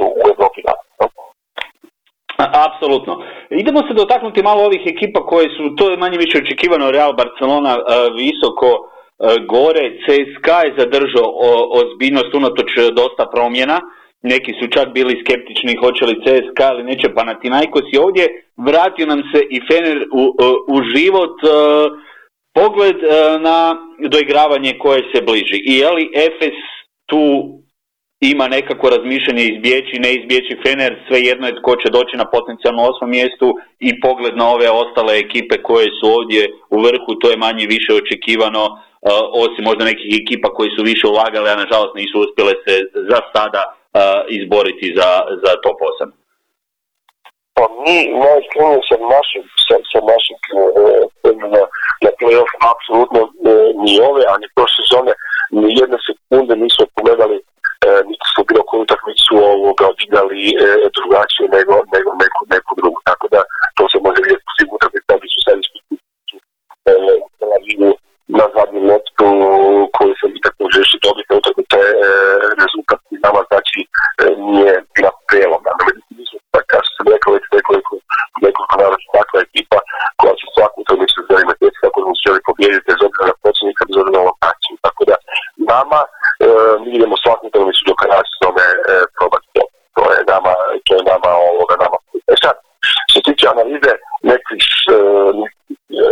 u 0.07 0.29
Evropi. 0.31 0.61
Apsolutno. 2.87 3.23
Idemo 3.51 3.81
se 3.89 3.95
dotaknuti 3.95 4.43
malo 4.43 4.61
ovih 4.65 4.83
ekipa 4.87 5.21
koje 5.27 5.47
su, 5.57 5.75
to 5.77 5.91
je 5.91 5.97
manje 5.97 6.19
više 6.19 6.39
očekivano, 6.39 6.91
Real 6.91 7.13
Barcelona 7.13 7.73
visoko 8.21 8.71
gore, 9.55 9.85
CSKA 10.05 10.59
je 10.67 10.77
zadržao 10.79 11.29
ozbiljnost 11.81 12.35
unatoč 12.35 12.71
dosta 13.01 13.25
promjena, 13.35 13.81
neki 14.23 14.53
su 14.61 14.69
čak 14.77 14.87
bili 14.99 15.23
skeptični 15.23 15.81
hoće 15.83 16.05
li 16.07 16.23
CSKA 16.25 16.69
ili 16.73 16.85
neće 16.91 17.15
Panathinaikos 17.15 17.87
i 17.93 17.99
ovdje 17.99 18.25
vratio 18.69 19.07
nam 19.07 19.21
se 19.33 19.41
i 19.51 19.59
Fener 19.69 19.99
u, 20.21 20.23
u 20.75 20.77
život 20.95 21.37
pogled 22.55 22.97
na 23.41 23.59
doigravanje 24.15 24.73
koje 24.79 25.01
se 25.13 25.23
bliži. 25.29 25.59
I 25.71 25.73
je 25.79 25.91
li 25.91 26.11
Efes 26.27 26.59
tu 27.07 27.23
ima 28.21 28.49
nekako 28.49 28.89
razmišljanje 28.89 29.45
izbjeći, 29.45 30.03
ne 30.05 30.11
izbjeći 30.15 30.61
Fener, 30.63 30.93
svejedno 31.09 31.47
je 31.47 31.59
tko 31.61 31.77
će 31.77 31.89
doći 31.91 32.17
na 32.17 32.27
potencijalno 32.35 32.83
osmom 32.91 33.11
mjestu 33.11 33.49
i 33.79 34.01
pogled 34.01 34.37
na 34.37 34.47
ove 34.55 34.71
ostale 34.71 35.19
ekipe 35.19 35.63
koje 35.63 35.89
su 35.99 36.05
ovdje 36.17 36.41
u 36.71 36.79
vrhu, 36.87 37.11
to 37.21 37.31
je 37.31 37.43
manje 37.47 37.65
više 37.67 37.91
očekivano, 37.95 38.65
uh, 38.67 38.79
osim 39.45 39.63
možda 39.65 39.85
nekih 39.85 40.11
ekipa 40.23 40.49
koji 40.57 40.71
su 40.77 40.83
više 40.83 41.07
ulagali, 41.07 41.49
a 41.49 41.63
nažalost 41.65 41.95
nisu 41.95 42.17
uspjele 42.25 42.55
se 42.65 42.75
za 43.11 43.19
sada 43.35 43.63
uh, 43.69 43.75
izboriti 44.39 44.87
za, 44.99 45.11
za 45.43 45.53
top 45.65 45.79
8. 46.01 46.11
Pa 47.57 47.65
mi 47.85 47.97
najiskrenije 48.25 48.81
sa 48.89 48.97
našim, 49.15 49.43
sa, 49.67 49.77
sa 49.91 49.99
našim 50.11 50.37
na, 51.55 51.63
na 52.05 52.11
playoff 52.19 52.51
apsolutno 52.73 53.21
ni 53.83 53.93
ove, 54.11 54.23
a 54.33 54.35
ni 54.41 54.47
prošle 54.55 54.81
sezone 54.85 55.13
ni 55.51 55.69
jedne 55.81 55.99
sekunde 56.07 56.57
nismo 56.57 56.85
pogledali 56.97 57.37
e, 57.37 57.43
niti 58.09 58.27
su 58.35 58.41
bilo 58.49 58.63
koju 58.69 58.81
utakmicu 58.87 59.33
ovoga 59.53 59.85
odigrali 59.93 60.41
e, 60.51 60.55
drugačije 60.97 61.47
nego, 61.57 61.75
nego 61.95 62.11
neku, 62.23 62.41
neku 62.55 62.73
drugu. 62.81 62.99
Tako 63.11 63.27
da 63.35 63.41
to 63.77 63.83
se 63.91 63.99
može 64.07 64.21
vidjeti 64.25 64.55
svim 64.55 64.71
utakmicama 64.77 65.27
su 65.35 65.39
središnji 65.45 65.81
e, 66.91 66.93
na 68.39 68.45
zadnjem 68.57 68.85
loptu 68.91 69.29
koju 69.97 70.13
sam 70.21 70.31
i 70.39 70.41
tako 70.47 70.63
žeši 70.77 70.97
dobiti 71.07 71.39
utakmice 71.41 71.79
e, 71.87 71.91
rezultat 72.63 73.01
i 73.15 73.17
nama 73.27 73.41
znači 73.51 73.79
e, 74.23 74.27
nije 74.51 74.75
bila 74.95 75.13
prelomna. 75.29 75.73
Mi 76.17 76.25
smo, 76.29 76.39
pa 76.53 76.61
kao 76.71 76.81
što 76.85 76.93
sam 76.97 77.07
rekao 77.15 77.33
ekipa 79.47 79.79
koja 80.21 80.35
će 80.39 80.47
svaku 80.55 80.77
utakmicu 80.85 81.19
kako 81.83 81.99
nam 82.05 82.15
želi 82.25 82.41
pobijediti 82.49 82.87
bez 82.91 82.99
obzira 83.07 83.25
na 83.31 83.37
počinnika, 83.45 83.83
bez 83.89 83.97
obzira 84.01 84.21
na. 84.27 84.51
Tako 84.87 85.03
da 85.11 85.17
nama 85.73 86.01
e, 86.07 86.09
mi 86.83 86.89
idemo 86.97 87.17
svaku 87.23 87.43
utakmicu 87.47 87.83
do 87.89 87.95
kraja 88.01 88.23
sezone 88.31 88.67
e, 88.73 88.77
probati 89.17 89.49
to. 89.55 89.63
To 89.97 90.03
je 90.15 90.21
nama, 90.33 90.53
to 90.87 90.93
je 90.99 91.03
nama 91.13 91.31
ovoga 91.53 91.75
nama. 91.85 91.99
E 92.33 92.35
sad, 92.43 92.57
što 93.01 93.09
se 93.15 93.21
tiče 93.27 93.45
analize 93.55 93.93
nekih 94.31 94.65
e, 94.95 94.99
e, 96.03 96.09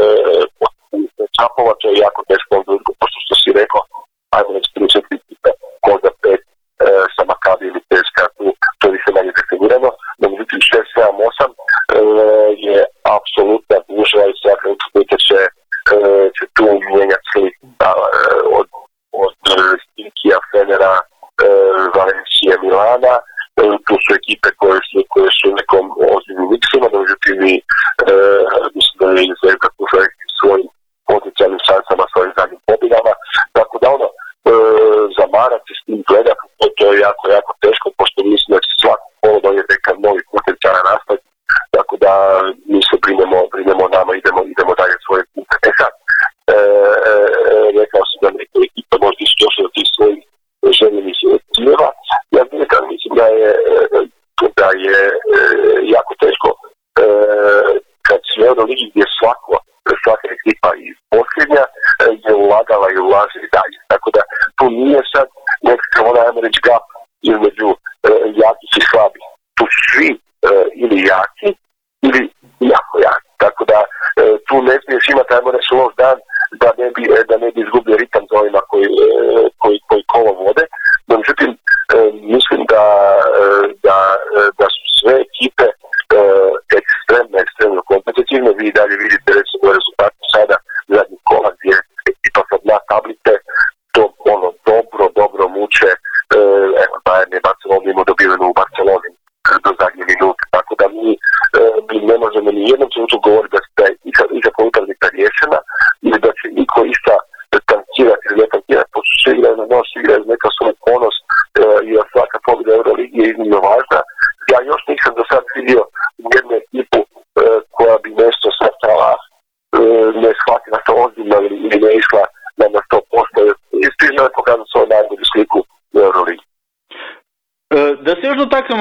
čapova, 1.37 1.73
to 1.81 1.85
je 1.91 2.03
jako 2.07 2.21
teško 2.31 2.53
pošto 3.01 3.19
što 3.25 3.35
si 3.41 3.59
rekao, 3.61 3.83
ajmo 4.37 4.51
reći 4.57 4.64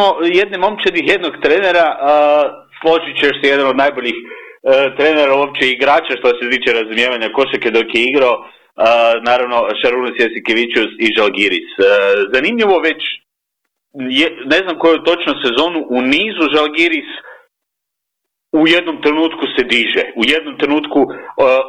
dotaknemo 0.03 0.35
jedne 0.39 0.57
momčadi, 0.57 0.99
jednog 1.13 1.33
trenera, 1.43 1.87
složit 2.81 3.15
ćeš 3.19 3.33
se 3.41 3.49
jedan 3.49 3.67
od 3.67 3.77
najboljih 3.77 4.15
trenera 4.97 5.35
uopće 5.35 5.63
igrača 5.69 6.13
što 6.19 6.27
se 6.27 6.49
tiče 6.49 6.69
razumijevanja 6.79 7.35
košake 7.37 7.69
dok 7.71 7.87
je 7.95 8.01
igrao, 8.03 8.35
naravno 9.29 9.57
Šarunas 9.81 10.15
Jasikevićus 10.19 10.89
i 10.99 11.07
Žalgiris. 11.17 11.69
Zanimljivo 12.33 12.75
već, 12.87 13.01
je, 14.19 14.27
ne 14.53 14.59
znam 14.63 14.75
koju 14.79 14.97
točno 15.09 15.33
sezonu, 15.45 15.79
u 15.89 16.01
nizu 16.01 16.43
Žalgiris 16.55 17.09
u 18.59 18.67
jednom 18.67 19.01
trenutku 19.01 19.43
se 19.55 19.63
diže. 19.73 20.03
U 20.19 20.21
jednom 20.33 20.55
trenutku 20.61 20.99
uh, 20.99 21.13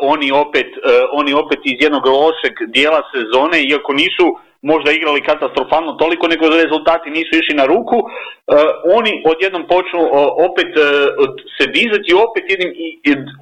oni 0.01 0.28
opet 0.45 0.70
uh, 0.76 0.82
oni 1.20 1.32
opet 1.32 1.61
iz 1.64 1.78
jednog 1.85 2.07
lošeg 2.07 2.55
dijela 2.76 3.03
sezone, 3.12 3.59
iako 3.70 3.93
nisu 3.93 4.26
možda 4.73 4.89
igrali 4.91 5.29
katastrofalno 5.31 5.93
toliko, 6.03 6.25
nego 6.33 6.45
rezultati 6.65 7.15
nisu 7.17 7.33
išli 7.37 7.55
na 7.61 7.67
ruku, 7.73 7.97
uh, 7.99 8.09
oni 8.99 9.12
odjednom 9.33 9.65
počnu 9.73 10.01
opet 10.49 10.71
se 11.57 11.65
dizati 11.79 12.07
i 12.11 12.19
opet 12.27 12.45
jednim 12.53 12.71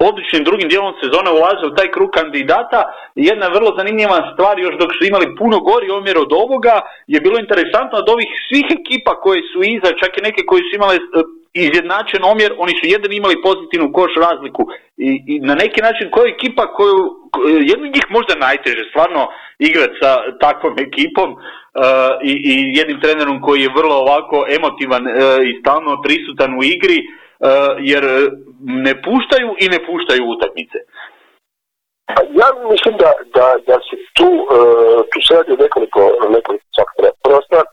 odličnim 0.09 0.43
drugim 0.47 0.67
dijelom 0.69 0.93
sezone 1.01 1.29
ulaze 1.31 1.63
u 1.67 1.75
taj 1.77 1.87
krug 1.95 2.09
kandidata. 2.17 2.79
Jedna 3.29 3.47
vrlo 3.55 3.69
zanimljiva 3.79 4.19
stvar, 4.33 4.55
još 4.59 4.75
dok 4.81 4.89
su 4.97 5.01
imali 5.05 5.35
puno 5.39 5.57
gori 5.69 5.87
omjer 5.89 6.17
od 6.25 6.31
ovoga, 6.43 6.75
je 7.13 7.19
bilo 7.25 7.37
interesantno 7.39 7.95
od 7.99 8.07
ovih 8.15 8.29
svih 8.47 8.67
ekipa 8.79 9.13
koje 9.23 9.39
su 9.51 9.59
iza, 9.75 9.89
čak 10.01 10.11
i 10.17 10.25
neke 10.27 10.41
koji 10.49 10.61
su 10.65 10.71
imale 10.75 10.97
izjednačen 11.53 12.23
omjer, 12.23 12.51
oni 12.57 12.73
su 12.79 12.83
jedan 12.95 13.11
imali 13.13 13.41
pozitivnu 13.41 13.93
koš 13.93 14.11
razliku 14.27 14.63
i, 14.97 15.09
i 15.27 15.39
na 15.39 15.55
neki 15.55 15.81
način 15.81 16.11
koja 16.11 16.33
ekipa 16.35 16.73
koju, 16.77 16.99
jedno 17.71 17.85
njih 17.85 18.05
možda 18.09 18.35
najteže 18.35 18.83
stvarno 18.89 19.21
igrati 19.59 19.95
sa 20.01 20.11
takvom 20.45 20.73
ekipom 20.87 21.29
uh, 21.33 21.39
i, 22.31 22.33
i 22.51 22.53
jednim 22.79 22.99
trenerom 23.01 23.41
koji 23.41 23.61
je 23.61 23.75
vrlo 23.79 23.95
ovako 23.95 24.45
emotivan 24.57 25.03
uh, 25.07 25.13
i 25.49 25.59
stalno 25.61 26.01
prisutan 26.05 26.51
u 26.59 26.61
igri 26.63 26.99
uh, 27.01 27.09
jer 27.91 28.03
ne 28.85 28.93
puštaju 29.05 29.49
i 29.63 29.65
ne 29.73 29.79
puštaju 29.87 30.23
utakmice. 30.35 30.79
Ja 32.41 32.47
mislim 32.73 32.93
da, 33.03 33.11
da, 33.35 33.45
da 33.67 33.75
se 33.87 33.95
tu, 34.17 34.29
tu 35.11 35.17
se 35.25 35.31
radi 35.37 35.63
nekoliko, 35.63 36.01
nekoliko 36.35 36.65
faktora. 36.77 37.09
Prva 37.23 37.41
stvar, 37.47 37.65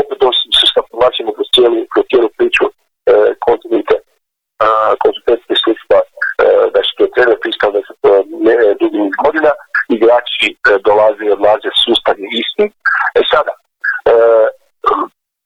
opet 0.00 0.18
se 0.56 0.64
što 0.70 0.80
povlačimo 0.90 1.30
kroz 1.36 1.46
cijelu, 1.54 1.78
cijelu 2.10 2.28
priču, 2.38 2.64
kontinuitet 3.46 4.02
konzultantske 5.02 5.54
služba 5.62 5.98
da 6.74 6.80
su 6.86 6.92
to 6.98 7.06
trener 7.14 7.38
pristao 7.42 7.70
da 7.76 7.80
se 7.86 7.92
dugi 8.80 8.98
niz 8.98 9.14
godina, 9.24 9.50
igrači 9.96 10.46
dolaze 10.88 11.22
i 11.24 11.34
odlaze, 11.36 11.68
sustav 11.84 12.14
je 12.22 12.28
isti. 12.42 12.66
E 13.18 13.20
sada, 13.32 13.52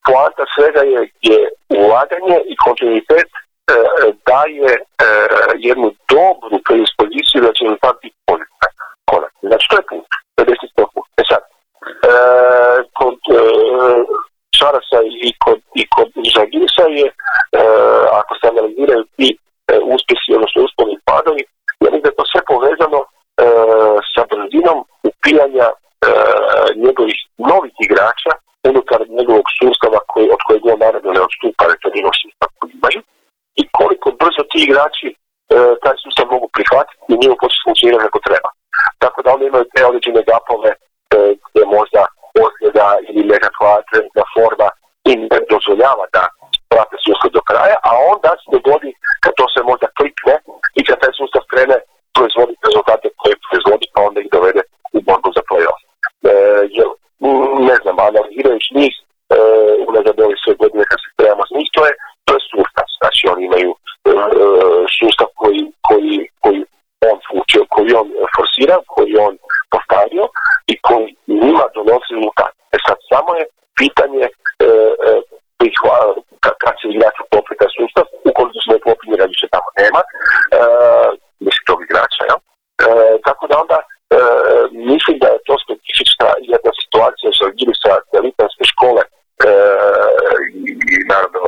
poanta 0.06 0.44
svega 0.54 0.82
je, 0.94 1.00
je 1.30 1.40
ulaganje 1.82 2.38
i 2.52 2.54
kontinuitet 2.64 3.30
daje 4.30 4.70
jednu 5.68 5.88
dobru 6.14 6.56
predispoziciju 6.66 7.38
da 7.46 7.52
će 7.52 7.64
rezultat 7.64 7.96
biti 8.02 8.16
pozitivan. 8.26 8.72
Konak. 9.10 9.32
Znači, 9.48 9.66
to 9.70 9.76
je 9.76 9.84
put. 9.90 10.08
50 10.38 10.92
put. 10.94 11.06
E 11.20 11.22
sad, 11.30 11.42
kod 12.98 13.18
Šarasa 14.60 15.00
i 15.26 15.30
kod, 15.44 15.58
i 15.80 15.82
kod 15.94 16.08
Žagirisa 16.34 16.84
je, 16.98 17.06
e, 17.08 17.12
ako 18.20 18.32
se 18.38 18.44
analiziraju 18.52 19.02
ti 19.16 19.28
e, 19.34 19.38
uspjesi, 19.94 20.36
odnosno 20.38 20.58
usponi 20.66 20.94
padovi, 21.08 21.42
ja 21.82 21.88
mislim 21.90 22.04
da 22.04 22.08
je 22.10 22.18
to 22.20 22.26
sve 22.32 22.40
povezano 22.52 23.00
e, 23.04 23.08
sa 24.12 24.22
brzinom 24.30 24.78
upijanja 25.10 25.66
e, 25.72 25.74
njegovih 26.84 27.18
novih 27.50 27.74
igrača 27.86 28.32
unutar 28.70 29.00
njegovog 29.18 29.46
sustava 29.58 29.98
koji, 30.10 30.26
od 30.36 30.40
kojeg 30.46 30.62
on 30.72 30.78
naravno 30.86 31.10
ne 31.16 31.22
odstupa, 31.26 31.62
jer 31.68 31.76
to 31.82 31.88
njegov 31.96 32.12
sustav 32.22 32.48
koji 32.58 32.70
imaju, 32.78 33.00
i 33.60 33.62
koliko 33.78 34.08
brzo 34.20 34.42
ti 34.50 34.58
igrači 34.62 35.08
e, 35.10 35.14
taj 35.82 35.96
sustav 36.04 36.26
mogu 36.34 36.46
prihvatiti 36.56 37.02
i 37.12 37.18
njihov 37.20 37.36
početi 37.42 37.64
funkcionirati 37.66 38.06
kako 38.06 38.20
treba. 38.28 38.50
Tako 39.02 39.18
da 39.24 39.28
oni 39.36 39.44
imaju 39.46 39.64
te 39.72 39.80
određene 39.90 40.20
gapove 40.30 40.70
e, 40.74 40.78
gdje 41.46 41.62
možda 41.78 42.02
ozljeda 42.44 42.86
ili 43.08 43.32
nekakva 43.34 43.72
trenutna 43.88 44.24
forma 44.34 44.68
im 45.12 45.20
ne 45.32 45.38
dozvoljava 45.52 46.04
da 46.16 46.22
prate 46.70 46.96
sustav 47.06 47.30
do 47.36 47.42
kraja, 47.48 47.76
a 47.88 47.90
onda 48.12 48.30
se 48.40 48.46
dogodi 48.56 48.90
kad 49.22 49.32
to 49.38 49.46
se 49.54 49.60
možda 49.70 49.86
klikne 49.98 50.34
i 50.78 50.80
kad 50.86 50.96
taj 51.02 51.12
sustav 51.20 51.42
krene 51.52 51.76
proizvoditi 52.16 52.66
rezultate 52.68 53.06
koje 53.20 53.34
proizvodi 53.46 53.86
pa 53.94 54.00
onda 54.08 54.18
ih 54.20 54.30
dovede 54.36 54.62
u 54.96 54.98
borbu 55.06 55.30
za 55.36 55.42
play-off. 55.48 55.80
E, 55.84 56.34
jer, 56.76 56.88
ne 57.68 57.76
znam, 57.82 57.96
analizirajući 58.08 58.70
njih 58.80 58.94
e, 59.00 59.04
unazad 59.88 60.16
ovih 60.20 60.38
sve 60.44 60.54
godine 60.60 60.84
kad 60.90 60.98
se 61.02 61.08
trebamo 61.18 61.44
s 61.48 61.52
njih, 61.56 61.68
to 61.76 61.82
je, 61.88 61.92
to 62.26 62.30
je 62.36 62.42
sustav. 62.52 62.86
Znači 62.98 63.22
oni 63.32 63.42
imaju 63.48 63.70
e, 63.74 64.12
sustav 64.98 65.28
koji, 65.40 65.62
koji, 65.88 66.14
koji 66.42 66.60
on 67.10 67.18
funkcio, 67.28 67.62
koji 67.74 67.90
on 68.00 68.08
forsira, 68.36 68.76
koji 68.94 69.12
on 69.26 69.34
postavio 69.74 70.24
i 70.72 70.74
koji 70.86 71.08
njima 71.42 71.64
donosi 71.76 72.10
rezultat. 72.16 72.52
E 72.74 72.76
sad, 72.86 72.96
samo 73.12 73.30
je 73.38 73.44
pitanje 73.80 74.24
e, 74.26 74.30
e, 75.08 75.10
kad 76.62 76.74
se 76.80 76.86
igrač 76.88 77.16
uklopi 77.24 77.54
taj 77.60 77.70
sustav, 77.78 78.04
ukoliko 78.30 78.58
se 78.60 78.70
ne 78.70 78.78
uklopi 78.80 79.10
njega 79.12 79.26
više 79.34 79.46
tamo 79.54 79.68
nema, 79.82 80.00
e, 80.04 80.60
mislim 81.46 81.62
tog 81.70 81.78
igrača, 81.82 82.22
ja? 82.30 82.36
E, 82.38 82.42
tako 83.28 83.44
da 83.50 83.54
onda 83.62 83.78
e, 83.80 83.86
mislim 84.90 85.16
da 85.22 85.28
je 85.34 85.44
to 85.48 85.54
specifična 85.64 86.28
jedna 86.52 86.72
situacija 86.82 87.30
sa 87.38 87.46
sa 87.82 87.92
elitanske 88.18 88.64
škole 88.72 89.02
e, 89.04 89.08
i, 90.68 90.70
i 90.92 90.96
naravno 91.12 91.40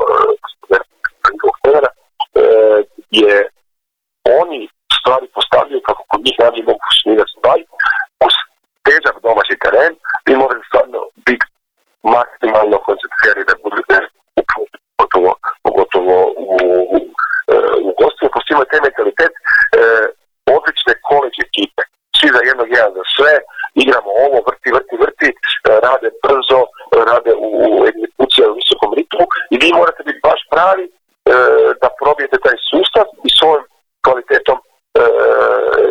njihovog 1.32 1.56
trenera, 1.62 1.90
e, 1.92 2.44
gdje 3.02 3.32
oni 4.40 4.60
stvari 4.98 5.26
postavljaju 5.36 5.80
kako 5.88 6.02
kod 6.10 6.20
njih 6.26 6.36
najbolje 6.42 6.64
mogu 6.70 6.80
funkcionirati 6.86 7.34
stvari, 7.36 7.62
uz 8.26 8.34
težak 8.86 9.16
domaći 9.26 9.62
teren, 9.64 9.92
vi 10.26 10.32
morate 10.42 10.64
stvarno 10.70 11.00
biti 11.26 11.46
maksimalno 12.14 12.76
koncentrirani 12.86 13.48
da 13.50 13.62
budete 13.66 13.96
pogotovo, 15.64 16.18
u 17.88 17.90
gostima, 18.00 18.30
pošto 18.34 18.48
imaju 18.50 18.70
taj 18.70 18.82
mentalitet 18.86 19.32
e, 19.34 19.40
odlične 20.56 20.92
koleđ 21.08 21.34
ekipe. 21.48 21.82
Svi 22.16 22.28
za 22.36 22.40
jednog, 22.48 22.68
jedan 22.76 22.92
za 22.98 23.04
sve, 23.16 23.32
igramo 23.84 24.10
ovo, 24.26 24.38
vrti, 24.48 24.70
vrti, 24.76 24.96
vrti, 25.02 25.28
rade 25.86 26.08
brzo, 26.24 26.60
rade 27.10 27.32
u, 27.46 27.48
u 27.76 27.78
egzekuciji 27.90 28.50
u 28.52 28.58
visokom 28.60 28.90
ritmu 28.98 29.24
i 29.52 29.56
vi 29.62 29.68
morate 29.80 30.02
biti 30.08 30.24
baš 30.28 30.40
pravi 30.52 30.84
e, 30.86 30.92
da 31.82 31.88
probijete 32.00 32.36
taj 32.46 32.56
sustav 32.70 33.06
i 33.28 33.30
svojom 33.38 33.64
kvalitetom 34.04 34.58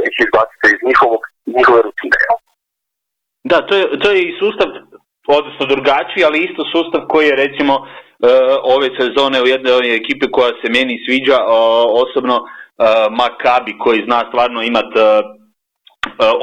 ih 0.09 0.15
izbacite 0.25 0.65
iz 0.75 0.79
njihovog, 0.87 1.21
njihove 1.57 1.81
rutine. 1.87 2.17
Da, 3.43 3.57
to 3.67 3.73
je, 3.75 3.99
to 4.01 4.07
je 4.11 4.19
i 4.21 4.37
sustav, 4.39 4.67
odnosno 5.27 5.65
drugačiji, 6.21 6.25
ali 6.25 6.45
isto 6.45 6.63
sustav 6.73 7.01
koji 7.07 7.27
je 7.27 7.35
recimo 7.35 7.75
uh, 7.75 7.87
ove 8.75 8.89
sezone 8.99 9.41
u 9.41 9.47
jednoj 9.47 9.73
ove 9.73 9.95
ekipe 9.95 10.25
koja 10.31 10.51
se 10.61 10.67
meni 10.69 11.03
sviđa, 11.05 11.37
osobno 12.03 12.35
uh, 12.35 12.47
Makabi 13.19 13.77
koji 13.77 14.05
zna 14.05 14.19
stvarno 14.29 14.61
imat 14.61 14.91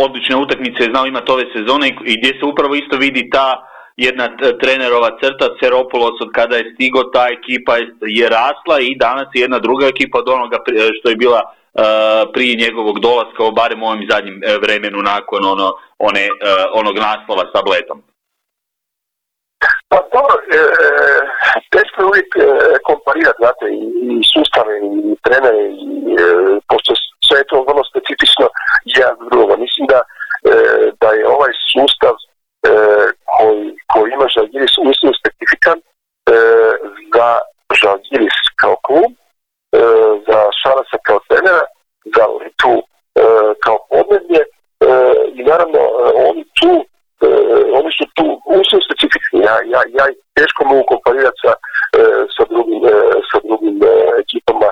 odlične 0.06 0.36
utakmice 0.36 0.90
znao 0.90 1.06
imati 1.06 1.32
ove 1.32 1.44
sezone 1.56 1.88
i 1.88 2.12
gdje 2.18 2.30
se 2.38 2.44
upravo 2.44 2.74
isto 2.74 2.96
vidi 2.96 3.30
ta 3.30 3.64
jedna 3.96 4.26
trenerova 4.62 5.10
crta 5.20 5.46
Seropulos 5.60 6.20
od 6.20 6.30
kada 6.32 6.56
je 6.56 6.70
stigo 6.74 7.00
ta 7.14 7.24
ekipa 7.36 7.76
je 8.18 8.28
rasla 8.28 8.76
i 8.80 8.96
danas 8.96 9.28
je 9.34 9.40
jedna 9.40 9.58
druga 9.58 9.86
ekipa 9.86 10.18
od 10.18 10.28
onoga 10.28 10.56
što 10.98 11.10
je 11.10 11.16
bila 11.16 11.40
prije 12.34 12.56
njegovog 12.64 13.00
dolaska, 13.00 13.50
barem 13.60 13.82
u 13.82 13.86
ovom 13.86 14.02
zadnjem 14.10 14.40
vremenu 14.62 14.98
nakon 15.02 15.44
ono, 15.44 15.68
one, 15.98 16.24
onog 16.80 16.96
naslova 16.98 17.44
sa 17.52 17.60
Bletom. 17.66 18.07
Pa 19.90 19.98
dobro, 20.12 20.34
e, 20.56 20.60
teško 21.74 21.96
je 22.02 22.06
uvijek 22.06 22.30
e, 22.36 22.44
komparirati, 22.88 23.40
znate, 23.42 23.66
i, 23.82 23.84
i 24.12 24.14
sustave, 24.32 24.72
i 24.88 25.16
trenere, 25.26 25.62
i, 25.84 25.88
e, 26.22 26.24
pošto 26.68 26.90
sve 27.26 27.36
je 27.40 27.48
to 27.50 27.56
vrlo 27.68 27.82
specifično 27.90 28.46
jedan 28.98 29.16
drugo. 29.30 29.52
Mislim 29.64 29.84
da, 29.92 30.00
e, 30.00 30.54
da 31.00 31.08
je 31.18 31.32
ovaj 31.36 31.52
sustav 31.72 32.14
koji, 33.34 33.66
koji 33.92 34.08
ima 34.12 34.26
Žalgiris 34.34 34.74
uistinu 34.78 35.12
specifikan 35.20 35.78
za 37.14 37.28
Žalgiris 37.80 38.38
kao 38.60 38.76
klub, 38.86 39.10
za 40.28 40.38
Šarasa 40.60 40.98
kao 41.06 41.18
trenera, 41.28 41.64
za 42.16 42.24
Litu 42.38 42.74
kao 43.64 43.78
podneblje 43.90 44.42
i 45.38 45.42
naravno 45.50 45.80
oni 46.30 46.44
tu 46.58 46.72
oni 47.78 47.90
su 47.98 48.04
tu 48.16 48.26
uistinu 48.54 48.82
specifični. 48.86 49.38
Ja, 49.48 49.56
ja, 49.72 49.80
ja 49.98 50.04
teško 50.36 50.60
mogu 50.70 50.84
komparirati 50.90 51.40
sa, 51.44 51.52
e, 51.98 52.00
sa 52.34 52.42
drugim, 52.50 52.80
e, 52.92 52.94
sa 53.30 53.38
drugim 53.46 53.76
e, 53.82 53.92
ekipama 54.22 54.70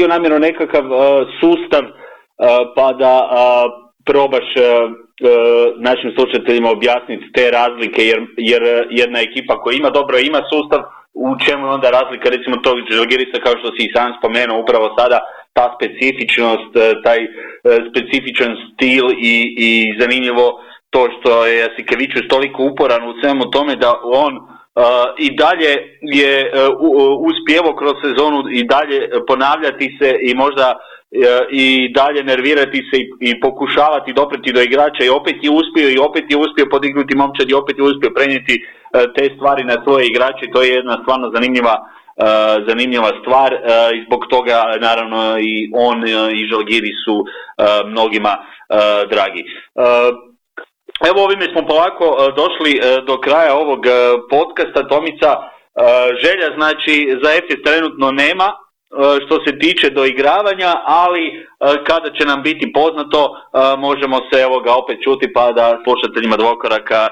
htio 0.00 0.08
namjerno 0.08 0.38
nekakav 0.38 0.84
uh, 0.92 1.00
sustav 1.40 1.84
uh, 1.84 1.92
pa 2.76 2.92
da 2.92 3.14
uh, 3.22 3.30
probaš 4.06 4.48
našim 5.88 6.10
slušateljima 6.16 6.70
objasniti 6.70 7.32
te 7.34 7.50
razlike 7.50 8.00
jer, 8.10 8.18
jer 8.50 8.62
jedna 8.90 9.18
ekipa 9.20 9.54
koja 9.62 9.76
ima 9.76 9.90
dobro 9.90 10.18
ima 10.18 10.40
sustav 10.52 10.80
u 11.14 11.28
čemu 11.44 11.66
je 11.66 11.72
onda 11.76 11.88
razlika 11.90 12.26
recimo 12.34 12.56
tog 12.56 12.76
Žalgirisa 12.90 13.38
kao 13.44 13.54
što 13.60 13.68
si 13.74 13.80
i 13.86 13.92
sam 13.94 14.08
spomenuo 14.18 14.62
upravo 14.64 14.86
sada 14.98 15.18
ta 15.56 15.64
specifičnost, 15.76 16.72
e, 16.76 16.80
taj 17.04 17.20
e, 17.24 17.28
specifičan 17.90 18.52
stil 18.68 19.04
i, 19.32 19.34
i 19.68 19.70
zanimljivo 20.00 20.46
to 20.90 21.00
što 21.14 21.46
je 21.46 21.58
Jasikevićus 21.64 22.24
toliko 22.34 22.58
uporan 22.70 23.02
u 23.10 23.16
svemu 23.20 23.44
tome 23.54 23.76
da 23.76 23.90
on 24.24 24.32
i 25.18 25.36
dalje 25.36 25.72
je 26.02 26.52
uh, 26.52 26.76
uspjevo 27.30 27.76
kroz 27.76 27.94
sezonu 28.04 28.38
i 28.50 28.64
dalje 28.64 28.98
ponavljati 29.26 29.96
se 29.98 30.18
i 30.22 30.34
možda 30.34 30.78
i 31.50 31.92
dalje 31.92 32.22
nervirati 32.24 32.80
se 32.90 32.96
i 33.20 33.40
pokušavati 33.40 34.12
dopreti 34.12 34.52
do 34.52 34.62
igrača 34.62 35.04
i 35.04 35.08
opet 35.08 35.36
je 35.42 35.50
uspio 35.50 35.88
i 35.90 35.98
opet 35.98 36.24
je 36.28 36.36
uspio 36.36 36.66
podignuti 36.70 37.16
momčad 37.16 37.50
i 37.50 37.54
opet 37.54 37.78
je 37.78 37.84
uspio 37.84 38.10
prenijeti 38.16 38.54
te 39.16 39.24
stvari 39.36 39.64
na 39.64 39.76
svoje 39.84 40.06
igrače 40.06 40.44
to 40.52 40.62
je 40.62 40.74
jedna 40.74 40.98
stvarno 41.02 41.30
zanimljiva 41.34 41.76
zanimljiva 42.68 43.10
stvar 43.20 43.54
i 43.94 44.04
zbog 44.06 44.26
toga 44.30 44.64
naravno 44.80 45.38
i 45.38 45.70
on 45.74 46.08
i 46.38 46.46
Žalgiri 46.50 46.92
su 47.04 47.24
mnogima 47.86 48.36
dragi. 49.10 49.44
Evo 51.08 51.24
ovime 51.24 51.46
smo 51.52 51.66
polako 51.66 52.06
došli 52.36 52.80
do 53.06 53.20
kraja 53.20 53.54
ovog 53.54 53.80
podcasta 54.30 54.88
Tomica. 54.88 55.30
Želja 56.22 56.48
znači 56.56 56.94
za 57.22 57.30
EFES 57.32 57.62
trenutno 57.64 58.10
nema 58.12 58.48
što 59.24 59.34
se 59.44 59.58
tiče 59.58 59.90
do 59.90 60.04
igravanja, 60.04 60.72
ali 60.84 61.46
kada 61.88 62.10
će 62.16 62.24
nam 62.26 62.42
biti 62.42 62.72
poznato 62.72 63.20
možemo 63.78 64.16
se 64.32 64.40
evo 64.40 64.60
ga 64.60 64.72
opet 64.74 64.98
čuti 65.04 65.32
pa 65.32 65.52
da 65.52 65.80
slušateljima 65.84 66.36
dvokoraka 66.36 67.08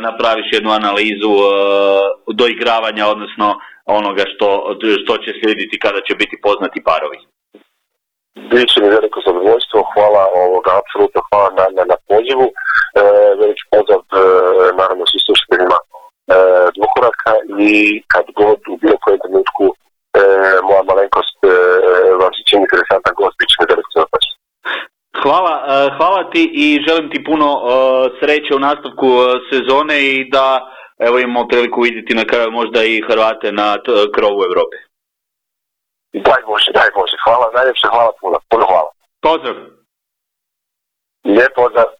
napraviš 0.00 0.46
jednu 0.52 0.70
analizu 0.70 1.32
do 2.38 2.46
igravanja, 2.46 3.06
odnosno 3.06 3.58
onoga 3.84 4.24
što, 4.34 4.48
što 5.04 5.16
će 5.16 5.30
slijediti 5.40 5.78
kada 5.78 6.00
će 6.06 6.14
biti 6.14 6.36
poznati 6.42 6.82
parovi. 6.84 7.18
Biće 8.50 8.80
mi 8.80 8.88
veliko 8.96 9.18
zadovoljstvo, 9.26 9.78
hvala 9.94 10.22
ovoga, 10.44 10.70
apsolutno 10.80 11.20
hvala 11.28 11.50
na, 11.58 11.64
na, 11.76 11.82
na 11.92 11.96
pozivu, 12.08 12.46
e, 12.50 12.54
veliki 13.40 13.64
pozdrav 13.72 14.00
e, 14.02 14.22
naravno 14.80 15.04
svi 15.10 15.20
slušateljima 15.26 15.78
e, 15.80 15.86
dvokoraka 16.76 17.32
i 17.70 17.72
kad 18.12 18.24
god 18.40 18.58
u 18.72 18.74
bilo 18.82 18.96
kojem 19.02 19.20
trenutku 19.24 19.64
e, 19.72 19.74
moja 20.68 20.82
malenkost 20.90 21.38
e, 21.42 21.46
vam 22.20 22.32
se 22.36 22.42
čini 22.48 22.62
interesantan 22.66 23.14
gost, 23.20 23.34
bit 23.38 23.48
će 23.50 23.56
mi 23.58 23.70
veliko 23.72 23.90
zadovoljstvo. 23.96 24.36
Hvala, 25.22 25.54
e, 25.60 25.68
hvala 25.96 26.20
ti 26.32 26.42
i 26.64 26.66
želim 26.86 27.06
ti 27.10 27.18
puno 27.28 27.48
uh, 27.56 27.64
sreće 28.18 28.52
u 28.54 28.64
nastavku 28.68 29.08
uh, 29.08 29.24
sezone 29.50 29.96
i 30.12 30.30
da 30.34 30.46
evo 31.06 31.18
imamo 31.18 31.48
priliku 31.48 31.80
vidjeti 31.80 32.14
na 32.14 32.24
kraju 32.24 32.50
možda 32.50 32.84
i 32.84 33.02
Hrvate 33.08 33.52
na 33.52 33.68
krovu 34.14 34.38
Europe. 34.48 34.76
Daj 36.12 36.42
Bože, 36.46 36.70
daj 36.74 36.90
Bože. 36.94 37.16
Hvala, 37.24 37.50
najljepše 37.54 37.88
hvala 37.90 38.12
puno. 38.20 38.38
Puno 38.50 38.66
hvala. 38.66 38.90
Pozdrav. 39.22 39.56
Lijep 41.24 41.52
pozdrav. 41.54 41.99